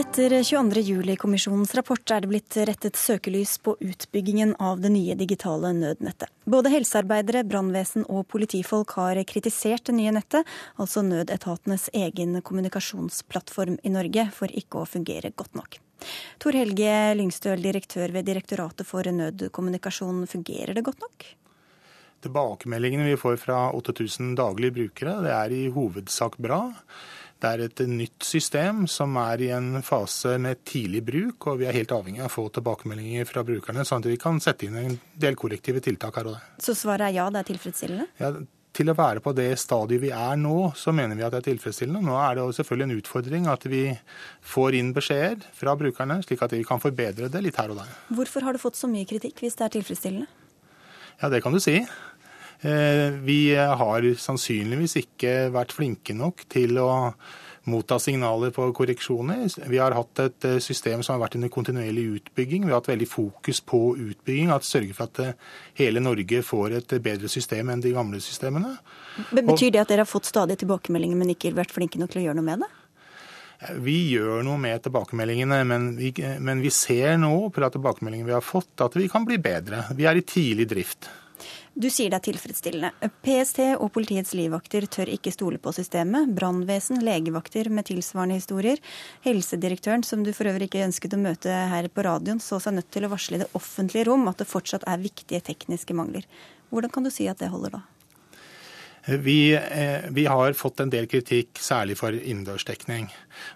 Etter 0.00 0.32
22.07-kommisjonens 0.40 1.74
rapport 1.76 2.10
er 2.14 2.24
det 2.24 2.30
blitt 2.30 2.56
rettet 2.70 2.96
søkelys 2.98 3.56
på 3.62 3.76
utbyggingen 3.82 4.56
av 4.62 4.80
det 4.82 4.90
nye 4.94 5.14
digitale 5.18 5.74
nødnettet. 5.76 6.32
Både 6.50 6.72
helsearbeidere, 6.72 7.44
brannvesen 7.46 8.08
og 8.08 8.24
politifolk 8.32 8.96
har 8.96 9.20
kritisert 9.28 9.86
det 9.90 9.98
nye 10.00 10.16
nettet, 10.16 10.48
altså 10.80 11.04
nødetatenes 11.04 11.90
egen 11.92 12.40
kommunikasjonsplattform 12.40 13.78
i 13.82 13.92
Norge, 13.92 14.30
for 14.32 14.50
ikke 14.50 14.82
å 14.82 14.88
fungere 14.88 15.34
godt 15.36 15.58
nok. 15.58 15.83
Tor 16.42 16.56
Helge 16.58 16.92
Lyngstøl, 17.18 17.62
direktør 17.64 18.12
ved 18.14 18.26
Direktoratet 18.28 18.86
for 18.88 19.06
nødkommunikasjon, 19.08 20.24
fungerer 20.30 20.74
det 20.76 20.84
godt 20.84 21.00
nok? 21.04 21.26
Tilbakemeldingene 22.24 23.10
vi 23.10 23.20
får 23.20 23.36
fra 23.42 23.58
8000 23.76 24.32
daglige 24.38 24.74
brukere, 24.78 25.18
det 25.24 25.34
er 25.34 25.52
i 25.52 25.66
hovedsak 25.72 26.38
bra. 26.40 26.62
Det 27.44 27.50
er 27.50 27.62
et 27.66 27.80
nytt 27.90 28.24
system 28.24 28.86
som 28.88 29.18
er 29.20 29.42
i 29.44 29.50
en 29.52 29.82
fase 29.84 30.38
med 30.40 30.62
tidlig 30.64 31.02
bruk, 31.04 31.48
og 31.50 31.58
vi 31.60 31.66
er 31.68 31.76
helt 31.76 31.92
avhengig 31.92 32.22
av 32.22 32.30
å 32.30 32.32
få 32.32 32.46
tilbakemeldinger 32.56 33.28
fra 33.28 33.42
brukerne, 33.44 33.84
sånn 33.84 34.00
at 34.00 34.08
vi 34.08 34.16
kan 34.20 34.40
sette 34.40 34.64
inn 34.64 34.78
en 34.80 34.94
del 35.20 35.36
korrektive 35.36 35.82
tiltak 35.84 36.16
her 36.16 36.30
og 36.30 36.38
der. 36.38 36.46
Så 36.64 36.76
svaret 36.78 37.10
er 37.10 37.18
ja, 37.18 37.26
det 37.34 37.42
er 37.42 37.50
tilfredsstillende? 37.50 38.08
Ja, 38.22 38.32
til 38.74 38.90
å 38.90 38.96
være 38.98 39.22
på 39.22 39.32
det 39.36 39.52
stadiet 39.60 40.02
vi 40.02 40.10
er 40.14 40.38
nå, 40.40 40.72
så 40.74 40.92
mener 40.94 41.14
vi 41.18 41.22
at 41.26 41.34
det 41.34 41.42
er 41.42 41.48
tilfredsstillende. 41.52 42.02
Nå 42.02 42.16
er 42.18 42.38
det 42.38 42.46
selvfølgelig 42.56 42.86
en 42.88 42.96
utfordring 42.98 43.46
at 43.52 43.66
vi 43.70 43.84
får 44.54 44.78
inn 44.80 44.90
beskjeder 44.96 45.46
fra 45.54 45.76
brukerne, 45.78 46.18
slik 46.26 46.42
at 46.42 46.56
vi 46.56 46.64
kan 46.66 46.82
forbedre 46.82 47.30
det 47.30 47.44
litt 47.44 47.60
her 47.60 47.70
og 47.70 47.78
der. 47.82 47.92
Hvorfor 48.18 48.46
har 48.46 48.56
du 48.56 48.62
fått 48.62 48.80
så 48.80 48.90
mye 48.90 49.06
kritikk 49.08 49.44
hvis 49.44 49.54
det 49.60 49.68
er 49.68 49.76
tilfredsstillende? 49.76 50.26
Ja, 51.20 51.30
det 51.30 51.44
kan 51.44 51.54
du 51.54 51.62
si. 51.62 51.78
Vi 52.64 53.40
har 53.54 54.06
sannsynligvis 54.18 54.96
ikke 55.02 55.34
vært 55.54 55.74
flinke 55.76 56.14
nok 56.16 56.46
til 56.50 56.78
å 56.82 56.88
motta 57.70 57.98
signaler 57.98 58.52
på 58.54 58.66
korreksjoner. 58.76 59.46
Vi 59.70 59.80
har 59.80 59.96
hatt 59.96 60.20
et 60.24 60.46
system 60.62 61.02
som 61.02 61.16
har 61.16 61.24
vært 61.24 61.38
under 61.38 61.52
kontinuerlig 61.52 62.04
utbygging. 62.18 62.66
Vi 62.66 62.72
har 62.72 62.82
hatt 62.82 62.92
veldig 62.92 63.08
fokus 63.08 63.62
på 63.64 63.80
utbygging, 63.96 64.52
at 64.52 64.66
sørge 64.68 64.96
for 64.96 65.08
at 65.08 65.40
hele 65.80 66.02
Norge 66.04 66.42
får 66.44 66.78
et 66.78 66.96
bedre 67.04 67.30
system 67.32 67.72
enn 67.72 67.84
de 67.84 67.94
gamle 67.96 68.20
systemene. 68.24 68.76
Men 69.30 69.48
betyr 69.48 69.72
det 69.74 69.84
at 69.84 69.92
dere 69.92 70.04
har 70.04 70.10
fått 70.10 70.28
stadig 70.28 70.58
tilbakemeldinger, 70.60 71.18
men 71.18 71.34
ikke 71.34 71.54
vært 71.56 71.74
flinke 71.74 72.00
nok 72.00 72.12
til 72.12 72.24
å 72.24 72.26
gjøre 72.28 72.40
noe 72.40 72.48
med 72.52 72.64
det? 72.66 72.72
Vi 73.80 73.96
gjør 74.12 74.42
noe 74.44 74.60
med 74.60 74.82
tilbakemeldingene, 74.84 75.60
men 75.64 75.92
vi, 75.96 76.12
men 76.42 76.60
vi 76.60 76.72
ser 76.74 77.16
nå 77.20 77.32
på 77.54 77.62
tilbakemeldingene 77.62 78.28
vi 78.28 78.36
har 78.36 78.44
fått, 78.44 78.74
at 78.84 78.96
vi 78.98 79.08
kan 79.08 79.24
bli 79.24 79.38
bedre. 79.40 79.86
Vi 79.96 80.08
er 80.10 80.20
i 80.20 80.26
tidlig 80.26 80.68
drift. 80.68 81.08
Du 81.74 81.88
sier 81.90 82.06
det 82.06 82.20
er 82.20 82.26
tilfredsstillende. 82.28 83.08
PST 83.26 83.58
og 83.82 83.88
politiets 83.96 84.30
livvakter 84.38 84.84
tør 84.86 85.10
ikke 85.10 85.32
stole 85.34 85.58
på 85.58 85.72
systemet. 85.74 86.30
Brannvesen, 86.36 87.00
legevakter 87.02 87.66
med 87.66 87.88
tilsvarende 87.88 88.36
historier. 88.38 88.78
Helsedirektøren, 89.26 90.04
som 90.06 90.22
du 90.22 90.30
for 90.36 90.46
øvrig 90.46 90.68
ikke 90.70 90.84
ønsket 90.86 91.16
å 91.16 91.22
møte 91.24 91.56
her 91.72 91.88
på 91.90 92.04
radioen, 92.06 92.38
så 92.38 92.60
seg 92.62 92.76
nødt 92.78 92.92
til 92.94 93.08
å 93.08 93.10
varsle 93.10 93.40
i 93.40 93.42
det 93.42 93.50
offentlige 93.58 94.06
rom 94.06 94.30
at 94.30 94.38
det 94.38 94.46
fortsatt 94.46 94.86
er 94.86 95.02
viktige 95.02 95.42
tekniske 95.50 95.98
mangler. 95.98 96.30
Hvordan 96.70 96.94
kan 96.94 97.08
du 97.08 97.10
si 97.10 97.26
at 97.26 97.42
det 97.42 97.50
holder 97.50 97.74
da? 97.80 97.82
Vi, 99.04 99.58
vi, 100.08 100.26
har 100.26 100.52
fått 100.56 100.80
en 100.80 100.88
del 100.88 101.04
kritikk, 101.10 101.58
særlig 101.60 101.98
for 102.00 102.16
innendørsdekning. 102.16 103.10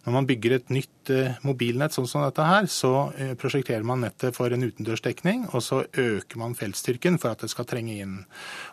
Når 0.05 0.13
man 0.13 0.27
bygger 0.29 0.59
et 0.59 0.73
nytt 0.75 1.13
mobilnett 1.41 1.95
sånn 1.95 2.09
som 2.11 2.21
dette 2.21 2.45
her, 2.45 2.67
så 2.69 3.09
prosjekterer 3.41 3.87
man 3.87 4.03
nettet 4.05 4.37
for 4.37 4.53
en 4.53 4.67
utendørsdekning, 4.67 5.47
og 5.57 5.65
så 5.65 5.81
øker 5.89 6.41
man 6.41 6.57
feltstyrken 6.59 7.17
for 7.23 7.33
at 7.33 7.47
det 7.47 7.49
skal 7.55 7.69
trenge 7.71 7.97
inn. 7.97 8.19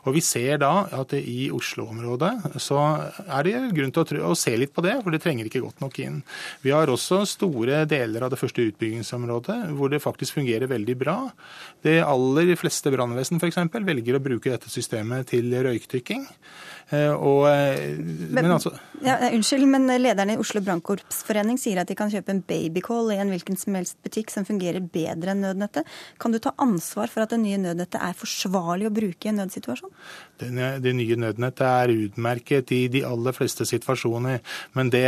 Og 0.03 0.17
Vi 0.17 0.25
ser 0.25 0.59
da 0.65 0.73
at 0.99 1.15
i 1.15 1.47
Oslo-området 1.55 2.59
så 2.59 2.81
er 3.23 3.47
det 3.47 3.55
grunn 3.77 3.95
til 3.95 4.19
å, 4.19 4.33
å, 4.33 4.35
se 4.35 4.57
litt 4.59 4.75
på 4.75 4.83
det, 4.83 4.97
for 4.99 5.15
det 5.15 5.23
trenger 5.23 5.47
ikke 5.47 5.63
godt 5.63 5.79
nok 5.85 5.99
inn. 6.03 6.21
Vi 6.65 6.75
har 6.75 6.91
også 6.91 7.23
store 7.29 7.85
deler 7.87 8.27
av 8.27 8.35
det 8.35 8.41
første 8.41 8.67
utbyggingsområdet 8.67 9.61
hvor 9.79 9.95
det 9.95 10.03
faktisk 10.03 10.41
fungerer 10.41 10.67
veldig 10.71 10.99
bra. 10.99 11.17
De 11.87 12.01
aller 12.03 12.55
fleste 12.59 12.91
brannvesen 12.91 13.39
f.eks. 13.39 13.63
velger 13.79 14.19
å 14.19 14.25
bruke 14.27 14.51
dette 14.51 14.71
systemet 14.73 15.31
til 15.31 15.55
røykdykking. 15.55 16.27
Og, 16.91 17.45
men, 17.47 18.29
men 18.35 18.51
altså, 18.53 18.71
ja, 19.03 19.17
unnskyld, 19.33 19.65
men 19.69 19.87
lederen 19.99 20.33
i 20.33 20.37
Oslo 20.39 20.61
brannkorpsforening 20.63 21.57
sier 21.59 21.81
at 21.81 21.89
de 21.89 21.97
kan 21.97 22.11
kjøpe 22.13 22.31
en 22.33 22.41
babycall 22.45 23.11
i 23.13 23.19
en 23.21 23.31
hvilken 23.33 23.57
som 23.59 23.75
helst 23.77 23.97
butikk 24.05 24.31
som 24.33 24.45
fungerer 24.47 24.83
bedre 24.83 25.33
enn 25.33 25.43
nødnettet. 25.43 25.87
Kan 26.21 26.35
du 26.35 26.39
ta 26.41 26.53
ansvar 26.61 27.11
for 27.11 27.25
at 27.25 27.33
det 27.33 27.41
nye 27.41 27.59
nødnettet 27.61 27.99
er 28.01 28.17
forsvarlig 28.17 28.89
å 28.89 28.93
bruke 28.95 29.27
i 29.27 29.31
en 29.31 29.41
nødsituasjon? 29.41 29.91
Det, 30.39 30.49
det 30.83 30.93
nye 30.97 31.17
nødnettet 31.19 31.65
er 31.65 31.93
utmerket 31.95 32.73
i 32.75 32.81
de 32.91 33.03
aller 33.07 33.35
fleste 33.35 33.67
situasjoner. 33.67 34.41
Men 34.77 34.91
det, 34.93 35.05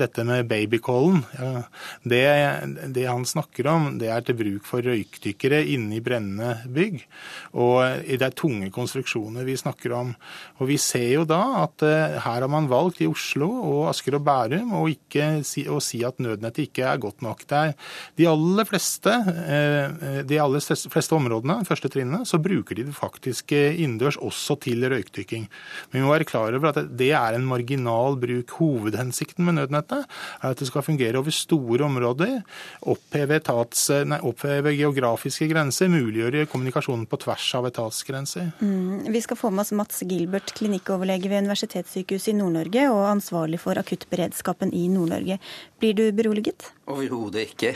dette 0.00 0.24
med 0.26 0.48
babycallen, 0.50 1.22
ja, 1.38 1.64
det, 2.04 2.24
det, 2.96 3.06
han 3.08 3.26
snakker 3.28 3.68
om, 3.70 3.90
det 4.00 4.10
er 4.12 4.24
til 4.24 4.38
bruk 4.38 4.68
for 4.68 4.84
røykdykkere 4.84 5.62
inne 5.74 5.98
i 5.98 6.04
brennende 6.04 6.58
bygg. 6.74 7.02
Og 7.60 8.04
det 8.04 8.20
er 8.24 8.36
tunge 8.36 8.70
konstruksjoner 8.74 9.46
vi 9.46 9.58
snakker 9.60 9.96
om. 9.96 10.14
Og 10.60 10.70
vi 10.70 10.78
ser 10.84 11.06
jo 11.14 11.24
da 11.28 11.40
at 11.62 11.84
uh, 11.84 12.18
her 12.24 12.44
har 12.44 12.50
man 12.50 12.68
valgt 12.70 13.02
i 13.04 13.08
Oslo 13.08 13.48
og 13.48 13.88
Asker 13.90 14.18
og 14.18 14.24
Bærum 14.26 14.74
å, 14.76 14.84
si, 15.46 15.64
å 15.68 15.80
si 15.82 16.02
at 16.06 16.20
nødnettet 16.22 16.68
ikke 16.68 16.86
er 16.90 17.00
godt 17.02 17.24
nok. 17.24 17.44
Det 17.48 17.60
er 17.60 17.74
de 18.20 18.28
aller 18.30 18.68
fleste, 18.68 19.14
uh, 19.14 20.20
de 20.26 20.40
aller 20.40 20.64
fleste 20.64 21.16
områdene, 21.16 21.60
første 21.68 21.90
trinnene, 21.92 22.24
så 22.28 22.40
bruker 22.42 22.78
de 22.78 22.86
det 22.88 22.96
faktisk 22.96 23.54
innendørs 23.54 24.18
også 24.22 24.58
til 24.64 24.84
røykdykking. 24.90 25.48
Men 25.90 26.00
vi 26.00 26.04
må 26.04 26.12
være 26.14 26.28
klar 26.28 26.54
over 26.56 26.72
at 26.72 26.82
det 26.94 27.12
er 27.16 27.36
en 27.36 27.48
marginal 27.48 28.18
bruk. 28.20 28.56
Hovedhensikten 28.58 29.46
med 29.46 29.58
nødnettet 29.58 30.04
er 30.04 30.52
at 30.52 30.60
det 30.60 30.68
skal 30.68 30.84
fungere 30.86 31.20
over 31.20 31.34
store 31.34 31.86
områder, 31.86 32.40
oppheve, 32.90 33.38
etats, 33.40 33.88
nei, 34.06 34.20
oppheve 34.26 34.74
geografiske 34.76 35.48
grenser, 35.50 35.90
muliggjøre 35.92 36.46
kommunikasjonen 36.50 37.06
på 37.10 37.20
tvers 37.24 37.48
av 37.58 37.68
etatsgrenser. 37.70 38.52
Mm, 38.60 39.10
vi 39.12 39.22
skal 39.24 39.38
få 39.38 39.50
med 39.54 39.64
oss 39.64 39.74
Mats 39.76 40.02
Gilbert, 40.06 40.52
klinikkoverlege 40.74 41.30
ved 41.30 41.44
Universitetssykehuset 41.44 42.32
i 42.32 42.38
Nord-Norge 42.38 42.88
og 42.90 43.06
ansvarlig 43.06 43.60
for 43.60 43.78
akuttberedskapen 43.78 44.72
i 44.74 44.88
Nord-Norge. 44.88 45.38
Blir 45.78 45.94
du 45.94 46.12
beroliget? 46.12 46.72
Overhodet 46.86 47.50
ikke. 47.52 47.74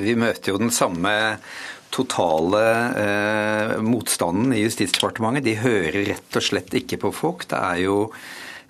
Vi 0.00 0.14
møter 0.14 0.52
jo 0.52 0.58
den 0.58 0.70
samme 0.70 1.48
totale 1.90 2.64
eh, 3.00 3.76
motstanden 3.80 4.52
i 4.52 4.64
Justisdepartementet. 4.66 5.46
De 5.46 5.56
hører 5.56 6.02
rett 6.12 6.36
og 6.36 6.44
slett 6.44 6.74
ikke 6.76 6.98
på 7.00 7.12
folk. 7.14 7.48
Det 7.48 7.56
er 7.56 7.86
jo 7.86 8.00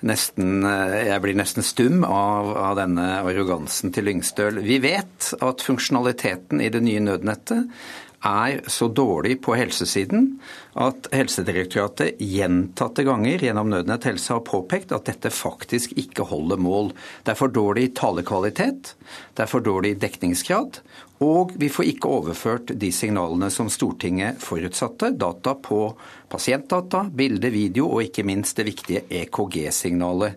nesten 0.07 0.61
Jeg 0.63 1.21
blir 1.25 1.35
nesten 1.35 1.65
stum 1.65 2.03
av, 2.05 2.51
av 2.53 2.75
denne 2.77 3.23
arrogansen 3.25 3.91
til 3.97 4.05
Lyngstøl. 4.05 4.61
Vi 4.63 4.77
vet 4.85 5.33
at 5.41 5.65
funksjonaliteten 5.65 6.61
i 6.61 6.69
det 6.69 6.83
nye 6.85 7.01
nødnettet 7.01 7.65
er 8.27 8.61
så 8.71 8.89
dårlig 8.93 9.41
på 9.43 9.57
helsesiden 9.57 10.37
at 10.77 11.09
Helsedirektoratet 11.15 12.21
gjentatte 12.21 13.05
ganger 13.07 13.41
gjennom 13.41 13.71
Nødnett 13.73 14.05
helse 14.11 14.35
har 14.35 14.45
påpekt 14.45 14.93
at 14.93 15.09
dette 15.09 15.33
faktisk 15.33 15.95
ikke 15.97 16.27
holder 16.29 16.61
mål. 16.61 16.91
Det 17.25 17.33
er 17.33 17.41
for 17.41 17.53
dårlig 17.53 17.89
talekvalitet, 17.97 18.93
det 19.33 19.47
er 19.47 19.51
for 19.51 19.65
dårlig 19.65 19.95
dekningsgrad, 20.03 20.83
og 21.25 21.55
vi 21.57 21.71
får 21.73 21.89
ikke 21.95 22.13
overført 22.19 22.75
de 22.77 22.93
signalene 22.93 23.49
som 23.53 23.71
Stortinget 23.73 24.43
forutsatte. 24.45 25.15
Data 25.17 25.57
på 25.57 25.81
pasientdata, 26.29 27.07
bilde, 27.09 27.49
video 27.55 27.89
og 27.89 28.05
ikke 28.11 28.27
minst 28.29 28.61
det 28.61 28.69
viktige 28.69 29.07
EKG-signalet. 29.23 30.37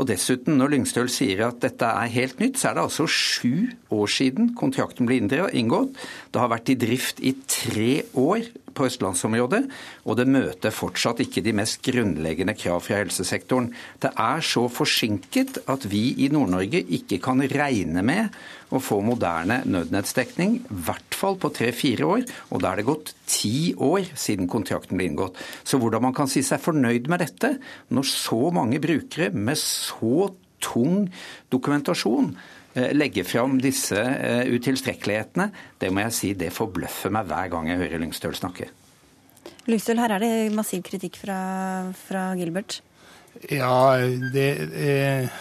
Og 0.00 0.08
dessuten, 0.08 0.56
når 0.56 0.74
Lyngstøl 0.74 1.10
sier 1.12 1.42
at 1.44 1.60
dette 1.60 1.84
er 1.84 2.12
helt 2.12 2.38
nytt, 2.40 2.60
så 2.60 2.70
er 2.70 2.76
det 2.76 2.84
altså 2.86 3.04
sju 3.08 3.68
år 3.92 4.12
siden 4.12 4.54
kontrakten 4.56 5.08
ble 5.08 5.18
inngått. 5.20 5.96
Det 6.32 6.40
har 6.40 6.52
vært 6.52 6.72
i 6.72 6.78
drift 6.80 7.20
i 7.20 7.34
tre 7.48 7.92
år 8.16 8.48
på 8.76 8.86
østlandsområdet, 8.88 9.62
og 10.06 10.18
det 10.18 10.28
møter 10.30 10.74
fortsatt 10.74 11.22
ikke 11.24 11.42
de 11.44 11.54
mest 11.56 11.80
grunnleggende 11.86 12.54
krav 12.58 12.82
fra 12.84 13.00
helsesektoren. 13.00 13.70
Det 14.02 14.12
er 14.14 14.44
så 14.44 14.66
forsinket 14.72 15.62
at 15.70 15.86
vi 15.90 16.10
i 16.24 16.30
Nord-Norge 16.32 16.82
ikke 16.98 17.20
kan 17.22 17.42
regne 17.50 18.04
med 18.06 18.36
å 18.70 18.80
få 18.82 19.00
moderne 19.02 19.60
nødnettsdekning, 19.66 20.60
i 20.62 20.82
hvert 20.86 21.16
fall 21.16 21.38
på 21.40 21.50
tre-fire 21.54 22.06
år. 22.06 22.26
Og 22.54 22.62
da 22.62 22.72
er 22.72 22.80
det 22.80 22.88
gått 22.88 23.14
ti 23.30 23.72
år 23.74 24.12
siden 24.14 24.50
kontrakten 24.50 24.98
ble 24.98 25.10
inngått. 25.10 25.40
Så 25.64 25.80
hvordan 25.82 26.06
man 26.06 26.16
kan 26.16 26.30
si 26.30 26.44
seg 26.46 26.62
fornøyd 26.62 27.10
med 27.10 27.24
dette, 27.24 27.56
når 27.90 28.08
så 28.10 28.40
mange 28.54 28.82
brukere 28.82 29.32
med 29.34 29.58
så 29.58 30.30
tung 30.60 31.06
dokumentasjon 31.52 32.34
eh, 32.74 32.90
legger 32.96 33.26
fram 33.28 33.58
disse 33.62 33.98
eh, 34.00 34.44
utilstrekkelighetene, 34.50 35.50
det 35.80 35.92
må 35.92 36.04
jeg 36.06 36.16
si, 36.16 36.34
det 36.38 36.52
forbløffer 36.56 37.14
meg 37.14 37.30
hver 37.30 37.50
gang 37.52 37.70
jeg 37.70 37.82
hører 37.84 38.02
Lyngstøl 38.04 38.36
snakke. 38.38 38.70
Lyngstøl, 39.70 40.00
her 40.02 40.16
er 40.16 40.24
det 40.24 40.34
massiv 40.56 40.82
kritikk 40.86 41.20
fra, 41.20 41.40
fra 42.06 42.30
Gilbert. 42.38 42.80
Ja, 43.50 43.96
det 44.34 44.50
eh 44.74 45.40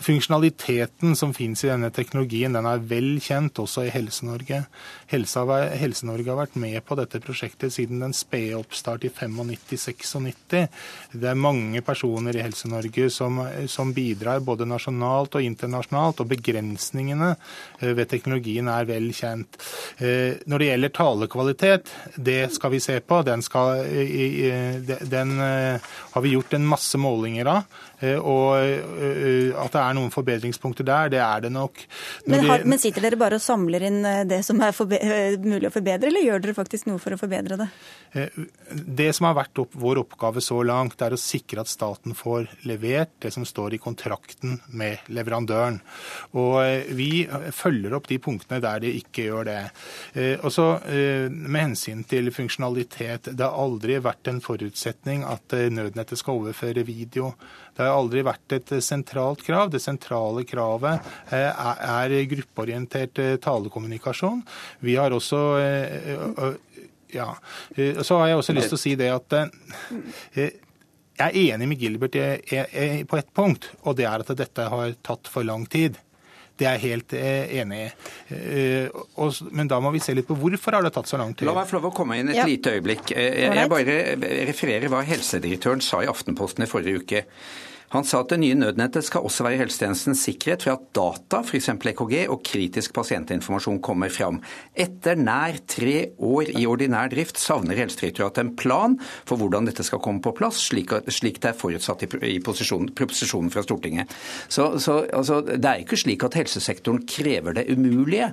funksjonaliteten 0.00 1.16
som 1.16 1.34
finnes 1.34 1.64
i 1.64 1.70
denne 1.70 1.90
teknologien, 1.94 2.54
den 2.54 2.66
er 2.68 2.82
vel 2.88 3.16
kjent 3.22 3.58
også 3.60 3.86
i 3.86 3.92
Helse-Norge. 3.92 4.62
Helse-Norge 5.12 5.76
Helse 5.82 6.08
har 6.08 6.38
vært 6.38 6.56
med 6.60 6.78
på 6.86 6.96
dette 6.98 7.20
prosjektet 7.22 7.74
siden 7.74 8.00
den 8.02 8.14
spede 8.16 8.58
oppstart 8.58 9.04
i 9.04 9.10
95-96. 9.12 10.68
Det 11.12 11.28
er 11.28 11.38
mange 11.38 11.82
personer 11.84 12.36
i 12.36 12.44
Helse-Norge 12.44 13.10
som, 13.12 13.42
som, 13.68 13.92
bidrar 13.92 14.40
både 14.40 14.64
nasjonalt 14.68 15.36
og 15.36 15.44
internasjonalt, 15.44 16.22
og 16.22 16.30
begrensningene 16.30 17.34
eh, 17.34 17.92
ved 17.92 18.08
teknologien 18.08 18.70
er 18.72 18.88
vel 18.88 19.10
kjent. 19.16 19.60
Eh, 19.98 20.40
når 20.48 20.62
det 20.62 20.70
gjelder 20.70 20.96
talekvalitet, 20.96 21.94
det 22.16 22.40
skal 22.56 22.72
vi 22.72 22.80
se 22.82 22.98
på. 23.04 23.20
Den, 23.26 23.44
skal, 23.44 23.84
den 25.12 25.34
eh, 25.44 25.92
har 26.14 26.24
vi 26.24 26.36
gjort 26.36 26.56
en 26.56 26.68
masse 26.68 27.00
målinger 27.00 27.50
av. 27.58 27.80
Og 28.02 28.56
at 28.58 29.74
det 29.74 29.82
er 29.82 29.96
noen 29.96 30.12
forbedringspunkter 30.14 30.86
der, 30.86 31.12
det 31.12 31.20
er 31.22 31.44
det 31.44 31.52
nok. 31.54 31.84
Men, 32.26 32.46
har, 32.48 32.64
men, 32.66 32.80
sitter 32.82 33.06
dere 33.06 33.20
bare 33.20 33.38
og 33.38 33.44
samler 33.44 33.86
inn 33.88 34.00
det 34.28 34.42
som 34.46 34.60
er 34.64 34.74
mulig 35.42 35.68
å 35.68 35.74
forbedre, 35.74 36.10
eller 36.10 36.24
gjør 36.26 36.42
dere 36.44 36.56
faktisk 36.56 36.88
noe 36.90 37.00
for 37.02 37.14
å 37.14 37.20
forbedre 37.20 37.60
det? 37.60 37.68
Det 38.72 39.08
som 39.16 39.28
har 39.28 39.36
vært 39.38 39.62
opp, 39.62 39.76
vår 39.78 40.02
oppgave 40.02 40.42
så 40.44 40.58
langt, 40.66 41.00
er 41.02 41.14
å 41.14 41.20
sikre 41.20 41.62
at 41.62 41.70
staten 41.70 42.16
får 42.16 42.50
levert 42.68 43.14
det 43.24 43.32
som 43.34 43.46
står 43.48 43.76
i 43.76 43.80
kontrakten 43.82 44.58
med 44.76 45.08
leverandøren. 45.12 45.78
Og 46.36 46.90
vi 46.96 47.24
følger 47.56 47.96
opp 47.96 48.10
de 48.10 48.20
punktene 48.22 48.60
der 48.62 48.82
de 48.84 48.92
ikke 48.98 49.28
gjør 49.28 49.48
det. 49.48 49.60
Og 50.42 50.50
så 50.52 50.68
Med 50.82 51.60
hensyn 51.60 52.02
til 52.08 52.30
funksjonalitet, 52.34 53.32
det 53.36 53.44
har 53.44 53.58
aldri 53.58 53.98
vært 54.02 54.28
en 54.30 54.40
forutsetning 54.44 55.24
at 55.28 55.54
nødnettet 55.72 56.20
skal 56.20 56.40
overføre 56.42 56.84
video. 56.86 57.32
Det 57.72 57.84
har 57.84 57.96
aldri 57.96 58.22
vært 58.26 58.54
et 58.56 58.72
sentralt 58.84 59.42
krav. 59.46 59.70
Det 59.72 59.80
sentrale 59.80 60.44
kravet 60.48 61.12
eh, 61.32 61.48
er 61.48 62.16
gruppeorientert 62.28 63.20
eh, 63.22 63.38
talekommunikasjon. 63.42 64.42
Vi 64.84 64.98
har 65.00 65.14
også 65.16 65.40
eh, 65.62 66.12
ja, 67.12 67.30
Så 68.04 68.20
har 68.20 68.30
jeg 68.30 68.40
også 68.40 68.56
lyst 68.56 68.72
til 68.72 68.78
å 68.78 68.82
si 68.82 68.94
det 68.96 69.10
at 69.12 69.34
jeg 70.32 70.52
er 71.20 71.36
enig 71.42 71.68
med 71.68 71.82
Gilbert 71.82 72.16
på 72.16 73.18
ett 73.18 73.34
punkt, 73.36 73.68
og 73.84 73.98
det 73.98 74.06
er 74.08 74.24
at 74.24 74.32
dette 74.36 74.68
har 74.72 74.94
tatt 75.04 75.28
for 75.28 75.44
lang 75.44 75.66
tid. 75.68 76.00
Det 76.58 76.68
er 76.68 76.78
jeg 76.78 76.84
helt 76.92 77.14
enig 77.16 77.80
i. 77.86 77.88
Men 79.56 79.70
da 79.70 79.80
må 79.82 79.92
vi 79.94 80.02
se 80.04 80.14
litt 80.16 80.28
på 80.28 80.36
hvorfor 80.38 80.76
har 80.76 80.86
det 80.86 80.92
tatt 80.94 81.10
så 81.10 81.20
lang 81.20 81.34
tid. 81.34 81.48
La 81.48 81.56
meg 81.56 81.70
få 81.70 81.78
lov 81.78 81.90
å 81.90 81.96
komme 81.96 82.20
inn 82.20 82.32
et 82.32 82.40
ja. 82.42 82.46
lite 82.48 82.76
øyeblikk. 82.76 83.14
Jeg 83.16 83.68
bare 83.72 83.98
refererer 84.48 84.92
hva 84.92 85.02
helsedirektøren 85.06 85.84
sa 85.84 86.02
i 86.04 86.10
Aftenposten 86.10 86.66
i 86.66 86.70
forrige 86.70 87.02
uke. 87.02 87.24
Han 87.92 88.06
sa 88.08 88.22
at 88.22 88.30
det 88.32 88.38
nye 88.40 88.56
nødnettet 88.56 89.04
skal 89.04 89.26
også 89.26 89.44
være 89.44 89.58
helsetjenestens 89.60 90.22
sikkerhet 90.24 90.64
for 90.64 90.78
at 90.78 90.84
data, 90.96 91.42
f.eks. 91.44 91.68
EKG, 91.92 92.14
og 92.32 92.40
kritisk 92.46 92.94
pasientinformasjon 92.96 93.82
kommer 93.84 94.12
fram. 94.12 94.38
Etter 94.72 95.18
nær 95.20 95.58
tre 95.68 95.96
år 96.16 96.54
i 96.56 96.64
ordinær 96.68 97.10
drift 97.12 97.40
savner 97.40 97.76
Helsedirektoratet 97.76 98.40
en 98.46 98.54
plan 98.56 98.96
for 99.28 99.36
hvordan 99.40 99.68
dette 99.68 99.84
skal 99.84 100.00
komme 100.04 100.24
på 100.24 100.32
plass, 100.38 100.62
slik, 100.70 100.92
det 100.92 101.50
er 101.50 101.58
forutsatt 101.58 102.06
i 102.06 102.38
proposisjonen 102.40 103.52
fra 103.52 103.64
Stortinget. 103.66 104.12
Så, 104.48 104.78
så 104.80 105.02
altså, 105.12 105.42
Det 105.42 105.60
er 105.60 105.84
ikke 105.84 106.00
slik 106.00 106.24
at 106.24 106.38
helsesektoren 106.38 107.02
krever 107.08 107.58
det 107.58 107.66
umulige, 107.68 108.30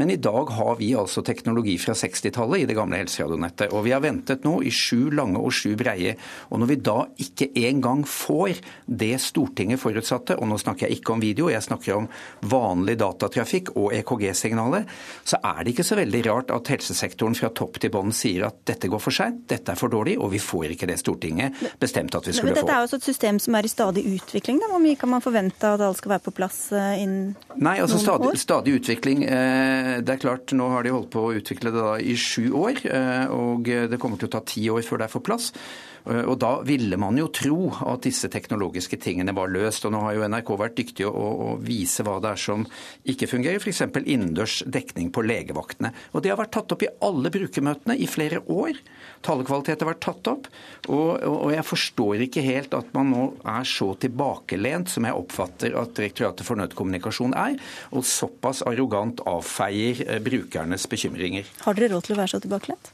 men 0.00 0.14
i 0.14 0.20
dag 0.20 0.54
har 0.56 0.80
vi 0.80 0.92
altså 0.96 1.24
teknologi 1.26 1.76
fra 1.82 1.92
60-tallet 1.98 2.64
i 2.64 2.70
det 2.70 2.78
gamle 2.78 3.02
helseradionettet. 3.02 3.76
Og 3.76 3.84
vi 3.84 3.92
har 3.92 4.04
ventet 4.04 4.48
nå 4.48 4.58
i 4.64 4.72
sju 4.72 5.12
lange 5.12 5.40
og 5.40 5.52
sju 5.52 5.74
breie. 5.76 6.16
Og 6.48 6.62
når 6.62 6.72
vi 6.72 6.80
da 6.88 6.98
ikke 7.20 7.52
engang 7.68 8.06
får 8.08 8.56
det 8.86 9.01
Stortinget 9.22 9.80
forutsatte, 9.82 10.36
og 10.38 10.48
nå 10.50 10.58
snakker 10.60 10.88
jeg 10.88 11.00
ikke 11.00 11.14
om 11.14 11.22
video, 11.22 11.50
jeg 11.52 11.64
snakker 11.64 11.96
om 11.96 12.08
vanlig 12.48 12.96
datatrafikk 13.00 13.72
og 13.76 13.92
EKG-signaler, 13.98 14.86
så 15.24 15.40
er 15.42 15.62
det 15.62 15.74
ikke 15.74 15.86
så 15.86 15.98
veldig 15.98 16.22
rart 16.28 16.52
at 16.54 16.72
helsesektoren 16.72 17.36
fra 17.38 17.52
topp 17.54 17.80
til 17.82 17.92
bånn 17.94 18.14
sier 18.16 18.46
at 18.48 18.62
dette 18.68 18.90
går 18.90 19.02
for 19.02 19.14
seint, 19.14 19.44
dette 19.50 19.74
er 19.74 19.78
for 19.78 19.92
dårlig, 19.92 20.16
og 20.18 20.32
vi 20.32 20.40
får 20.42 20.74
ikke 20.76 20.88
det 20.90 20.98
Stortinget 21.02 21.58
bestemte 21.80 22.18
at 22.18 22.28
vi 22.28 22.34
skulle 22.36 22.52
få. 22.52 22.54
Men 22.54 22.60
Dette 22.62 22.74
er 22.74 22.82
jo 22.82 22.88
også 22.88 23.00
et 23.00 23.08
system 23.10 23.40
som 23.42 23.58
er 23.58 23.66
i 23.66 23.72
stadig 23.72 24.04
utvikling. 24.14 24.60
Da. 24.62 24.70
Hvor 24.72 24.82
mye 24.82 24.98
kan 24.98 25.12
man 25.12 25.24
forvente 25.24 25.74
at 25.76 25.84
alt 25.84 26.00
skal 26.00 26.16
være 26.16 26.26
på 26.26 26.34
plass 26.36 26.58
eh, 26.76 27.02
innen 27.02 27.32
Nei, 27.62 27.76
altså 27.82 28.00
stadig, 28.00 28.34
stadig, 28.40 28.76
utvikling. 28.80 29.24
Eh, 29.26 29.94
det 30.02 30.16
er 30.16 30.22
klart, 30.22 30.54
nå 30.56 30.68
har 30.72 30.86
de 30.86 30.94
holdt 30.94 31.10
på 31.12 31.26
å 31.28 31.32
utvikle 31.38 31.72
det 31.74 31.82
da 31.82 31.94
i 32.00 32.16
sju 32.18 32.52
år, 32.58 32.82
eh, 32.88 33.24
og 33.32 33.68
det 33.68 34.00
kommer 34.02 34.20
til 34.20 34.30
å 34.30 34.36
ta 34.36 34.42
ti 34.46 34.64
år 34.72 34.84
før 34.86 35.02
det 35.02 35.08
er 35.08 35.16
på 35.16 35.24
plass. 35.24 35.52
Eh, 36.08 36.24
og 36.24 36.38
Da 36.42 36.52
ville 36.66 36.96
man 37.00 37.18
jo 37.18 37.28
tro 37.32 37.70
at 37.86 38.06
disse 38.06 38.28
teknologiske 38.32 38.98
tingene 39.02 39.34
var 39.36 39.50
løst. 39.52 39.84
og 39.86 39.94
Nå 39.94 40.02
har 40.06 40.16
jo 40.16 40.26
NRK 40.28 40.54
vært 40.58 40.78
dyktige 40.78 41.10
å, 41.10 41.26
å 41.52 41.58
vise 41.62 42.04
hva 42.06 42.18
det 42.22 42.32
er 42.32 42.40
som 42.40 42.66
ikke 43.04 43.28
fungerer, 43.30 43.60
f.eks. 43.62 43.84
innendørs 44.02 44.62
dekning 44.66 45.12
på 45.14 45.24
legevaktene. 45.26 45.92
Og 46.12 46.22
Det 46.22 46.32
har 46.32 46.40
vært 46.40 46.54
tatt 46.56 46.72
opp 46.74 46.82
i 46.82 46.90
alle 47.02 47.32
brukermøtene 47.32 47.98
i 47.98 48.08
flere 48.10 48.42
år. 48.50 48.78
Tallkvalitet 49.22 49.84
har 49.84 49.92
vært 49.92 50.04
tatt 50.04 50.32
opp. 50.32 50.48
Og, 50.88 51.22
og 51.22 51.52
jeg 51.54 51.66
forstår 51.66 52.26
ikke 52.26 52.44
helt 52.46 52.74
at 52.74 52.90
man 52.96 53.12
nå 53.12 53.28
er 53.46 53.68
så 53.68 53.92
tilbakelent 54.02 54.90
som 54.90 55.06
jeg 55.06 55.18
oppfatter 55.18 55.76
at 55.78 55.94
Direktoratet 56.02 56.46
for 56.46 56.58
nødkommunikasjon 56.58 57.34
er, 57.36 57.58
og 57.92 58.06
såpass 58.08 58.62
arrogant 58.66 59.20
avfeier 59.28 60.02
eh, 60.06 60.18
brukernes 60.24 60.88
bekymringer. 60.90 61.46
Har 61.66 61.78
dere 61.78 61.92
råd 61.94 62.08
til 62.08 62.16
å 62.16 62.22
være 62.22 62.34
så 62.34 62.42
tilbakelent? 62.42 62.90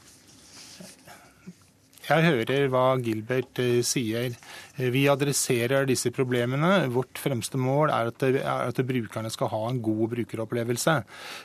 Jeg 2.09 2.25
hører 2.25 2.71
hva 2.73 2.83
Gilbert 3.05 3.59
eh, 3.61 3.83
sier. 3.85 4.33
Vi 4.79 5.03
adresserer 5.11 5.83
disse 5.89 6.11
problemene. 6.15 6.87
Vårt 6.93 7.19
fremste 7.19 7.59
mål 7.59 7.91
er 7.91 8.11
at, 8.13 8.23
er 8.23 8.69
at, 8.69 8.79
brukerne 8.89 9.29
skal 9.31 9.49
ha 9.51 9.59
en 9.67 9.81
god 9.83 10.13
brukeropplevelse. 10.13 10.93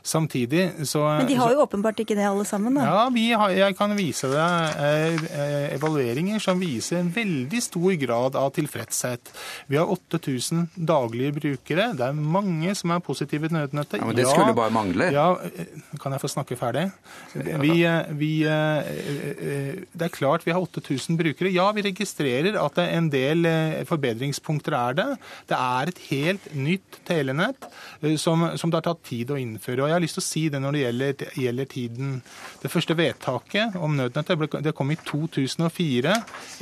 Samtidig 0.07 0.87
så 0.87 1.03
Men 1.19 1.27
de 1.27 1.39
har 1.41 1.53
jo 1.53 1.65
åpenbart 1.65 1.99
ikke 2.05 2.15
det 2.15 2.29
alle 2.29 2.47
sammen? 2.47 2.79
da? 2.79 2.85
Ja, 2.87 3.39
har, 3.41 3.55
jeg 3.57 3.77
kan 3.79 3.97
vise 3.99 4.31
deg 4.31 4.79
eh, 4.87 5.25
eh, 5.35 5.67
evalueringer 5.75 6.43
som 6.43 6.63
viser 6.63 7.01
en 7.01 7.11
veldig 7.15 7.63
stor 7.65 7.97
grad 8.05 8.39
av 8.39 8.53
tilfredshet. 8.55 9.33
Vi 9.67 9.81
har 9.81 9.91
8000 9.91 10.69
daglige 10.77 11.35
brukere. 11.41 11.91
Det 11.99 12.07
er 12.07 12.15
mange 12.15 12.75
som 12.79 12.95
er 12.95 13.03
positive 13.03 13.51
til 13.51 13.59
nødnettet. 13.59 13.99
Ja, 13.99 14.07
men 14.07 14.17
Det 14.17 14.29
skulle 14.31 14.53
ja, 14.55 14.59
bare 14.61 14.75
mangle. 14.75 15.11
Ja, 15.15 15.27
eh, 15.43 15.75
Kan 16.01 16.15
jeg 16.15 16.23
få 16.23 16.31
snakke 16.31 16.57
ferdig? 16.59 16.87
Vi, 17.35 17.83
vi, 18.19 18.33
det 18.45 20.07
er 20.07 20.13
klart 20.13 20.47
vi 20.47 20.55
har 20.55 20.63
8000 20.63 21.19
brukere. 21.19 21.51
Ja, 21.51 21.71
vi 21.75 21.83
registrerer 21.87 22.59
at 22.61 22.79
det 22.79 22.87
er 22.87 22.99
en 22.99 23.11
del 23.11 23.24
del 23.25 23.49
eh, 23.49 23.83
forbedringspunkter 23.89 24.77
er 24.79 24.99
det. 24.99 25.07
Det 25.51 25.59
er 25.59 25.91
et 25.91 26.01
helt 26.11 26.49
nytt 26.57 27.01
telenett 27.09 27.67
eh, 28.03 28.17
som, 28.21 28.47
som, 28.59 28.71
det 28.71 28.81
har 28.81 28.87
tatt 28.89 29.05
tid 29.09 29.33
å 29.33 29.39
innføre. 29.41 29.83
Og 29.83 29.91
jeg 29.91 29.97
har 29.97 30.05
lyst 30.05 30.19
til 30.19 30.25
å 30.25 30.27
si 30.29 30.45
det 30.53 30.61
når 30.63 30.77
det 30.77 30.85
gjelder, 30.85 31.27
gjelder 31.45 31.71
tiden. 31.71 32.15
Det 32.63 32.73
første 32.73 32.99
vedtaket 32.99 33.79
om 33.81 33.97
nødnettet 33.99 34.63
det 34.65 34.75
kom 34.77 34.93
i 34.95 35.01
2004, 35.01 36.15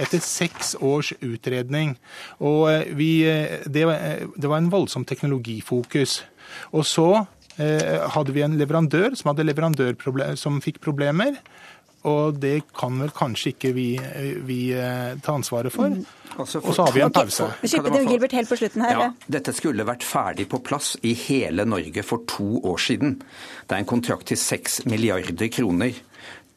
etter 0.03 0.25
seks 0.25 0.75
års 0.81 1.13
utredning. 1.21 1.97
Og 2.41 2.67
eh, 2.73 2.89
vi, 2.97 3.13
det, 3.67 3.87
det 4.37 4.51
var 4.51 4.63
en 4.63 4.73
voldsom 4.73 5.07
teknologifokus. 5.09 6.23
Og 6.73 6.87
så 6.89 7.09
hadde 7.53 8.33
vi 8.33 8.41
en 8.41 8.55
leverandør 8.57 9.13
som, 9.13 9.37
som 10.41 10.55
fikk 10.65 10.79
problemer. 10.83 11.37
Og 12.09 12.39
det 12.41 12.63
kan 12.75 12.97
vel 12.99 13.13
kanskje 13.15 13.53
ikke 13.53 13.75
vi, 13.77 13.87
vi 14.49 14.59
ta 15.23 15.37
ansvaret 15.37 15.75
for. 15.75 15.93
Altså 16.39 16.61
og 16.63 16.75
så 16.75 16.87
har 16.87 16.95
vi 16.95 17.03
en 17.05 17.13
pause. 17.13 17.49
Okay. 17.63 17.91
Det 17.93 18.05
Gilbert 18.09 18.37
helt 18.37 18.49
på 18.49 18.59
slutten 18.61 18.85
her. 18.85 18.99
Ja, 18.99 19.09
dette 19.39 19.55
skulle 19.57 19.87
vært 19.89 20.07
ferdig 20.07 20.49
på 20.53 20.63
plass 20.65 20.95
i 21.03 21.13
hele 21.19 21.67
Norge 21.69 22.05
for 22.07 22.25
to 22.31 22.63
år 22.69 22.81
siden. 22.81 23.19
Det 23.69 23.77
er 23.77 23.85
en 23.85 23.91
kontrakt 23.93 24.31
til 24.33 24.41
6 24.41 24.85
milliarder 24.89 25.51
kroner. 25.53 25.99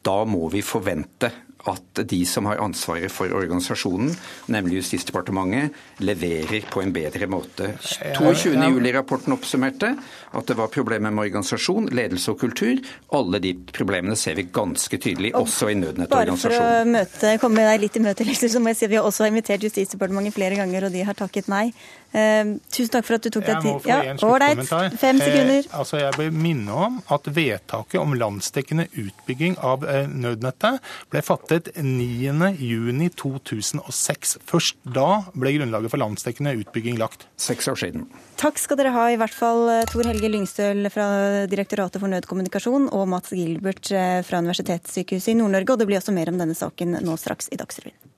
Da 0.06 0.20
må 0.28 0.46
vi 0.52 0.62
forvente 0.62 1.32
at 1.66 2.02
de 2.08 2.20
som 2.28 2.46
har 2.46 2.60
ansvaret 2.62 3.12
for 3.12 3.32
organisasjonen, 3.34 4.12
nemlig 4.52 4.80
Justisdepartementet, 4.80 5.74
leverer 6.04 6.66
på 6.70 6.82
en 6.82 6.92
bedre 6.94 7.28
måte. 7.30 7.72
22.07-rapporten 7.80 9.34
oppsummerte 9.34 9.92
at 10.36 10.48
det 10.50 10.56
var 10.58 10.70
problemer 10.72 11.14
med 11.14 11.26
organisasjon, 11.26 11.90
ledelse 11.96 12.34
og 12.34 12.40
kultur. 12.40 12.80
Alle 13.16 13.40
de 13.42 13.54
problemene 13.72 14.16
ser 14.18 14.38
vi 14.38 14.46
ganske 14.52 14.98
tydelig, 15.02 15.34
også 15.36 15.70
i 15.72 15.78
nødnettorganisasjonen. 15.80 16.56
Bare 16.56 16.72
for 16.72 16.88
å 16.88 16.94
møte, 16.96 17.36
komme 17.42 17.66
deg 17.70 17.84
litt 17.86 17.98
i 17.98 18.04
møte, 18.04 18.26
så 18.36 18.62
må 18.62 18.72
jeg 18.72 18.80
si 18.80 18.88
at 18.88 18.94
vi 18.94 19.00
har 19.00 19.08
også 19.08 19.28
invitert 19.30 19.66
Justisdepartementet 19.66 20.36
flere 20.36 20.58
ganger, 20.60 20.88
og 20.88 20.94
de 20.94 21.06
har 21.06 21.18
takket 21.18 21.50
nei. 21.52 21.70
Uh, 22.16 22.56
tusen 22.72 22.92
takk 22.94 23.04
for 23.04 23.18
at 23.18 23.26
du 23.26 23.32
tok 23.34 23.44
deg 23.44 23.58
tid. 23.60 23.66
Jeg 23.66 23.74
må 23.76 23.82
få 23.82 23.90
ja, 23.90 23.96
en 24.12 24.20
sluttkommentar. 24.20 24.94
Fem 25.00 25.18
sekunder. 25.20 25.58
Eh, 25.66 25.74
altså 25.80 25.98
jeg 26.00 26.14
vil 26.16 26.38
minne 26.46 26.76
om 26.86 27.00
at 27.12 27.28
vedtaket 27.36 27.98
om 28.00 28.14
landsdekkende 28.16 28.86
utbygging 29.02 29.58
av 29.66 29.84
eh, 29.90 30.06
nødnettet 30.08 30.80
ble 31.12 31.22
fattet 31.26 31.55
9.6.2006. 31.64 34.38
Først 34.46 34.76
da 34.84 35.22
ble 35.34 35.52
grunnlaget 35.58 35.90
for 35.92 35.98
landsdekkende 36.02 36.56
utbygging 36.62 36.96
lagt. 37.00 37.20
Seks 37.40 37.68
år 37.68 37.76
siden. 37.80 38.00
Takk 38.40 38.58
skal 38.60 38.76
dere 38.80 38.92
ha, 38.94 39.04
i 39.10 39.18
hvert 39.20 39.36
fall 39.36 39.68
eh, 39.72 39.86
Tor 39.90 40.04
Helge 40.08 40.28
Lyngstøl 40.32 40.80
fra 40.92 41.06
Direktoratet 41.50 42.00
for 42.02 42.08
nødkommunikasjon 42.12 42.84
og 42.92 43.04
Mats 43.12 43.30
Gilbert 43.36 43.86
eh, 43.92 44.20
fra 44.26 44.36
Universitetssykehuset 44.44 45.30
i 45.34 45.38
Nord-Norge. 45.40 45.70
Og 45.72 45.78
det 45.80 45.88
blir 45.88 46.00
også 46.02 46.16
mer 46.16 46.28
om 46.32 46.38
denne 46.40 46.56
saken 46.58 46.88
nå 47.02 47.12
straks 47.20 47.46
i 47.52 47.60
Dagsrevyen. 47.60 48.15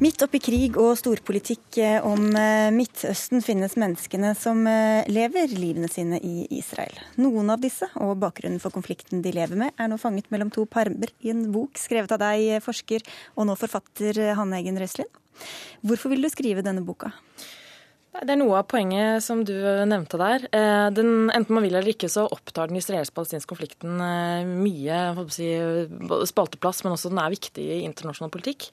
Midt 0.00 0.22
oppi 0.24 0.38
krig 0.40 0.78
og 0.80 0.94
storpolitikk 0.96 1.76
eh, 1.84 1.98
om 2.08 2.30
eh, 2.32 2.70
Midtøsten 2.72 3.42
finnes 3.44 3.74
menneskene 3.76 4.30
som 4.32 4.62
eh, 4.64 5.04
lever 5.12 5.52
livene 5.52 5.90
sine 5.92 6.16
i 6.24 6.46
Israel. 6.56 6.96
Noen 7.20 7.52
av 7.52 7.60
disse, 7.60 7.84
og 8.00 8.14
bakgrunnen 8.22 8.62
for 8.62 8.72
konflikten 8.72 9.20
de 9.20 9.34
lever 9.36 9.60
med, 9.60 9.74
er 9.76 9.92
nå 9.92 9.98
fanget 10.00 10.32
mellom 10.32 10.48
to 10.56 10.64
permer 10.64 11.12
i 11.20 11.34
en 11.34 11.44
bok 11.52 11.76
skrevet 11.76 12.16
av 12.16 12.22
deg, 12.24 12.62
forsker 12.64 13.04
og 13.36 13.50
nå 13.50 13.58
forfatter 13.60 14.22
Hanne 14.40 14.62
Eggen 14.62 14.80
Røslin. 14.80 15.10
Hvorfor 15.84 16.14
vil 16.14 16.24
du 16.24 16.32
skrive 16.32 16.64
denne 16.64 16.80
boka? 16.80 17.12
Det 18.10 18.32
er 18.34 18.40
noe 18.40 18.56
av 18.58 18.66
poenget 18.66 19.22
som 19.22 19.44
du 19.46 19.54
nevnte 19.86 20.18
der. 20.18 20.42
Eh, 20.50 20.88
den, 20.90 21.30
enten 21.30 21.54
man 21.54 21.62
vil 21.62 21.76
eller 21.78 21.92
ikke, 21.92 22.08
så 22.10 22.24
opptar 22.26 22.66
den 22.66 22.80
israelsk-palestinske 22.80 23.46
konflikten 23.46 24.00
eh, 24.02 24.48
mye 24.50 25.28
si, 25.30 25.46
spalteplass, 26.26 26.82
men 26.82 26.96
også 26.96 27.12
den 27.12 27.20
er 27.22 27.30
viktig 27.30 27.62
i 27.62 27.78
internasjonal 27.86 28.32
politikk. 28.34 28.66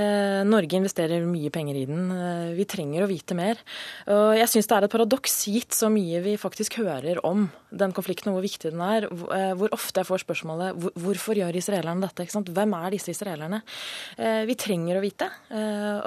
Eh, 0.00 0.40
Norge 0.48 0.80
investerer 0.80 1.28
mye 1.28 1.52
penger 1.52 1.76
i 1.76 1.84
den. 1.90 2.08
Vi 2.56 2.64
trenger 2.64 3.04
å 3.04 3.10
vite 3.10 3.36
mer. 3.36 3.60
Og 4.08 4.32
jeg 4.38 4.48
syns 4.48 4.70
det 4.70 4.78
er 4.78 4.88
et 4.88 4.96
paradoks, 4.96 5.36
gitt 5.52 5.76
så 5.76 5.92
mye 5.92 6.24
vi 6.24 6.38
faktisk 6.40 6.80
hører 6.80 7.20
om 7.28 7.50
den 7.68 7.92
konflikten 7.94 8.32
og 8.32 8.38
hvor 8.38 8.46
viktig 8.48 8.72
den 8.72 8.80
er, 8.82 9.06
hvor 9.60 9.70
ofte 9.76 10.00
jeg 10.00 10.08
får 10.08 10.24
spørsmålet 10.24 10.88
hvorfor 10.98 11.38
gjør 11.38 11.60
israelerne 11.60 12.02
dette? 12.02 12.26
Hvem 12.50 12.74
er 12.80 12.96
disse 12.96 13.12
israelerne? 13.12 13.60
Vi 14.48 14.56
trenger 14.58 14.98
å 14.98 15.04
vite, 15.04 15.28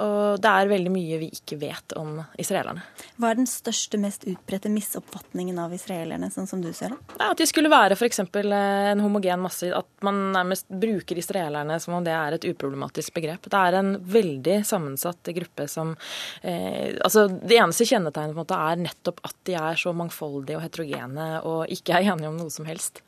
og 0.04 0.42
det 0.44 0.50
er 0.50 0.72
veldig 0.74 0.92
mye 0.92 1.22
vi 1.22 1.30
ikke 1.32 1.56
vet 1.62 1.96
om 2.00 2.18
israelerne 2.36 2.63
israelerne. 2.64 2.82
Hva 3.20 3.30
er 3.30 3.38
den 3.38 3.48
største, 3.48 3.98
mest 4.00 4.24
utbredte 4.28 4.70
misoppfatningen 4.72 5.58
av 5.60 5.72
israelerne, 5.74 6.30
sånn 6.32 6.48
som 6.48 6.62
du 6.62 6.72
ser 6.74 6.94
det? 6.94 6.98
Ja, 7.18 7.30
at 7.30 7.38
de 7.38 7.46
skulle 7.46 7.70
være 7.70 7.94
f.eks. 7.94 8.20
Eh, 8.20 8.90
en 8.90 9.02
homogen 9.04 9.42
masse. 9.44 9.70
At 9.74 9.88
man 10.04 10.32
nærmest 10.34 10.68
bruker 10.68 11.18
israelerne 11.18 11.78
som 11.82 11.98
om 11.98 12.04
det 12.04 12.14
er 12.14 12.36
et 12.36 12.46
uproblematisk 12.48 13.14
begrep. 13.14 13.48
Det 13.50 13.60
er 13.60 13.78
en 13.78 13.94
veldig 13.98 14.60
sammensatt 14.66 15.32
gruppe 15.34 15.68
som 15.70 15.94
eh, 16.42 16.94
Altså, 17.04 17.26
det 17.28 17.58
eneste 17.58 17.86
kjennetegnet 17.88 18.34
på 18.34 18.38
en 18.38 18.42
måte 18.42 18.58
er 18.58 18.80
nettopp 18.80 19.20
at 19.26 19.36
de 19.48 19.56
er 19.58 19.78
så 19.78 19.92
mangfoldige 19.96 20.58
og 20.58 20.64
heterogene 20.64 21.28
og 21.44 21.72
ikke 21.72 21.96
er 21.96 22.10
enige 22.12 22.30
om 22.30 22.38
noe 22.38 22.52
som 22.52 22.66
helst. 22.68 23.02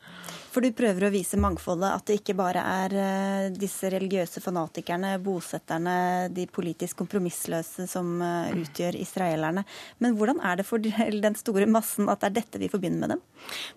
For 0.56 0.64
du 0.64 0.72
prøver 0.72 1.04
å 1.04 1.12
vise 1.12 1.36
mangfoldet, 1.36 1.90
at 1.92 2.08
det 2.08 2.14
ikke 2.22 2.34
bare 2.38 2.62
er 2.64 2.94
eh, 2.96 3.48
disse 3.52 3.90
religiøse 3.92 4.40
fanatikerne, 4.40 5.10
bosetterne, 5.20 5.96
de 6.32 6.46
politisk 6.48 6.96
kompromissløse 7.02 7.84
som 7.90 8.14
eh, 8.24 8.54
utgjør 8.62 8.96
israelerne. 8.96 9.66
Men 10.00 10.16
hvordan 10.16 10.40
er 10.40 10.56
det 10.56 10.64
for 10.64 10.80
den 11.26 11.36
store 11.36 11.68
massen 11.68 12.08
at 12.08 12.24
det 12.24 12.30
er 12.30 12.36
dette 12.38 12.60
vi 12.62 12.70
forbinder 12.72 13.02
med 13.02 13.12
dem? 13.12 13.20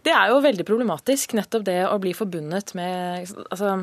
Det 0.07 0.13
er 0.15 0.31
jo 0.31 0.37
veldig 0.45 0.63
problematisk, 0.69 1.35
nettopp 1.35 1.65
det 1.67 1.81
å 1.89 1.97
bli 1.99 2.13
forbundet 2.15 2.71
med 2.79 3.27
altså, 3.51 3.73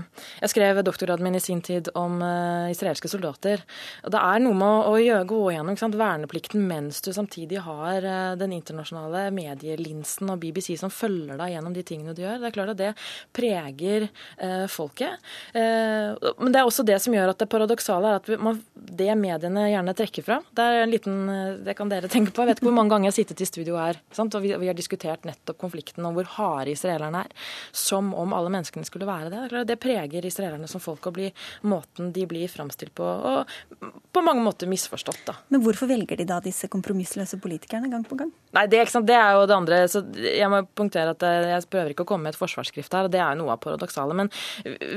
Jeg 0.40 0.54
skrev 0.54 0.80
doktorgraden 0.86 1.28
min 1.28 1.36
i 1.36 1.42
sin 1.44 1.60
tid 1.60 1.90
om 2.00 2.16
uh, 2.24 2.72
israelske 2.72 3.10
soldater. 3.12 3.60
Det 4.08 4.22
er 4.22 4.40
noe 4.40 4.56
med 4.56 4.88
å, 4.88 5.20
gå 5.28 5.42
gjennom 5.52 5.76
sant, 5.76 6.00
verneplikten 6.00 6.64
mens 6.64 7.02
du 7.04 7.12
samtidig 7.12 7.60
har 7.66 8.08
den 8.40 8.56
internasjonale 8.56 9.28
medielinsen 9.36 10.32
og 10.32 10.40
BBC 10.40 10.78
som 10.80 10.92
følger 10.92 11.36
deg 11.36 11.52
gjennom 11.52 11.76
de 11.76 11.84
tingene 11.86 12.16
du 12.16 12.24
gjør. 12.24 12.40
Det 12.40 12.48
er 12.48 12.55
klart 12.56 12.74
at 12.74 12.80
det 12.80 12.92
preger 13.36 14.08
eh, 14.08 14.66
folket. 14.70 15.20
Eh, 15.52 16.16
men 16.40 16.52
det 16.52 16.60
er 16.60 16.68
også 16.68 16.84
det 16.86 16.98
som 17.02 17.14
gjør 17.14 17.32
at 17.32 17.42
det 17.42 17.48
paradoksale 17.52 18.12
er 18.12 18.20
at 18.20 18.30
man, 18.42 18.60
det 18.74 19.10
mediene 19.18 19.66
gjerne 19.70 19.94
trekker 19.96 20.24
fra 20.26 20.38
Det 20.56 20.64
er 20.64 20.82
en 20.82 20.92
liten, 20.92 21.18
eh, 21.32 21.58
det 21.66 21.76
kan 21.78 21.90
dere 21.92 22.10
tenke 22.12 22.32
på. 22.32 22.44
Jeg 22.44 22.52
vet 22.52 22.60
ikke 22.60 22.68
hvor 22.70 22.78
mange 22.78 22.94
ganger 22.94 23.10
jeg 23.10 23.14
har 23.14 23.18
sittet 23.20 23.44
i 23.44 23.48
studio 23.48 23.78
her 23.80 24.00
sant? 24.16 24.34
og 24.36 24.44
vi, 24.44 24.52
vi, 24.56 24.70
har 24.70 24.76
diskutert 24.76 25.26
nettopp 25.28 25.60
konflikten 25.60 26.06
om 26.06 26.16
hvor 26.16 26.28
harde 26.36 26.74
israelerne 26.74 27.24
er. 27.26 27.46
Som 27.76 28.12
om 28.16 28.34
alle 28.36 28.52
menneskene 28.52 28.88
skulle 28.88 29.08
være 29.08 29.30
det. 29.32 29.44
Det, 29.52 29.64
det 29.70 29.78
preger 29.82 30.26
israelerne 30.26 30.68
som 30.70 30.82
folk 30.82 31.06
og 31.10 31.16
blir 31.18 31.46
måten 31.66 32.12
de 32.16 32.26
blir 32.28 32.50
framstilt 32.50 32.94
på, 32.96 33.04
og 33.04 33.90
på 34.12 34.24
mange 34.24 34.42
måter 34.44 34.70
misforstått. 34.70 35.22
da. 35.26 35.36
Men 35.52 35.62
hvorfor 35.64 35.90
velger 35.90 36.18
de 36.20 36.28
da 36.28 36.40
disse 36.44 36.68
kompromissløse 36.72 37.38
politikerne 37.42 37.90
gang 37.92 38.04
på 38.06 38.18
gang? 38.18 38.32
Nei, 38.56 38.66
det, 38.72 38.84
det 39.06 39.16
er 39.16 39.36
jo 39.36 39.46
det 39.48 39.56
andre. 39.56 39.82
så 39.90 40.02
Jeg 40.16 40.48
må 40.52 40.62
punktere 40.76 41.12
at 41.14 41.22
jeg 41.22 41.68
prøver 41.72 41.92
ikke 41.92 42.06
å 42.06 42.08
komme 42.08 42.26
med 42.26 42.34
et 42.34 42.40
forsvarsskritt 42.40 42.45
overskrift 42.46 42.94
her, 42.96 43.08
og 43.08 43.14
det 43.14 43.20
er 43.22 43.34
jo 43.34 43.42
noe 43.42 43.54
av 43.54 43.62
paradoksale. 43.62 44.16
Men 44.16 44.30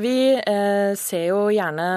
vi 0.02 0.16
eh, 0.38 0.94
ser 1.00 1.26
jo 1.30 1.48
gjerne 1.54 1.88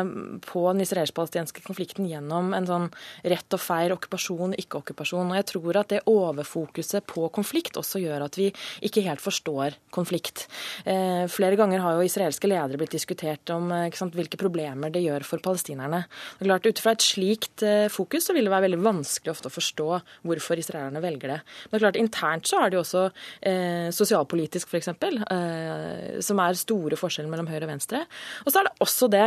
på 0.46 0.64
den 0.70 0.84
israelsk-palestinske 0.86 1.64
konflikten 1.66 2.09
gjennom 2.11 2.53
en 2.57 2.68
sånn 2.68 2.88
rett 3.28 3.57
og 3.57 3.62
feil, 3.62 3.94
okkupasjon, 3.96 4.57
ikke-okkupasjon. 4.62 5.32
Og 5.32 5.38
jeg 5.40 5.48
tror 5.53 5.80
at 5.82 5.92
det 5.92 6.03
overfokuset 6.11 7.07
på 7.09 7.28
konflikt 7.34 7.78
også 7.80 8.03
gjør 8.03 8.26
at 8.26 8.38
vi 8.40 8.50
ikke 8.84 9.05
helt 9.07 9.22
forstår 9.22 9.78
konflikt. 9.94 10.46
Eh, 10.84 11.24
flere 11.32 11.59
ganger 11.61 11.82
har 11.84 11.98
jo 11.98 12.07
israelske 12.07 12.50
ledere 12.50 12.80
blitt 12.80 12.94
diskutert 12.96 13.53
om 13.55 13.70
eh, 13.74 13.90
sant, 13.96 14.16
hvilke 14.16 14.40
problemer 14.40 14.92
det 14.92 15.05
gjør 15.05 15.26
for 15.26 15.42
palestinerne. 15.44 16.05
Er 16.40 16.48
klart, 16.48 16.68
Ut 16.72 16.80
fra 16.80 16.94
et 16.94 17.05
slikt 17.05 17.64
eh, 17.66 17.88
fokus 17.92 18.28
så 18.28 18.36
vil 18.36 18.46
det 18.46 18.53
være 18.53 18.68
veldig 18.68 18.82
vanskelig 18.84 19.32
ofte 19.32 19.50
å 19.50 19.53
forstå 19.53 19.88
hvorfor 20.28 20.61
israelerne 20.61 21.03
velger 21.03 21.34
det. 21.34 21.40
Men 21.72 21.82
klart, 21.82 21.98
internt 22.00 22.48
så 22.48 22.62
er 22.62 22.70
det 22.70 22.78
jo 22.78 22.84
også 22.84 23.05
eh, 23.48 23.88
sosialpolitisk 23.94 24.70
f.eks. 24.70 24.92
Eh, 24.92 25.41
som 26.22 26.40
er 26.43 26.59
store 26.59 26.99
forskjellen 26.99 27.30
mellom 27.32 27.49
høyre 27.51 27.66
og 27.66 27.72
venstre. 27.74 28.05
Og 28.45 28.53
så 28.53 28.61
er 28.61 28.68
det 28.68 28.74
også 28.84 29.09
det 29.12 29.26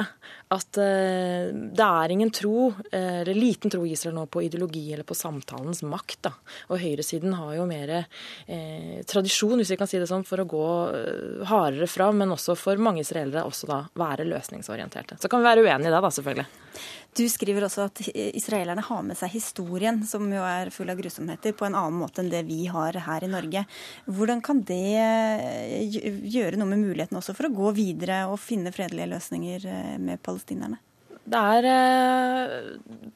at 0.53 0.78
eh, 0.78 1.49
det 1.51 1.86
er 1.86 2.13
ingen 2.13 2.32
tro, 2.34 2.68
eh, 2.91 3.22
eller 3.24 3.38
liten 3.38 3.72
tro 3.74 3.82
i 3.86 3.93
Israel 3.95 4.16
nå 4.18 4.26
på 4.30 4.43
ideologi 4.45 4.84
eller 4.93 5.07
på 5.07 5.18
samtalens 5.18 5.82
makt. 5.86 6.20
Da. 6.28 6.34
Og 6.70 6.82
høyresiden 6.82 7.34
har 7.38 7.55
jo 7.57 7.66
mer 7.70 7.93
eh, 7.97 9.01
tradisjon, 9.09 9.57
hvis 9.61 9.74
vi 9.74 9.80
kan 9.80 9.89
si 9.89 10.01
det 10.01 10.09
sånn, 10.11 10.28
for 10.28 10.43
å 10.43 10.49
gå 10.49 10.68
hardere 11.49 11.89
fram, 11.89 12.22
men 12.22 12.36
også 12.36 12.57
for 12.59 12.82
mange 12.82 13.01
israelere 13.05 13.45
også 13.47 13.72
da 13.72 13.82
være 13.97 14.28
løsningsorienterte. 14.30 15.18
Så 15.22 15.32
kan 15.32 15.41
vi 15.41 15.49
være 15.49 15.66
uenige 15.66 15.89
i 15.89 15.95
det, 15.95 16.03
da, 16.05 16.13
selvfølgelig. 16.20 16.47
Du 17.16 17.24
skriver 17.32 17.63
også 17.63 17.86
at 17.88 18.01
israelerne 18.36 18.84
har 18.84 19.03
med 19.07 19.16
seg 19.16 19.32
historien, 19.38 20.01
som 20.03 20.26
jo 20.28 20.41
er 20.43 20.72
full 20.74 20.89
av 20.91 20.99
grusomheter, 20.99 21.53
på 21.55 21.68
en 21.68 21.78
annen 21.80 22.01
måte 22.01 22.20
enn 22.20 22.32
det 22.34 22.41
vi 22.43 22.66
har 22.68 22.97
her 23.05 23.24
i 23.24 23.30
Norge. 23.32 23.63
Hvordan 24.18 24.41
kan 24.43 24.59
det 24.68 24.82
gjøre 26.36 26.59
noe 26.59 26.74
med 26.74 26.84
muligheten 26.84 27.16
også 27.16 27.38
for 27.38 27.47
å 27.47 27.55
gå 27.55 27.72
videre 27.78 28.26
og 28.28 28.41
finne 28.43 28.74
fredelige 28.76 29.13
løsninger 29.13 29.70
eh, 29.72 29.95
med 30.01 30.20
palestinerne? 30.28 30.82
Det 31.26 31.41
er 31.57 31.67
eh, 31.69 32.55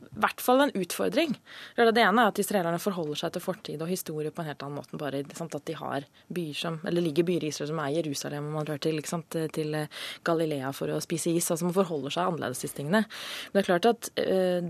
i 0.09 0.19
hvert 0.19 0.41
fall 0.41 0.63
en 0.63 0.73
utfordring. 0.75 1.35
Det 1.77 2.01
ene 2.01 2.23
er 2.23 2.31
at 2.31 2.41
israelerne 2.41 2.81
forholder 2.81 3.21
seg 3.21 3.35
til 3.35 3.43
fortid 3.43 3.83
og 3.85 3.91
historie 3.91 4.33
på 4.33 4.43
en 4.43 4.49
helt 4.49 4.65
annen 4.65 4.79
måte 4.81 4.99
bare 4.99 5.21
sant, 5.37 5.55
at 5.55 5.67
de 5.69 5.77
har 5.77 6.07
byer 6.33 6.57
som, 6.57 6.79
eller 6.89 7.05
ligger 7.05 7.27
byer 7.27 7.45
i 7.45 7.51
Israel 7.53 7.71
som 7.71 7.81
er 7.83 7.95
Jerusalem 7.99 8.49
og 8.49 8.57
man 8.57 8.69
drar 8.69 8.81
til, 8.83 8.99
sant, 9.07 9.39
til 9.55 9.77
eh, 9.77 10.01
Galilea 10.27 10.73
for 10.75 10.91
å 10.91 11.01
spise 11.05 11.33
is. 11.35 11.51
altså 11.53 11.69
Man 11.69 11.77
forholder 11.77 12.15
seg 12.15 12.31
annerledes 12.31 12.65
til 12.65 12.73
tingene. 12.81 13.05
Men 13.05 13.59
det 13.59 13.63
er 13.63 13.69
klart 13.69 13.89
at 13.89 14.11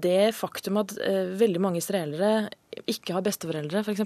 det 0.04 0.20
faktum 0.36 0.80
at 0.82 0.94
veldig 1.40 1.62
mange 1.64 1.82
israelere 1.82 2.50
ikke 2.88 3.16
har 3.16 3.24
besteforeldre, 3.26 3.82
f.eks., 3.84 4.02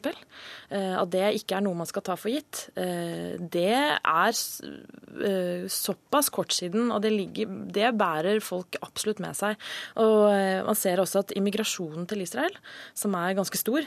eh, 0.74 0.94
at 0.98 1.12
det 1.14 1.24
ikke 1.40 1.58
er 1.58 1.66
noe 1.66 1.78
man 1.78 1.90
skal 1.90 2.06
ta 2.06 2.16
for 2.20 2.34
gitt, 2.34 2.68
eh, 2.80 3.36
det 3.38 3.70
er 3.74 4.34
eh, 4.34 5.66
såpass 5.72 6.32
kort 6.34 6.56
siden, 6.56 6.92
og 6.94 7.04
det, 7.06 7.14
ligger, 7.14 7.52
det 7.74 7.94
bærer 8.00 8.42
folk 8.44 8.78
absolutt 8.82 9.22
med 9.24 9.38
seg. 9.38 9.60
Og 10.02 10.26
man 10.68 10.78
ser 10.80 11.02
også 11.02 11.24
at 11.24 11.34
immigrasjonen 11.38 12.08
til 12.10 12.24
Israel, 12.26 12.56
som 12.98 13.16
er 13.20 13.36
ganske 13.38 13.60
stor, 13.60 13.86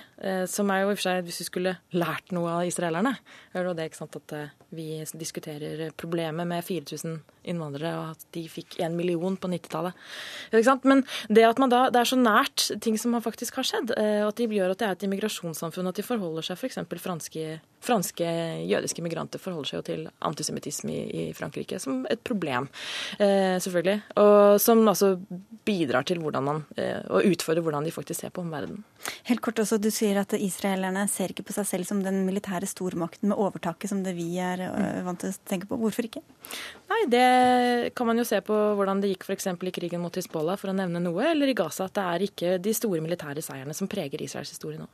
som 0.51 0.70
er 0.72 0.82
jo 0.82 0.91
i 0.91 0.95
og 0.95 0.99
for 0.99 1.07
seg 1.09 1.26
hvis 1.26 1.41
vi 1.43 1.49
skulle 1.49 1.76
lært 1.97 2.34
noe 2.37 2.59
av 2.59 2.68
israelerne, 2.68 3.16
er 3.57 3.70
det 3.76 3.89
ikke 3.89 4.03
sant 4.03 4.18
at 4.18 4.37
vi 4.74 5.01
diskuterer 5.18 5.91
problemet 5.99 6.49
med 6.49 6.64
4000 6.66 7.18
innvandrere, 7.49 7.92
og 7.99 8.16
at 8.16 8.26
de 8.36 8.44
fikk 8.51 8.78
en 8.84 8.97
million 8.99 9.38
på 9.38 9.51
90-tallet. 9.53 9.97
Men 10.86 11.05
det 11.30 11.47
at 11.47 11.62
man 11.62 11.72
da, 11.72 11.86
det 11.92 12.03
er 12.03 12.11
så 12.11 12.18
nært 12.20 12.68
ting 12.84 12.99
som 13.01 13.16
faktisk 13.22 13.61
har 13.61 13.68
skjedd, 13.68 13.94
og 13.97 14.30
at 14.30 14.40
de 14.40 14.49
gjør 14.59 14.74
at 14.74 14.82
det 14.82 14.88
er 14.88 14.99
et 14.99 15.07
immigrasjonssamfunn, 15.09 15.90
at 15.90 15.99
de 15.99 16.07
forholder 16.07 16.47
seg 16.47 16.61
f.eks. 16.61 16.80
For 16.86 17.03
franske, 17.03 17.59
franske 17.85 18.27
jødiske 18.66 19.03
migranter 19.05 19.41
forholder 19.43 19.70
seg 19.70 19.81
jo 19.81 19.87
til 19.87 20.05
antisemittisme 20.27 20.93
i, 20.93 21.03
i, 21.07 21.24
Frankrike 21.37 21.79
som 21.83 22.05
et 22.11 22.22
problem, 22.27 22.68
eh, 23.18 23.57
selvfølgelig. 23.62 23.99
Og 24.22 24.61
som 24.62 24.83
altså 24.89 25.14
bidrar 25.66 26.07
til 26.09 26.20
hvordan 26.22 26.47
man, 26.47 26.62
eh, 26.77 26.99
og 27.11 27.27
utfordrer 27.29 27.64
hvordan 27.64 27.87
de 27.87 27.95
faktisk 27.95 28.24
ser 28.24 28.35
på 28.35 28.43
omverdenen. 28.45 28.85
Helt 29.29 29.43
kort 29.45 29.61
også, 29.62 29.79
Du 29.79 29.91
sier 29.91 30.18
at 30.20 30.33
israelerne 30.33 31.07
ser 31.09 31.31
ikke 31.31 31.47
på 31.47 31.55
seg 31.55 31.68
selv 31.68 31.89
som 31.89 32.03
den 32.03 32.24
militære 32.27 32.66
stormakten 32.66 33.31
med 33.31 33.39
overtaket 33.39 33.93
som 33.93 34.03
det 34.03 34.16
vi 34.16 34.29
er 34.43 34.64
mm. 34.66 35.05
vant 35.07 35.22
til 35.22 35.31
å 35.35 35.39
tenke 35.47 35.68
på. 35.70 35.79
Hvorfor 35.81 36.09
ikke? 36.09 36.24
Nei, 36.91 37.03
Det 37.12 37.95
kan 37.95 38.07
man 38.09 38.18
jo 38.18 38.27
se 38.27 38.41
på 38.41 38.57
hvordan 38.79 39.03
det 39.03 39.12
gikk 39.14 39.29
f.eks. 39.29 39.47
i 39.53 39.74
krigen 39.74 40.03
mot 40.03 40.14
Hizbollah, 40.14 40.59
for 40.59 40.72
å 40.72 40.77
nevne 40.77 41.03
noe, 41.03 41.31
eller 41.31 41.51
i 41.51 41.57
Gaza. 41.57 41.87
At 41.87 41.99
det 41.99 42.07
er 42.07 42.27
ikke 42.27 42.59
de 42.62 42.74
store 42.74 43.03
militære 43.05 43.45
seierne 43.45 43.74
som 43.77 43.91
preger 43.91 44.22
Israels 44.22 44.55
historie 44.55 44.81
nå. 44.81 44.89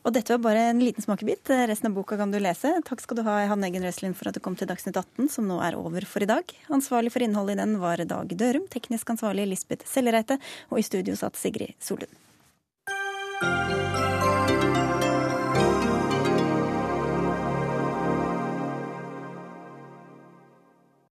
Og 0.00 0.14
dette 0.16 0.32
var 0.32 0.40
bare 0.46 0.62
en 0.70 0.80
liten 0.80 1.04
smakebit. 1.04 1.50
Resten 1.68 1.90
av 1.90 1.96
boka 1.98 2.16
kan 2.16 2.32
du 2.32 2.38
lese. 2.40 2.72
Takk 2.86 3.02
skal 3.04 3.20
du 3.20 3.24
ha, 3.26 3.36
Hanne 3.50 3.68
Eggen 3.68 3.84
Røslin, 3.84 4.16
for 4.16 4.30
at 4.30 4.38
du 4.38 4.40
kom 4.44 4.56
til 4.56 4.70
Dagsnytt 4.70 4.96
18, 4.96 5.28
som 5.32 5.48
nå 5.50 5.58
er 5.64 5.76
over 5.76 6.06
for 6.08 6.24
i 6.24 6.30
dag. 6.30 6.54
Ansvarlig 6.72 7.12
for 7.12 7.24
innholdet 7.26 7.58
i 7.58 7.60
den 7.60 7.76
var 7.82 8.00
Dag 8.00 8.32
Dørum, 8.32 8.64
teknisk 8.72 9.12
ansvarlig 9.12 9.50
Lisbeth 9.50 9.88
Sellereite, 9.88 10.40
og 10.72 10.80
i 10.80 10.86
studio 10.88 11.18
satt 11.20 11.36
Sigrid 11.40 11.76
Solund. 11.84 12.16